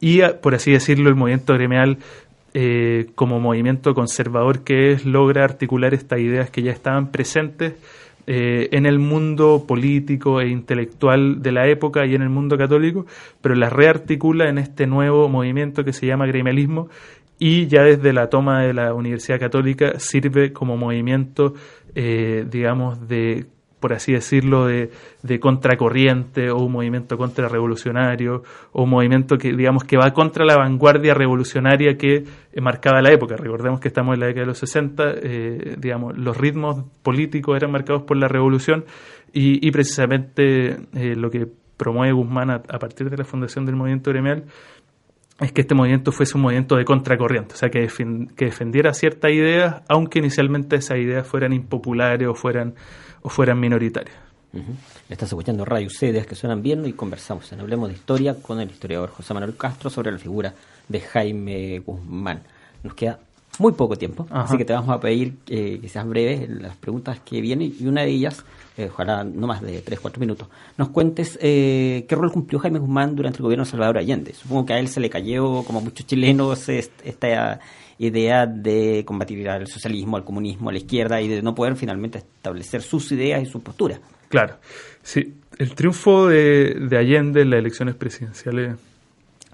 y, 0.00 0.22
por 0.40 0.54
así 0.54 0.72
decirlo, 0.72 1.10
el 1.10 1.14
movimiento 1.16 1.52
gremial 1.52 1.98
eh, 2.54 3.10
como 3.14 3.40
movimiento 3.40 3.94
conservador 3.94 4.64
que 4.64 4.92
es, 4.92 5.04
logra 5.04 5.44
articular 5.44 5.94
estas 5.94 6.20
ideas 6.20 6.50
que 6.50 6.62
ya 6.62 6.72
estaban 6.72 7.10
presentes 7.10 7.74
eh, 8.26 8.68
en 8.72 8.86
el 8.86 8.98
mundo 8.98 9.64
político 9.66 10.40
e 10.40 10.48
intelectual 10.48 11.42
de 11.42 11.52
la 11.52 11.66
época 11.66 12.06
y 12.06 12.14
en 12.14 12.22
el 12.22 12.28
mundo 12.28 12.58
católico, 12.58 13.06
pero 13.40 13.54
las 13.54 13.72
rearticula 13.72 14.48
en 14.48 14.58
este 14.58 14.86
nuevo 14.86 15.28
movimiento 15.28 15.84
que 15.84 15.92
se 15.92 16.06
llama 16.06 16.26
gremialismo 16.26 16.88
y 17.38 17.66
ya 17.66 17.82
desde 17.82 18.12
la 18.12 18.28
toma 18.28 18.62
de 18.62 18.74
la 18.74 18.94
Universidad 18.94 19.40
Católica 19.40 19.98
sirve 19.98 20.52
como 20.52 20.76
movimiento, 20.76 21.54
eh, 21.94 22.44
digamos, 22.48 23.08
de 23.08 23.46
por 23.80 23.94
así 23.94 24.12
decirlo, 24.12 24.66
de, 24.66 24.90
de 25.22 25.40
contracorriente 25.40 26.50
o 26.50 26.58
un 26.58 26.72
movimiento 26.72 27.16
contrarrevolucionario 27.16 28.42
o 28.72 28.84
un 28.84 28.90
movimiento 28.90 29.38
que, 29.38 29.52
digamos, 29.52 29.84
que 29.84 29.96
va 29.96 30.12
contra 30.12 30.44
la 30.44 30.56
vanguardia 30.56 31.14
revolucionaria 31.14 31.96
que 31.96 32.24
marcaba 32.60 33.00
la 33.00 33.10
época. 33.10 33.36
Recordemos 33.36 33.80
que 33.80 33.88
estamos 33.88 34.14
en 34.14 34.20
la 34.20 34.26
década 34.26 34.42
de 34.42 34.48
los 34.48 34.58
60, 34.58 35.04
eh, 35.22 35.76
digamos, 35.78 36.16
los 36.16 36.36
ritmos 36.36 36.84
políticos 37.02 37.56
eran 37.56 37.72
marcados 37.72 38.02
por 38.02 38.16
la 38.16 38.28
revolución 38.28 38.84
y, 39.32 39.66
y 39.66 39.70
precisamente 39.70 40.76
eh, 40.94 41.16
lo 41.16 41.30
que 41.30 41.46
promueve 41.76 42.12
Guzmán 42.12 42.50
a, 42.50 42.56
a 42.56 42.78
partir 42.78 43.08
de 43.08 43.16
la 43.16 43.24
fundación 43.24 43.64
del 43.64 43.76
movimiento 43.76 44.10
gremial 44.10 44.44
es 45.40 45.52
que 45.52 45.62
este 45.62 45.74
movimiento 45.74 46.12
fuese 46.12 46.36
un 46.36 46.42
movimiento 46.42 46.76
de 46.76 46.84
contracorriente, 46.84 47.54
o 47.54 47.56
sea, 47.56 47.70
que, 47.70 47.88
que 48.36 48.44
defendiera 48.44 48.92
ciertas 48.92 49.30
ideas, 49.30 49.82
aunque 49.88 50.18
inicialmente 50.18 50.76
esas 50.76 50.98
ideas 50.98 51.26
fueran 51.26 51.52
impopulares 51.52 52.28
o 52.28 52.34
fueran, 52.34 52.74
o 53.22 53.28
fueran 53.28 53.58
minoritarias. 53.58 54.16
Estás 55.08 55.28
escuchando 55.28 55.64
Radio 55.64 55.86
Ucedes 55.86 56.26
que 56.26 56.34
suenan 56.34 56.60
bien 56.60 56.84
y 56.84 56.92
conversamos 56.92 57.50
en 57.52 57.60
Hablemos 57.60 57.88
de 57.88 57.94
Historia 57.94 58.34
con 58.34 58.60
el 58.60 58.68
historiador 58.68 59.10
José 59.10 59.32
Manuel 59.32 59.56
Castro 59.56 59.90
sobre 59.90 60.10
la 60.10 60.18
figura 60.18 60.52
de 60.88 61.00
Jaime 61.00 61.78
Guzmán. 61.78 62.42
Nos 62.82 62.94
queda 62.94 63.20
muy 63.60 63.72
poco 63.72 63.96
tiempo, 63.96 64.26
así 64.30 64.56
que 64.56 64.64
te 64.64 64.72
vamos 64.72 64.90
a 64.90 65.00
pedir 65.00 65.34
eh, 65.46 65.78
que 65.80 65.88
seas 65.88 66.06
breve 66.06 66.44
en 66.44 66.62
las 66.62 66.76
preguntas 66.76 67.20
que 67.20 67.40
vienen 67.40 67.72
y 67.78 67.86
una 67.86 68.02
de 68.02 68.08
ellas 68.08 68.44
eh, 68.80 68.88
ojalá 68.90 69.24
no 69.24 69.46
más 69.46 69.62
de 69.62 69.80
3, 69.80 70.00
4 70.00 70.20
minutos, 70.20 70.48
nos 70.76 70.88
cuentes 70.90 71.38
eh, 71.40 72.06
qué 72.08 72.14
rol 72.14 72.32
cumplió 72.32 72.58
Jaime 72.58 72.78
Guzmán 72.78 73.14
durante 73.14 73.38
el 73.38 73.42
gobierno 73.42 73.64
de 73.64 73.70
Salvador 73.70 73.98
Allende. 73.98 74.34
Supongo 74.34 74.66
que 74.66 74.72
a 74.72 74.78
él 74.78 74.88
se 74.88 75.00
le 75.00 75.10
cayó, 75.10 75.62
como 75.62 75.80
muchos 75.80 76.06
chilenos, 76.06 76.68
esta 76.68 77.60
idea 77.98 78.46
de 78.46 79.04
combatir 79.06 79.48
al 79.48 79.66
socialismo, 79.66 80.16
al 80.16 80.24
comunismo, 80.24 80.70
a 80.70 80.72
la 80.72 80.78
izquierda 80.78 81.20
y 81.20 81.28
de 81.28 81.42
no 81.42 81.54
poder 81.54 81.76
finalmente 81.76 82.18
establecer 82.18 82.82
sus 82.82 83.12
ideas 83.12 83.42
y 83.42 83.46
su 83.46 83.62
postura. 83.62 84.00
Claro, 84.28 84.56
sí. 85.02 85.34
El 85.58 85.74
triunfo 85.74 86.28
de 86.28 86.96
Allende 86.96 87.42
en 87.42 87.50
las 87.50 87.58
elecciones 87.58 87.94
presidenciales 87.94 88.76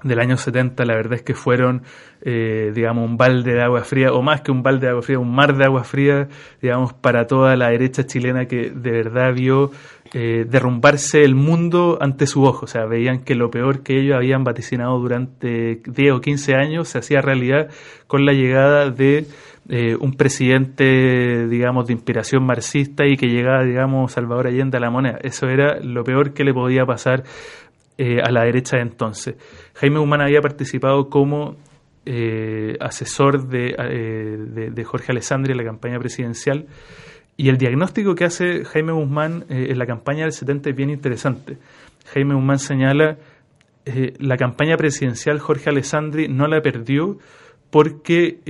del 0.07 0.21
año 0.21 0.37
70, 0.37 0.85
la 0.85 0.95
verdad 0.95 1.15
es 1.15 1.23
que 1.23 1.35
fueron, 1.35 1.83
eh, 2.23 2.73
digamos, 2.75 3.05
un 3.05 3.17
balde 3.17 3.55
de 3.55 3.63
agua 3.63 3.83
fría, 3.83 4.13
o 4.13 4.23
más 4.23 4.41
que 4.41 4.51
un 4.51 4.63
balde 4.63 4.87
de 4.87 4.91
agua 4.91 5.03
fría, 5.03 5.19
un 5.19 5.35
mar 5.35 5.57
de 5.57 5.65
agua 5.65 5.85
fría, 5.85 6.29
digamos, 6.63 6.93
para 6.93 7.27
toda 7.27 7.57
la 7.57 7.71
derecha 7.71 8.07
chilena 8.07 8.47
que 8.47 8.71
de 8.71 8.91
verdad 8.91 9.35
vio 9.35 9.71
eh, 10.15 10.47
derrumbarse 10.49 11.25
el 11.25 11.35
mundo 11.35 11.99
ante 12.01 12.27
su 12.27 12.45
ojo. 12.45 12.65
O 12.65 12.69
sea, 12.69 12.87
veían 12.87 13.25
que 13.25 13.35
lo 13.35 13.51
peor 13.51 13.83
que 13.83 14.01
ellos 14.01 14.17
habían 14.17 14.45
vaticinado 14.45 14.99
durante 14.99 15.83
10 15.85 16.13
o 16.13 16.21
15 16.21 16.55
años 16.55 16.89
se 16.89 16.99
hacía 16.99 17.21
realidad 17.21 17.69
con 18.07 18.25
la 18.25 18.33
llegada 18.33 18.91
de 18.91 19.27
eh, 19.69 19.97
un 19.99 20.15
presidente, 20.15 21.49
digamos, 21.49 21.89
de 21.89 21.93
inspiración 21.95 22.45
marxista 22.45 23.05
y 23.05 23.17
que 23.17 23.27
llegaba, 23.27 23.65
digamos, 23.65 24.13
Salvador 24.13 24.47
Allende 24.47 24.77
a 24.77 24.81
la 24.81 24.91
moneda. 24.91 25.19
Eso 25.23 25.49
era 25.49 25.81
lo 25.81 26.05
peor 26.05 26.35
que 26.35 26.45
le 26.45 26.55
podía 26.55 26.87
pasar 26.87 27.25
eh, 27.99 28.21
a 28.23 28.31
la 28.31 28.45
derecha 28.45 28.77
de 28.77 28.83
entonces. 28.83 29.37
Jaime 29.77 29.99
Guzmán 29.99 30.21
había 30.21 30.43
participado 30.43 31.09
como 31.09 31.57
eh, 32.05 32.77
asesor 32.79 33.49
de, 33.49 33.75
eh, 33.79 34.37
de, 34.39 34.71
de, 34.71 34.85
Jorge 34.85 35.13
Alessandri 35.13 35.53
en 35.53 35.57
la 35.57 35.65
campaña 35.65 35.99
presidencial 35.99 36.67
y 37.39 37.49
el 37.49 37.57
diagnóstico 37.57 38.15
que 38.15 38.27
hace 38.27 38.67
Jaime 38.67 38.93
Guzmán 38.93 39.47
en 39.49 39.79
la 39.79 39.87
campaña 39.87 40.25
del 40.25 40.33
70 40.33 40.69
es 40.69 40.77
bien 40.77 40.91
interesante. 40.91 41.57
Jaime 42.13 42.35
Guzmán 42.35 42.59
señala 42.59 43.17
la 44.19 44.37
campaña 44.37 44.77
presidencial 44.77 45.39
Jorge 45.39 45.71
Alessandri 45.71 46.29
no 46.29 46.49
la 46.49 46.61
perdió 46.61 47.19
porque 47.71 48.41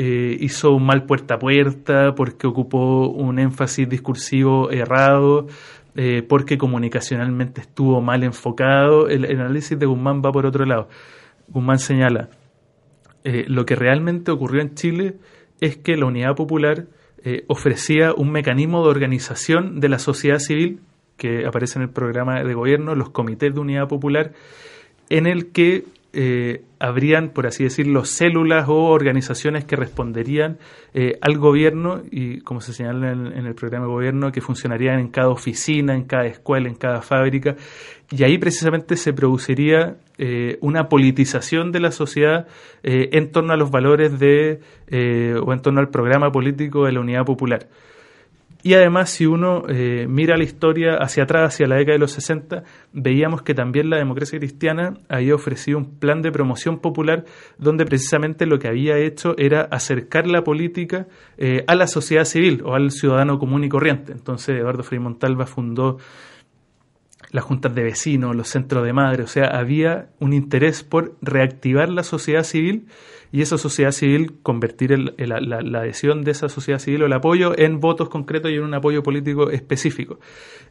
hizo 0.41 0.73
un 0.73 0.87
mal 0.87 1.05
puerta 1.05 1.35
a 1.35 1.39
puerta, 1.39 2.15
porque 2.17 2.47
ocupó 2.47 3.09
un 3.09 3.39
énfasis 3.39 3.89
discursivo 3.89 4.71
errado, 4.71 5.47
eh, 5.97 6.23
porque 6.23 6.59
comunicacionalmente 6.59 7.63
estuvo 7.63 8.03
mal 8.03 8.23
enfocado. 8.23 9.09
El, 9.09 9.25
análisis 9.25 9.79
de 9.79 9.87
Guzmán 9.87 10.21
va 10.25 10.31
por 10.31 10.45
otro 10.45 10.67
lado. 10.67 10.89
Guzmán 11.49 11.79
señala, 11.79 12.29
eh, 13.25 13.45
lo 13.49 13.65
que 13.65 13.77
realmente 13.77 14.31
ocurrió 14.31 14.61
en 14.61 14.75
Chile 14.75 15.15
es 15.61 15.79
que 15.79 15.97
la 15.97 16.05
Unidad 16.05 16.35
Popular 16.35 16.87
eh, 17.25 17.45
ofrecía 17.49 18.13
un 18.13 18.31
mecanismo 18.31 18.83
de 18.85 18.91
organización 18.91 19.81
de 19.81 19.89
la 19.89 19.99
sociedad 19.99 20.39
civil 20.39 20.81
que 21.17 21.47
aparece 21.47 21.79
en 21.79 21.85
el 21.85 21.91
programa 21.91 22.43
de 22.43 22.53
gobierno, 22.53 22.95
los 22.95 23.09
comités 23.09 23.55
de 23.55 23.61
Unidad 23.61 23.89
Popular, 23.89 24.33
en 25.09 25.27
el 25.27 25.51
que 25.51 25.85
eh, 26.13 26.63
habrían, 26.79 27.31
por 27.31 27.47
así 27.47 27.65
decirlo, 27.65 28.05
células 28.05 28.69
o 28.69 28.85
organizaciones 28.85 29.65
que 29.65 29.77
responderían 29.77 30.59
eh, 30.95 31.19
al 31.21 31.39
gobierno 31.39 32.03
y, 32.11 32.41
como 32.41 32.61
se 32.61 32.73
señala 32.73 33.13
en, 33.13 33.27
en, 33.27 33.47
el 33.47 33.55
programa 33.55 33.87
de 33.87 33.93
gobierno, 33.93 34.33
que 34.33 34.41
funcionarían 34.41 34.99
en 34.99 35.09
cada 35.09 35.29
oficina, 35.29 35.95
en 35.95 36.05
cada 36.05 36.27
escuela, 36.27 36.69
en 36.69 36.75
cada 36.75 37.03
fábrica. 37.03 37.57
Y 38.11 38.25
ahí 38.25 38.39
precisamente 38.39 38.97
se 38.97 39.13
produciría 39.13 39.97
eh, 40.19 40.59
una 40.61 40.89
politización 40.89 41.73
de 41.73 41.81
la 41.81 41.91
sociedad 41.91 42.47
eh, 42.83 43.11
en 43.13 43.31
torno 43.33 43.53
a 43.53 43.57
los 43.57 43.71
valores 43.71 44.19
de 44.19 44.61
o 45.43 45.53
en 45.53 45.61
torno 45.61 45.81
al 45.81 45.89
programa 45.89 46.31
político 46.31 46.87
de 46.87 46.93
la 46.93 47.01
Unidad 47.01 47.25
Popular. 47.25 47.67
Y 48.67 48.75
además, 48.75 49.11
si 49.11 49.27
uno 49.27 49.63
eh, 49.69 50.09
mira 50.09 50.37
la 50.37 50.43
historia 50.43 50.97
hacia 50.97 51.23
atrás, 51.23 51.55
hacia 51.55 51.69
la 51.69 51.77
década 51.77 51.93
de 51.93 52.01
los 52.01 52.11
60, 52.11 52.65
veíamos 52.93 53.43
que 53.43 53.55
también 53.55 53.91
la 53.91 53.97
democracia 53.97 54.41
cristiana 54.41 54.95
había 55.09 55.37
ofrecido 55.37 55.79
un 55.79 56.01
plan 56.01 56.21
de 56.21 56.33
promoción 56.33 56.81
popular 56.81 57.27
donde 57.59 57.85
precisamente 57.85 58.45
lo 58.45 58.59
que 58.59 58.67
había 58.67 58.99
hecho 58.99 59.37
era 59.39 59.61
acercar 59.71 60.27
la 60.27 60.43
política 60.43 61.07
eh, 61.39 61.63
a 61.69 61.77
la 61.77 61.87
sociedad 61.87 62.25
civil 62.25 62.61
o 62.65 62.75
al 62.75 62.91
ciudadano 62.91 63.39
común 63.39 63.63
y 63.63 63.69
corriente. 63.69 64.11
Entonces, 64.11 64.59
Eduardo 64.59 64.83
Frei 64.83 64.99
Montalva 64.99 65.47
fundó 65.47 65.99
las 67.31 67.45
juntas 67.45 67.75
de 67.75 67.83
vecinos, 67.83 68.35
los 68.37 68.49
centros 68.49 68.85
de 68.85 68.93
madre, 68.93 69.23
o 69.23 69.27
sea, 69.27 69.47
había 69.47 70.11
un 70.21 70.33
interés 70.33 70.83
por 70.83 71.17
reactivar 71.21 71.89
la 71.89 72.03
sociedad 72.03 72.45
civil 72.45 72.87
y 73.33 73.43
esa 73.43 73.59
sociedad 73.59 73.91
civil, 73.91 74.39
convertir 74.43 74.93
el, 74.93 75.15
el, 75.19 75.31
la, 75.31 75.41
la, 75.41 75.81
adhesión 75.81 76.23
de 76.23 76.31
esa 76.31 76.49
sociedad 76.49 76.79
civil 76.79 77.03
o 77.03 77.07
el 77.07 77.13
apoyo 77.13 77.59
en 77.59 77.81
votos 77.81 78.09
concretos 78.09 78.51
y 78.51 78.55
en 78.55 78.63
un 78.63 78.75
apoyo 78.75 79.03
político 79.03 79.51
específico. 79.51 80.21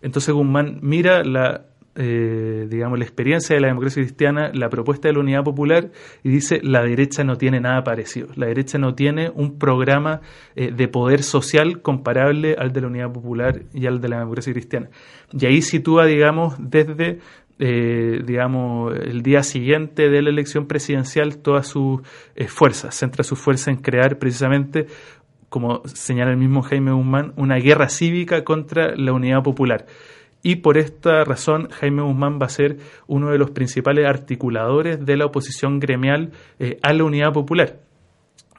Entonces 0.02 0.34
Guzmán 0.34 0.80
mira 0.82 1.24
la, 1.24 1.66
eh, 1.96 2.68
digamos, 2.70 3.00
la 3.00 3.06
experiencia 3.06 3.56
de 3.56 3.62
la 3.62 3.68
democracia 3.68 4.04
cristiana, 4.04 4.52
la 4.54 4.70
propuesta 4.70 5.08
de 5.08 5.14
la 5.14 5.22
unidad 5.22 5.44
popular 5.44 5.92
y 6.24 6.30
dice 6.30 6.60
la 6.62 6.84
derecha 6.84 7.24
no 7.24 7.38
tiene 7.38 7.62
nada 7.62 7.84
parecido. 7.84 8.28
La 8.36 8.48
derecha 8.48 8.78
no 8.78 8.96
tiene 8.96 9.32
un 9.34 9.58
programa 9.58 10.22
eh, 10.56 10.72
de 10.72 10.88
poder 10.88 11.24
social 11.24 11.82
comparable 11.82 12.56
al 12.58 12.74
de 12.74 12.82
la 12.82 12.88
unidad 12.88 13.12
popular 13.12 13.64
y 13.74 13.88
al 13.88 14.02
de 14.02 14.10
la 14.10 14.20
democracia 14.20 14.54
cristiana. 14.54 14.90
Y 15.32 15.46
ahí 15.46 15.62
sitúa, 15.62 16.06
digamos, 16.06 16.56
desde 16.60 17.20
eh, 17.58 18.22
digamos, 18.26 18.94
el 19.00 19.22
día 19.22 19.42
siguiente 19.42 20.10
de 20.10 20.22
la 20.22 20.30
elección 20.30 20.68
presidencial 20.68 21.38
todas 21.38 21.68
sus 21.68 22.02
eh, 22.36 22.48
fuerzas, 22.48 22.96
centra 22.96 23.24
su 23.24 23.38
fuerza 23.38 23.72
en 23.72 23.78
crear 23.78 24.20
precisamente, 24.20 24.88
como 25.48 25.82
señala 25.86 26.32
el 26.32 26.38
mismo 26.38 26.64
Jaime 26.64 26.92
Guzmán, 26.92 27.34
una 27.38 27.56
guerra 27.56 27.88
cívica 27.88 28.44
contra 28.44 28.96
la 28.98 29.14
unidad 29.14 29.42
popular. 29.42 29.86
Y 30.48 30.58
por 30.58 30.78
esta 30.78 31.24
razón, 31.24 31.70
Jaime 31.72 32.04
Guzmán 32.04 32.38
va 32.40 32.46
a 32.46 32.50
ser 32.50 32.78
uno 33.08 33.32
de 33.32 33.40
los 33.40 33.50
principales 33.50 34.06
articuladores 34.06 35.04
de 35.04 35.18
la 35.18 35.26
oposición 35.26 35.80
gremial 35.80 36.34
eh, 36.60 36.78
a 36.84 36.94
la 36.94 37.04
unidad 37.04 37.34
popular. 37.34 37.80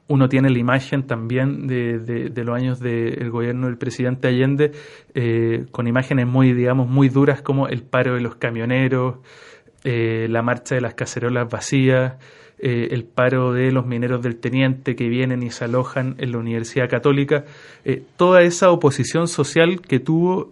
Uno 0.08 0.28
tiene 0.28 0.50
la 0.50 0.58
imagen 0.58 1.06
también 1.06 1.68
de, 1.68 2.32
los 2.34 2.56
años 2.56 2.80
del 2.80 3.30
gobierno 3.30 3.68
del 3.68 3.78
presidente 3.78 4.26
Allende 4.26 4.72
eh, 5.14 5.66
con 5.70 5.86
imágenes 5.86 6.26
muy, 6.26 6.54
digamos, 6.54 6.88
muy 6.88 7.08
duras 7.08 7.40
como 7.40 7.68
el 7.68 7.84
paro 7.84 8.14
de 8.14 8.20
los 8.20 8.34
camioneros, 8.34 9.18
eh, 9.88 10.26
la 10.28 10.42
marcha 10.42 10.74
de 10.74 10.80
las 10.80 10.94
cacerolas 10.94 11.48
vacías, 11.48 12.14
eh, 12.58 12.88
el 12.90 13.04
paro 13.04 13.52
de 13.52 13.70
los 13.70 13.86
mineros 13.86 14.20
del 14.20 14.34
teniente 14.34 14.96
que 14.96 15.08
vienen 15.08 15.44
y 15.44 15.52
se 15.52 15.62
alojan 15.62 16.16
en 16.18 16.32
la 16.32 16.38
Universidad 16.38 16.90
Católica, 16.90 17.44
eh, 17.84 18.02
toda 18.16 18.42
esa 18.42 18.72
oposición 18.72 19.28
social 19.28 19.80
que 19.80 20.00
tuvo 20.00 20.48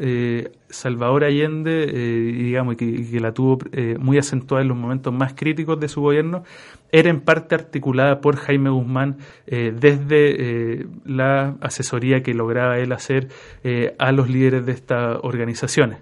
Salvador 0.68 1.24
Allende, 1.24 1.85
digamos, 1.85 2.74
y 2.74 2.76
que, 2.76 2.85
y 2.85 3.11
que, 3.11 3.18
la 3.18 3.32
tuvo 3.32 3.59
muy 3.99 4.18
acentuada 4.18 4.62
en 4.62 4.68
los 4.68 4.76
momentos 4.76 5.12
más 5.12 5.35
críticos 5.35 5.80
de 5.80 5.89
su 5.89 6.01
gobierno, 6.01 6.45
era 6.93 7.11
en 7.11 7.20
parte 7.20 7.57
articulada 7.57 8.20
por 8.20 8.37
Jaime 8.37 8.70
Guzmán 8.70 9.16
desde 9.47 10.87
la 11.05 11.57
asesoría 11.61 12.22
que 12.22 12.35
lograba 12.35 12.78
él 12.78 12.93
hacer 12.93 13.30
a 13.99 14.12
los 14.12 14.30
líderes 14.30 14.64
de 14.64 14.72
estas 14.72 15.18
organizaciones 15.22 15.99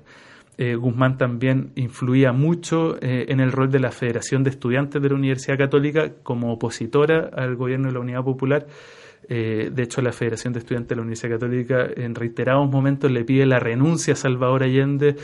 eh, 0.59 0.75
Guzmán 0.75 1.17
también 1.17 1.73
influía 1.77 2.33
mucho 2.33 2.97
eh, 3.01 3.27
en 3.29 3.41
el 3.41 3.53
rol 3.53 3.71
de 3.71 3.81
la 3.81 3.91
Federación 3.91 4.45
de 4.45 4.51
Estudiantes 4.51 5.01
de 5.01 5.09
la 5.09 5.15
Universidad 5.15 5.57
Católica 5.57 6.13
como 6.23 6.53
opositora 6.53 7.31
al 7.35 7.57
gobierno 7.57 7.89
de 7.89 7.95
la 7.95 8.01
Unidad 8.01 8.23
Popular. 8.23 8.67
Eh, 9.31 9.71
de 9.73 9.83
hecho, 9.83 10.03
la 10.03 10.13
Federación 10.13 10.53
de 10.53 10.59
Estudiantes 10.59 10.91
de 10.91 10.97
la 10.97 11.03
Universidad 11.03 11.39
Católica 11.39 11.87
en 11.97 12.15
reiterados 12.15 12.71
momentos 12.71 13.11
le 13.11 13.25
pide 13.25 13.47
la 13.47 13.61
renuncia 13.61 14.13
a 14.13 14.17
Salvador 14.17 14.65
Allende 14.65 15.17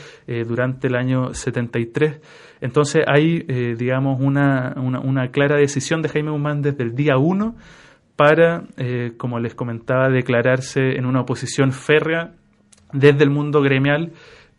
durante 0.47 0.87
el 0.87 0.95
año 0.95 1.33
73. 1.33 2.21
Entonces 2.61 3.03
hay, 3.05 3.43
digamos, 3.75 4.19
una, 4.19 4.73
una, 4.77 4.99
una, 4.99 5.29
clara 5.31 5.57
decisión 5.57 6.01
de 6.01 6.09
Jaime 6.09 6.31
Guzmán 6.31 6.61
desde 6.61 6.83
el 6.83 6.95
día 6.95 7.17
1 7.17 7.55
para, 8.15 8.63
como 9.17 9.39
les 9.39 9.53
comentaba, 9.53 10.09
declararse 10.09 10.97
en 10.97 11.05
una 11.05 11.21
oposición 11.21 11.71
férrea 11.71 12.31
desde 12.93 13.23
el 13.23 13.29
mundo 13.29 13.61
gremial 13.61 14.13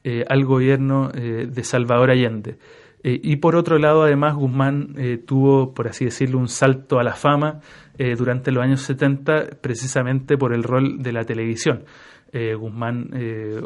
eh, 0.04 0.24
al 0.28 0.44
gobierno 0.44 1.10
eh, 1.14 1.46
de 1.50 1.64
Salvador 1.64 2.10
Allende. 2.10 2.58
y 3.02 3.36
por 3.36 3.56
otro 3.56 3.78
lado, 3.78 4.02
además, 4.02 4.34
Guzmán 4.34 4.94
tuvo, 5.26 5.72
por 5.72 5.88
así 5.88 6.04
decirlo, 6.04 6.38
un 6.38 6.48
salto 6.48 6.98
a 6.98 7.02
la 7.02 7.14
fama 7.14 7.60
durante 8.18 8.52
los 8.52 8.62
años 8.62 8.82
70 8.82 9.60
precisamente 9.62 10.36
por 10.36 10.52
el 10.52 10.62
rol 10.62 11.02
de 11.02 11.12
la 11.12 11.24
televisión. 11.24 11.84
Guzmán 12.30 13.08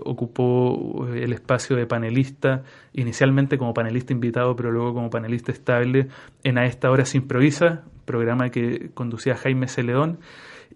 ocupó 0.05 1.09
el 1.12 1.32
espacio 1.32 1.74
de 1.74 1.89
panelista, 1.89 2.62
inicialmente 2.93 3.59
como 3.59 3.74
panelista 3.74 4.12
invitado, 4.12 4.55
pero 4.55 4.70
luego 4.70 4.95
como 4.95 5.11
panelista 5.11 5.51
estable 5.51 6.07
en 6.45 6.57
A 6.57 6.66
esta 6.66 6.89
hora 6.89 7.05
se 7.05 7.18
improvisa, 7.18 7.82
programa 8.05 8.51
que 8.51 8.91
conducía 8.95 9.35
Jaime 9.35 9.66
Celedón. 9.66 10.20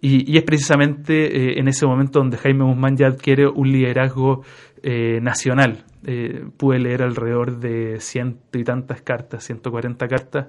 Y, 0.00 0.36
es 0.36 0.44
precisamente 0.44 1.14
eh, 1.26 1.58
en 1.58 1.68
ese 1.68 1.86
momento 1.86 2.20
donde 2.20 2.36
Jaime 2.36 2.64
Guzmán 2.64 2.96
ya 2.96 3.08
adquiere 3.08 3.46
un 3.48 3.70
liderazgo 3.70 4.42
eh, 4.82 5.18
nacional. 5.22 5.84
Eh, 6.06 6.44
pude 6.56 6.78
leer 6.78 7.02
alrededor 7.02 7.58
de 7.58 8.00
ciento 8.00 8.58
y 8.58 8.64
tantas 8.64 9.02
cartas, 9.02 9.44
140 9.44 10.08
cartas, 10.08 10.46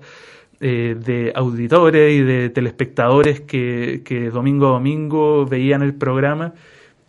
de 0.60 1.32
auditores 1.36 2.20
y 2.20 2.22
de 2.22 2.50
telespectadores 2.50 3.40
que, 3.40 4.02
que 4.04 4.30
domingo 4.30 4.68
a 4.68 4.72
domingo 4.72 5.46
veían 5.46 5.82
el 5.82 5.94
programa 5.94 6.54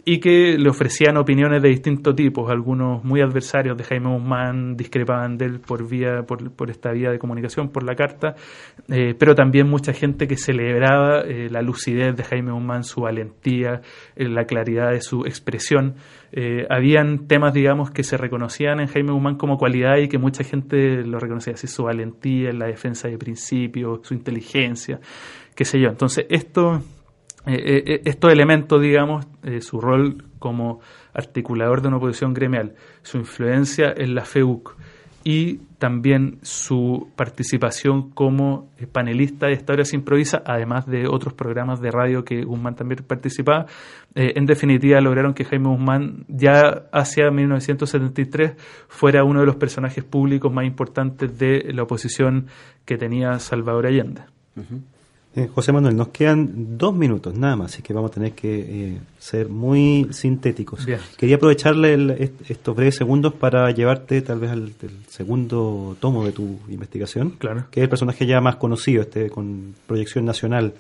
y 0.05 0.19
que 0.19 0.57
le 0.59 0.69
ofrecían 0.69 1.17
opiniones 1.17 1.63
de 1.63 1.69
distintos 1.69 2.15
tipos. 2.15 2.51
Algunos 2.51 3.05
muy 3.05 3.21
adversarios 3.21 3.77
de 3.77 3.85
Jaime 3.85 4.09
Guzmán 4.09 4.77
discrepaban 4.77 5.37
de 5.37 5.47
él 5.47 5.61
por, 5.61 5.89
vía, 5.89 6.23
por, 6.27 6.51
por 6.53 6.71
esta 6.71 6.93
vía 6.93 7.11
de 7.11 7.19
comunicación, 7.19 7.69
por 7.69 7.83
la 7.83 7.95
carta, 7.95 8.35
eh, 8.89 9.15
pero 9.19 9.35
también 9.35 9.69
mucha 9.69 9.93
gente 9.93 10.27
que 10.27 10.37
celebraba 10.37 11.21
eh, 11.21 11.49
la 11.51 11.63
lucidez 11.63 12.17
de 12.17 12.25
Jaime 12.25 12.53
Guzmán, 12.53 12.85
su 12.85 13.03
valentía, 13.03 13.83
eh, 14.17 14.29
la 14.29 14.45
claridad 14.45 14.91
de 14.91 15.01
su 15.01 15.25
expresión. 15.27 15.95
habían 16.69 17.27
temas, 17.27 17.53
digamos, 17.53 17.91
que 17.91 18.05
se 18.05 18.17
reconocían 18.17 18.81
en 18.81 18.87
Jaime 18.87 19.13
Guzmán 19.13 19.37
como 19.37 19.59
cualidad 19.59 19.97
y 19.99 20.09
que 20.09 20.19
mucha 20.19 20.45
gente 20.45 21.03
lo 21.05 21.19
reconocía 21.19 21.55
así, 21.55 21.67
su 21.67 21.85
valentía, 21.85 22.53
la 22.53 22.67
defensa 22.67 23.09
de 23.09 23.19
principios, 23.19 24.01
su 24.03 24.15
inteligencia, 24.15 25.01
qué 25.55 25.65
sé 25.65 25.81
yo. 25.81 25.89
Entonces, 25.89 26.27
esto 26.29 26.83
eh, 27.47 27.55
eh, 27.55 27.83
eh, 27.87 28.03
estos 28.05 28.33
elementos, 28.33 28.81
digamos, 28.83 29.27
su 29.61 29.81
rol 29.81 30.25
como 30.39 30.81
articulador 31.15 31.81
de 31.81 31.89
una 31.89 31.97
oposición 31.97 32.35
gremial, 32.35 32.75
su 33.03 33.19
influencia 33.19 33.93
en 33.97 34.15
la 34.15 34.25
FEUC 34.25 34.77
y 35.25 35.59
también 35.79 36.39
su 36.43 37.09
participación 37.17 38.11
como 38.11 38.71
panelista 38.93 39.47
de 39.47 39.53
esta 39.53 39.73
hora 39.73 39.85
se 39.85 39.97
improvisa, 39.97 40.43
además 40.47 40.87
de 40.87 41.09
otros 41.09 41.35
programas 41.35 41.81
de 41.81 41.91
radio 41.91 42.25
que 42.25 42.43
Guzmán 42.45 42.75
también 42.75 43.03
participaba, 43.07 43.67
en 44.15 44.47
definitiva 44.47 45.01
lograron 45.01 45.35
que 45.35 45.45
Jaime 45.45 45.69
Guzmán 45.69 46.25
ya 46.29 46.85
hacia 46.93 47.31
1973 47.31 48.53
fuera 48.89 49.25
uno 49.25 49.41
de 49.41 49.47
los 49.47 49.57
personajes 49.57 50.05
públicos 50.05 50.53
más 50.53 50.65
importantes 50.65 51.39
de 51.39 51.71
la 51.73 51.83
oposición 51.83 52.47
que 52.87 52.97
tenía 52.97 53.39
Salvador 53.39 53.87
Allende. 53.87 54.23
Eh, 55.37 55.49
José 55.55 55.71
Manuel, 55.71 55.97
nos 55.97 56.09
quedan 56.09 56.77
dos 56.77 56.93
minutos 56.93 57.35
nada 57.35 57.55
más, 57.55 57.73
así 57.73 57.83
que 57.83 57.93
vamos 57.93 58.11
a 58.11 58.15
tener 58.15 58.33
que 58.33 58.95
eh, 58.95 58.99
ser 59.21 59.49
muy 59.49 60.09
sintéticos. 60.11 60.85
Quería 61.17 61.37
aprovecharle 61.37 62.33
estos 62.49 62.75
breves 62.75 62.97
segundos 62.97 63.35
para 63.35 63.71
llevarte 63.71 64.23
tal 64.23 64.41
vez 64.41 64.51
al, 64.51 64.73
segundo 65.07 65.97
tomo 66.01 66.25
de 66.25 66.33
tu 66.33 66.59
investigación, 66.69 67.31
claro. 67.39 67.67
que 67.71 67.79
es 67.79 67.85
el 67.85 67.89
personaje 67.89 68.27
ya 68.27 68.41
más 68.41 68.57
conocido, 68.57 69.03
este 69.03 69.31
con 69.31 69.77
proyección 69.87 70.25
nacional. 70.25 70.75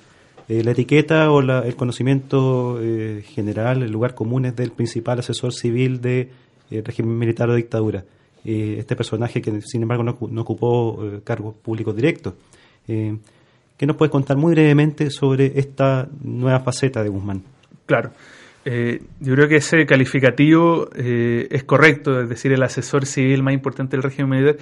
Eh, 0.48 0.64
la 0.64 0.72
etiqueta 0.72 1.30
o 1.30 1.40
el 1.40 1.76
conocimiento 1.76 2.80
general, 3.22 3.84
el 3.84 3.92
lugar 3.92 4.16
común 4.16 4.46
es 4.46 4.56
del 4.56 4.72
principal 4.72 5.20
asesor 5.20 5.52
civil 5.52 6.00
del 6.00 6.28
régimen 6.70 7.16
militar 7.16 7.48
o 7.50 7.54
dictadura. 7.54 8.04
este 8.44 8.96
personaje 8.96 9.40
que 9.40 9.60
sin 9.60 9.82
embargo 9.82 10.02
no, 10.02 10.18
no 10.28 10.40
ocupó 10.40 11.00
cargos 11.22 11.54
públicos 11.54 11.94
directos. 11.94 12.34
¿Qué 13.80 13.86
nos 13.86 13.96
puede 13.96 14.10
contar 14.10 14.36
muy 14.36 14.52
brevemente 14.52 15.08
sobre 15.08 15.58
esta 15.58 16.06
nueva 16.22 16.60
faceta 16.60 17.02
de 17.02 17.08
Guzmán? 17.08 17.42
Claro. 17.86 18.10
Eh, 18.66 19.00
yo 19.20 19.34
creo 19.34 19.48
que 19.48 19.56
ese 19.56 19.86
calificativo 19.86 20.90
eh, 20.94 21.48
es 21.50 21.64
correcto, 21.64 22.20
es 22.20 22.28
decir, 22.28 22.52
el 22.52 22.62
asesor 22.62 23.06
civil 23.06 23.42
más 23.42 23.54
importante 23.54 23.96
del 23.96 24.02
régimen 24.02 24.32
militar, 24.32 24.58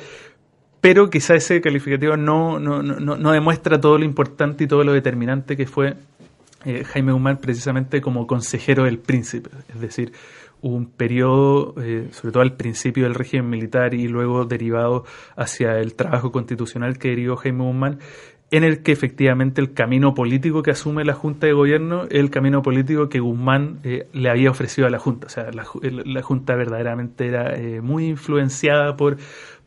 pero 0.81 1.11
quizá 1.11 1.35
ese 1.35 1.61
calificativo 1.61 2.17
no, 2.17 2.61
no, 2.61 2.81
no, 2.81 3.17
no 3.17 3.33
demuestra 3.33 3.81
todo 3.81 3.99
lo 3.99 4.05
importante 4.05 4.63
y 4.63 4.67
todo 4.69 4.85
lo 4.85 4.93
determinante 4.93 5.57
que 5.57 5.67
fue 5.67 5.95
eh, 6.65 6.85
Jaime 6.85 7.11
Guzmán 7.11 7.39
precisamente 7.39 8.01
como 8.01 8.25
consejero 8.25 8.85
del 8.85 9.01
príncipe, 9.01 9.51
es 9.75 9.81
decir, 9.81 10.13
un 10.61 10.87
periodo, 10.87 11.75
sobre 12.11 12.33
todo 12.33 12.43
al 12.43 12.57
principio 12.57 13.05
del 13.05 13.15
régimen 13.15 13.49
militar 13.49 13.95
y 13.95 14.09
luego 14.09 14.45
derivado 14.45 15.05
hacia 15.37 15.79
el 15.79 15.95
trabajo 15.95 16.33
constitucional 16.33 16.99
que 16.99 17.11
derivó 17.11 17.37
Jaime 17.37 17.63
Guzmán, 17.63 17.99
en 18.51 18.65
el 18.65 18.83
que 18.83 18.93
efectivamente 18.93 19.61
el 19.61 19.75
camino 19.75 20.15
político 20.15 20.63
que 20.63 20.71
asume 20.71 21.05
la 21.05 21.13
Junta 21.13 21.47
de 21.47 21.53
Gobierno 21.53 22.05
es 22.05 22.19
el 22.19 22.31
camino 22.31 22.63
político 22.63 23.09
que 23.09 23.21
Guzmán 23.21 23.81
eh, 23.85 24.09
le 24.13 24.31
había 24.31 24.51
ofrecido 24.51 24.87
a 24.87 24.91
la 24.91 24.99
Junta. 24.99 25.27
O 25.27 25.31
sea, 25.31 25.51
la, 25.53 26.23
Junta 26.23 26.55
verdaderamente 26.55 27.27
era 27.27 27.55
eh, 27.55 27.83
muy 27.83 28.07
influenciada 28.07 28.97
por, 28.97 29.19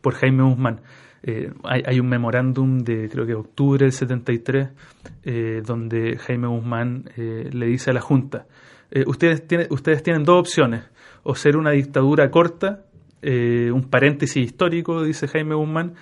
por 0.01 0.15
Jaime 0.15 0.43
Guzmán. 0.43 0.82
Eh, 1.23 1.51
hay, 1.63 1.99
un 1.99 2.09
memorándum 2.09 2.79
de 2.79 3.07
creo 3.07 3.27
que 3.27 3.36
octubre 3.36 3.86
del 3.86 3.91
73 3.91 4.69
donde 5.63 6.17
Jaime 6.17 6.47
Guzmán 6.47 7.05
le 7.15 7.65
dice 7.67 7.91
a 7.91 7.93
la 7.93 8.01
Junta, 8.01 8.47
ustedes, 9.05 9.47
tienen, 9.47 9.67
ustedes 9.69 10.01
tienen 10.01 10.23
dos 10.23 10.39
opciones, 10.39 10.82
o 11.21 11.36
ser 11.36 11.57
una 11.57 11.69
dictadura 11.69 12.32
corta, 12.32 12.86
un 13.21 13.88
paréntesis 13.91 14.43
histórico, 14.43 15.03
dice 15.03 15.27
Jaime 15.27 15.53
Guzmán, 15.53 15.93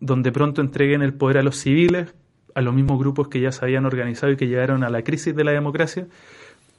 donde 0.00 0.32
pronto 0.32 0.60
entreguen 0.60 1.02
el 1.02 1.14
poder 1.14 1.38
a 1.38 1.42
los 1.42 1.56
civiles, 1.56 2.14
a 2.54 2.60
los 2.62 2.74
mismos 2.74 2.98
grupos 2.98 3.28
que 3.28 3.40
ya 3.40 3.52
se 3.52 3.64
habían 3.64 3.84
organizado 3.84 4.32
y 4.32 4.36
que 4.36 4.46
llegaron 4.46 4.84
a 4.84 4.90
la 4.90 5.02
crisis 5.02 5.34
de 5.34 5.44
la 5.44 5.52
democracia, 5.52 6.06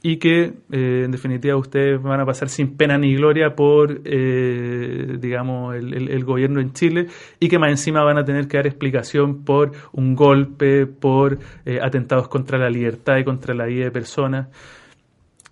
y 0.02 0.18
que 0.18 0.52
eh, 0.70 1.02
en 1.04 1.10
definitiva 1.10 1.56
ustedes 1.56 2.00
van 2.00 2.20
a 2.20 2.26
pasar 2.26 2.48
sin 2.48 2.76
pena 2.76 2.96
ni 2.98 3.16
gloria 3.16 3.56
por, 3.56 4.00
eh, 4.04 5.16
digamos, 5.18 5.74
el, 5.74 6.24
gobierno 6.24 6.60
en 6.60 6.72
Chile 6.72 7.06
y 7.40 7.48
que 7.48 7.58
más 7.58 7.70
encima 7.70 8.04
van 8.04 8.18
a 8.18 8.24
tener 8.24 8.46
que 8.46 8.58
dar 8.58 8.66
explicación 8.66 9.44
por 9.44 9.72
un 9.92 10.14
golpe, 10.14 10.86
por 10.86 11.38
eh, 11.64 11.80
atentados 11.82 12.28
contra 12.28 12.58
la 12.58 12.70
libertad 12.70 13.18
y 13.18 13.24
contra 13.24 13.54
la 13.54 13.66
vida 13.66 13.84
de 13.84 13.90
personas, 13.90 14.48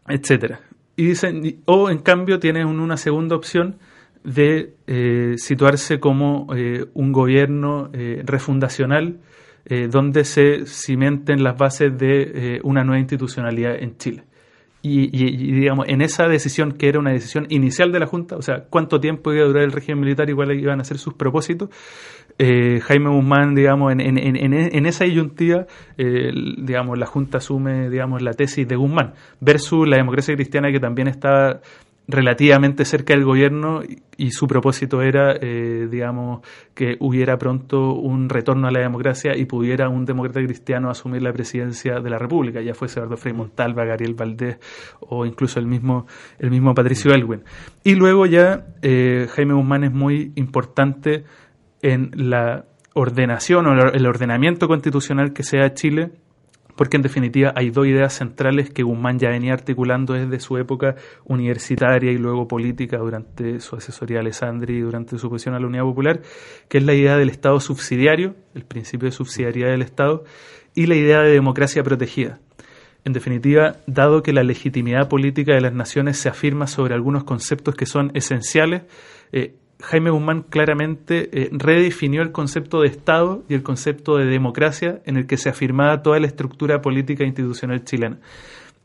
etcétera. 0.07 0.61
Y 0.95 1.07
dicen, 1.07 1.63
o 1.65 1.91
en 1.91 1.99
cambio 1.99 2.39
tienen 2.39 2.67
una 2.67 2.97
segunda 2.97 3.37
opción 3.37 3.77
de 4.27 4.75
eh, 4.89 5.35
situarse 5.37 6.01
como 6.01 6.49
eh, 6.55 6.85
un 6.95 7.13
gobierno 7.13 7.91
eh, 7.93 8.23
refundacional 8.25 9.21
donde 9.91 10.23
se 10.23 10.65
cimenten 10.65 11.43
las 11.43 11.59
bases 11.59 11.99
de 11.99 12.61
una 12.63 12.85
nueva 12.85 13.01
institucionalidad 13.01 13.75
en 13.75 13.97
Chile. 13.97 14.23
Y, 14.81 15.09
digamos, 15.11 15.89
en 15.89 16.03
esa 16.03 16.29
decisión, 16.29 16.71
que 16.71 16.89
era 16.89 17.01
una 17.01 17.11
decisión 17.11 17.49
inicial 17.49 17.91
de 17.91 17.99
la 17.99 18.07
Junta, 18.07 18.37
o 18.37 18.43
sea, 18.43 18.67
cuánto 18.71 19.01
tiempo 19.01 19.33
iba 19.33 19.43
a 19.43 19.49
durar 19.49 19.65
el 19.65 19.73
régimen 19.73 20.03
militar 20.03 20.31
y 20.31 20.35
cuáles 20.35 20.63
iban 20.63 20.81
a 20.81 20.85
ser 20.85 20.99
sus 20.99 21.15
propósitos, 21.15 21.71
Jaime 22.39 23.11
Guzmán, 23.11 23.57
digamos, 23.57 23.91
en, 23.91 24.01
en, 24.03 24.37
en, 24.37 24.87
esa 24.87 25.05
disyuntiva, 25.05 25.67
digamos, 25.97 26.97
la 26.97 27.07
Junta 27.07 27.39
asume, 27.39 27.91
digamos, 27.91 28.23
la 28.23 28.35
tesis 28.35 28.69
de 28.69 28.77
Guzmán, 28.77 29.15
versus 29.41 29.89
la 29.89 29.97
democracia 29.97 30.37
cristiana 30.37 30.71
que 30.71 30.79
también 30.79 31.09
estaba 31.09 31.61
relativamente 32.09 32.85
cerca 32.85 33.15
del 33.15 33.25
gobierno 33.25 33.83
y 34.17 34.31
su 34.31 34.47
propósito 34.47 35.03
era, 35.03 35.35
eh, 35.41 35.89
digamos, 35.91 36.41
que 36.75 36.97
hubiera 37.01 37.37
pronto 37.37 37.95
un 37.95 38.29
retorno 38.29 38.69
a 38.69 38.71
la 38.71 38.81
democracia 38.81 39.37
y 39.37 39.45
pudiera 39.45 39.89
un 39.89 40.05
demócrata 40.05 40.41
cristiano 40.43 40.89
asumir 40.89 41.23
la 41.23 41.33
presidencia 41.33 42.01
de 42.01 42.11
la 42.11 42.19
República, 42.19 42.61
ya 42.61 42.75
fuese 42.75 43.01
Eduardo 43.01 43.17
Frei 43.17 43.35
Montalva, 43.35 43.85
Gabriel 43.85 44.15
Valdés 44.15 44.59
o 45.01 45.27
incluso 45.27 45.59
el 45.59 45.67
mismo, 45.67 46.07
el 46.39 46.51
mismo 46.51 46.75
Patricio 46.75 47.13
Elwin. 47.13 47.43
Y 47.83 47.95
luego 47.95 48.27
ya 48.27 48.67
eh, 48.83 49.27
Jaime 49.35 49.55
Guzmán 49.55 49.85
es 49.85 49.93
muy 49.93 50.33
importante 50.37 51.25
en 51.83 52.11
la 52.15 52.65
ordenación 52.95 53.67
o 53.67 53.73
el 53.93 54.07
ordenamiento 54.07 54.69
constitucional 54.69 55.33
que 55.33 55.43
sea 55.43 55.75
Chile 55.75 56.13
porque 56.77 56.97
en 56.97 57.03
definitiva 57.03 57.53
hay 57.57 57.71
dos 57.71 57.87
ideas 57.87 58.13
centrales 58.13 58.71
que 58.71 58.83
Guzmán 58.83 59.19
ya 59.19 59.31
venía 59.31 59.53
articulando 59.55 60.13
desde 60.13 60.39
su 60.41 60.59
época 60.59 60.95
universitaria 61.25 62.13
y 62.13 62.19
luego 62.19 62.47
política 62.47 62.99
durante 62.99 63.61
su 63.61 63.77
asesoría 63.77 64.19
a 64.19 64.21
Alessandri 64.21 64.77
y 64.77 64.81
durante 64.81 65.19
su 65.19 65.27
oposición 65.27 65.55
a 65.55 65.61
la 65.61 65.67
Unidad 65.67 65.85
Popular, 65.85 66.21
que 66.69 66.79
es 66.79 66.85
la 66.85 66.95
idea 66.95 67.17
del 67.17 67.31
Estado 67.31 67.59
subsidiario, 67.61 68.37
el 68.55 68.65
principio 68.65 69.07
de 69.07 69.13
subsidiariedad 69.13 69.71
del 69.71 69.83
Estado, 69.83 70.25
y 70.75 70.87
la 70.87 70.95
idea 70.95 71.21
de 71.21 71.31
democracia 71.31 71.83
protegida. 71.83 72.39
En 73.05 73.13
definitiva, 73.13 73.77
dado 73.87 74.23
que 74.23 74.33
la 74.33 74.43
legitimidad 74.43 75.09
política 75.09 75.55
de 75.55 75.61
las 75.61 75.73
naciones 75.73 76.19
se 76.19 76.29
afirma 76.29 76.67
sobre 76.67 76.93
algunos 76.93 77.25
conceptos 77.25 77.77
que 77.77 77.87
son 77.87 78.11
esenciales, 78.15 78.83
eh, 79.33 79.55
Jaime 79.83 80.11
Guzmán 80.11 80.43
claramente 80.43 81.29
eh, 81.33 81.51
redefinió 81.53 82.23
el 82.23 82.33
concepto 82.33 82.81
de 82.81 82.89
Estado 82.89 83.43
y 83.49 83.55
el 83.55 83.63
concepto 83.63 84.17
de 84.17 84.25
democracia 84.25 85.01
en 85.05 85.17
el 85.17 85.27
que 85.27 85.37
se 85.37 85.51
afirmaba 85.51 86.03
toda 86.03 86.19
la 86.19 86.27
estructura 86.27 86.81
política 86.81 87.25
e 87.25 87.27
institucional 87.27 87.85
chilena. 87.85 88.19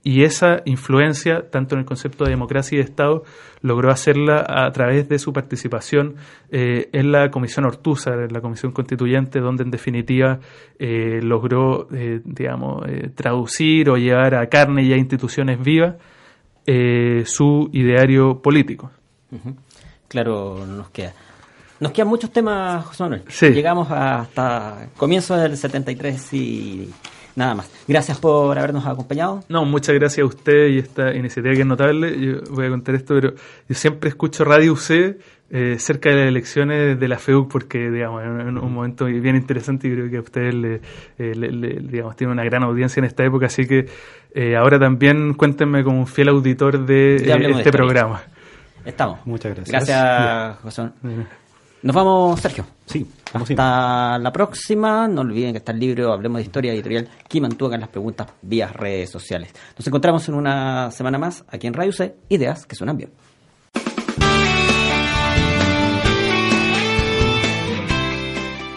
y 0.03 0.23
esa 0.23 0.63
influencia, 0.65 1.51
tanto 1.51 1.75
en 1.75 1.81
el 1.81 1.85
concepto 1.85 2.23
de 2.23 2.31
democracia 2.31 2.75
y 2.75 2.79
de 2.79 2.85
Estado, 2.85 3.23
logró 3.61 3.91
hacerla 3.91 4.43
a 4.47 4.69
través 4.71 5.07
de 5.07 5.19
su 5.19 5.31
participación 5.31 6.15
eh, 6.49 6.89
en 6.91 7.11
la 7.11 7.29
Comisión 7.29 7.65
Ortúzar, 7.65 8.19
en 8.19 8.33
la 8.33 8.41
Comisión 8.41 8.71
Constituyente, 8.71 9.39
donde 9.39 9.63
en 9.63 9.69
definitiva 9.69 10.39
eh, 10.79 11.19
logró, 11.21 11.87
digamos, 12.25 12.83
traducir 13.13 13.91
o 13.91 13.95
llevar 13.95 14.33
a 14.33 14.47
carne 14.47 14.83
y 14.83 14.91
a 14.91 14.97
instituciones 14.97 15.63
vivas 15.63 15.97
su 17.25 17.69
ideario 17.71 18.41
político. 18.41 18.89
Claro, 20.11 20.65
nos 20.67 20.89
queda. 20.89 21.13
Nos 21.79 21.93
quedan 21.93 22.09
muchos 22.09 22.33
temas, 22.33 22.83
José 22.85 23.03
Manuel. 23.03 23.23
Llegamos 23.53 23.89
hasta 23.89 24.89
comienzo 24.97 25.37
del 25.37 25.55
73 25.55 26.33
y 26.33 26.89
nada 27.33 27.55
más. 27.55 27.71
Gracias 27.87 28.19
por 28.19 28.59
habernos 28.59 28.85
acompañado. 28.85 29.41
No, 29.47 29.63
muchas 29.63 29.95
gracias 29.95 30.25
a 30.25 30.27
usted 30.27 30.67
y 30.67 30.79
esta 30.79 31.15
iniciativa 31.15 31.53
que 31.55 31.61
es 31.61 31.65
notable. 31.65 32.19
Yo 32.19 32.41
voy 32.51 32.65
a 32.65 32.69
contar 32.69 32.95
esto, 32.95 33.15
pero 33.15 33.35
yo 33.69 33.73
siempre 33.73 34.09
escucho 34.09 34.43
Radio 34.43 34.73
UC 34.73 35.15
eh, 35.49 35.77
cerca 35.79 36.09
de 36.09 36.17
las 36.17 36.27
elecciones 36.27 36.99
de 36.99 37.07
la 37.07 37.17
FEUC 37.17 37.49
porque, 37.49 37.89
digamos, 37.89 38.21
en 38.21 38.57
un 38.57 38.73
momento 38.73 39.05
bien 39.05 39.37
interesante 39.37 39.87
y 39.87 39.93
creo 39.93 40.09
que 40.09 40.17
a 40.17 40.21
ustedes 40.21 40.53
le, 40.53 40.81
eh, 41.19 41.79
digamos, 41.83 42.17
tiene 42.17 42.33
una 42.33 42.43
gran 42.43 42.63
audiencia 42.63 42.99
en 42.99 43.05
esta 43.05 43.23
época, 43.23 43.45
así 43.45 43.65
que 43.65 43.85
eh, 44.35 44.57
ahora 44.57 44.77
también 44.77 45.35
cuéntenme 45.35 45.85
como 45.85 45.99
un 45.99 46.07
fiel 46.07 46.27
auditor 46.27 46.85
de, 46.85 47.15
este 47.15 47.71
programa. 47.71 48.21
Estamos. 48.85 49.19
Muchas 49.25 49.55
gracias. 49.55 49.87
Gracias, 49.87 50.57
José. 50.59 50.89
Nos 51.83 51.95
vamos, 51.95 52.39
Sergio. 52.39 52.65
Sí, 52.85 53.09
Hasta 53.33 54.19
la 54.19 54.31
próxima. 54.31 55.07
No 55.07 55.21
olviden 55.21 55.53
que 55.53 55.57
está 55.57 55.71
el 55.71 55.79
libro 55.79 56.13
Hablemos 56.13 56.37
de 56.37 56.43
Historia 56.43 56.73
Editorial 56.73 57.09
que 57.27 57.41
mantugan 57.41 57.79
las 57.79 57.89
preguntas 57.89 58.27
vía 58.41 58.67
redes 58.67 59.09
sociales. 59.09 59.51
Nos 59.77 59.87
encontramos 59.87 60.27
en 60.29 60.35
una 60.35 60.91
semana 60.91 61.17
más 61.17 61.43
aquí 61.47 61.67
en 61.67 61.73
Radio 61.73 61.91
C. 61.91 62.15
Ideas 62.29 62.65
que 62.65 62.75
suenan 62.75 62.97
bien. 62.97 63.11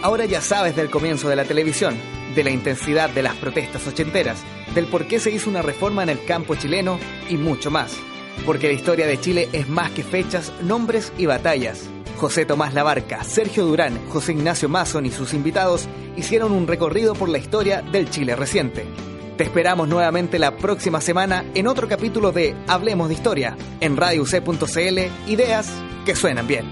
Ahora 0.01 0.25
ya 0.25 0.39
sabes 0.39 0.75
del 0.75 0.89
comienzo 0.91 1.29
de 1.29 1.35
la 1.35 1.45
televisión, 1.45 1.95
de 2.35 2.43
la 2.43 2.51
intensidad 2.51 3.09
de 3.09 3.23
las 3.23 3.35
protestas 3.35 3.87
ochenteras, 3.87 4.43
del 4.75 4.85
por 4.85 5.07
qué 5.07 5.19
se 5.19 5.31
hizo 5.31 5.49
una 5.49 5.63
reforma 5.63 6.03
en 6.03 6.09
el 6.09 6.23
campo 6.25 6.55
chileno 6.55 6.99
y 7.27 7.37
mucho 7.37 7.71
más. 7.71 7.97
Porque 8.45 8.67
la 8.67 8.73
historia 8.73 9.07
de 9.07 9.19
Chile 9.19 9.49
es 9.53 9.69
más 9.69 9.91
que 9.91 10.03
fechas, 10.03 10.51
nombres 10.61 11.13
y 11.17 11.25
batallas 11.25 11.89
José 12.17 12.45
Tomás 12.45 12.73
Labarca, 12.73 13.23
Sergio 13.23 13.65
Durán, 13.65 13.99
José 14.09 14.31
Ignacio 14.31 14.69
Mason 14.69 15.05
y 15.05 15.11
sus 15.11 15.33
invitados 15.33 15.87
hicieron 16.15 16.51
un 16.53 16.67
recorrido 16.67 17.13
por 17.13 17.29
la 17.29 17.37
historia 17.37 17.81
del 17.81 18.09
Chile 18.09 18.35
reciente. 18.35 18.85
Te 19.37 19.43
esperamos 19.43 19.89
nuevamente 19.89 20.39
la 20.39 20.55
próxima 20.55 21.01
semana 21.01 21.43
en 21.53 21.67
otro 21.67 21.89
capítulo 21.89 22.31
de 22.31 22.55
Hablemos 22.67 23.09
de 23.09 23.15
Historia 23.15 23.57
en 23.81 23.97
radioc.cl, 23.97 24.99
ideas 25.27 25.69
que 26.05 26.15
suenan 26.15 26.47
bien. 26.47 26.65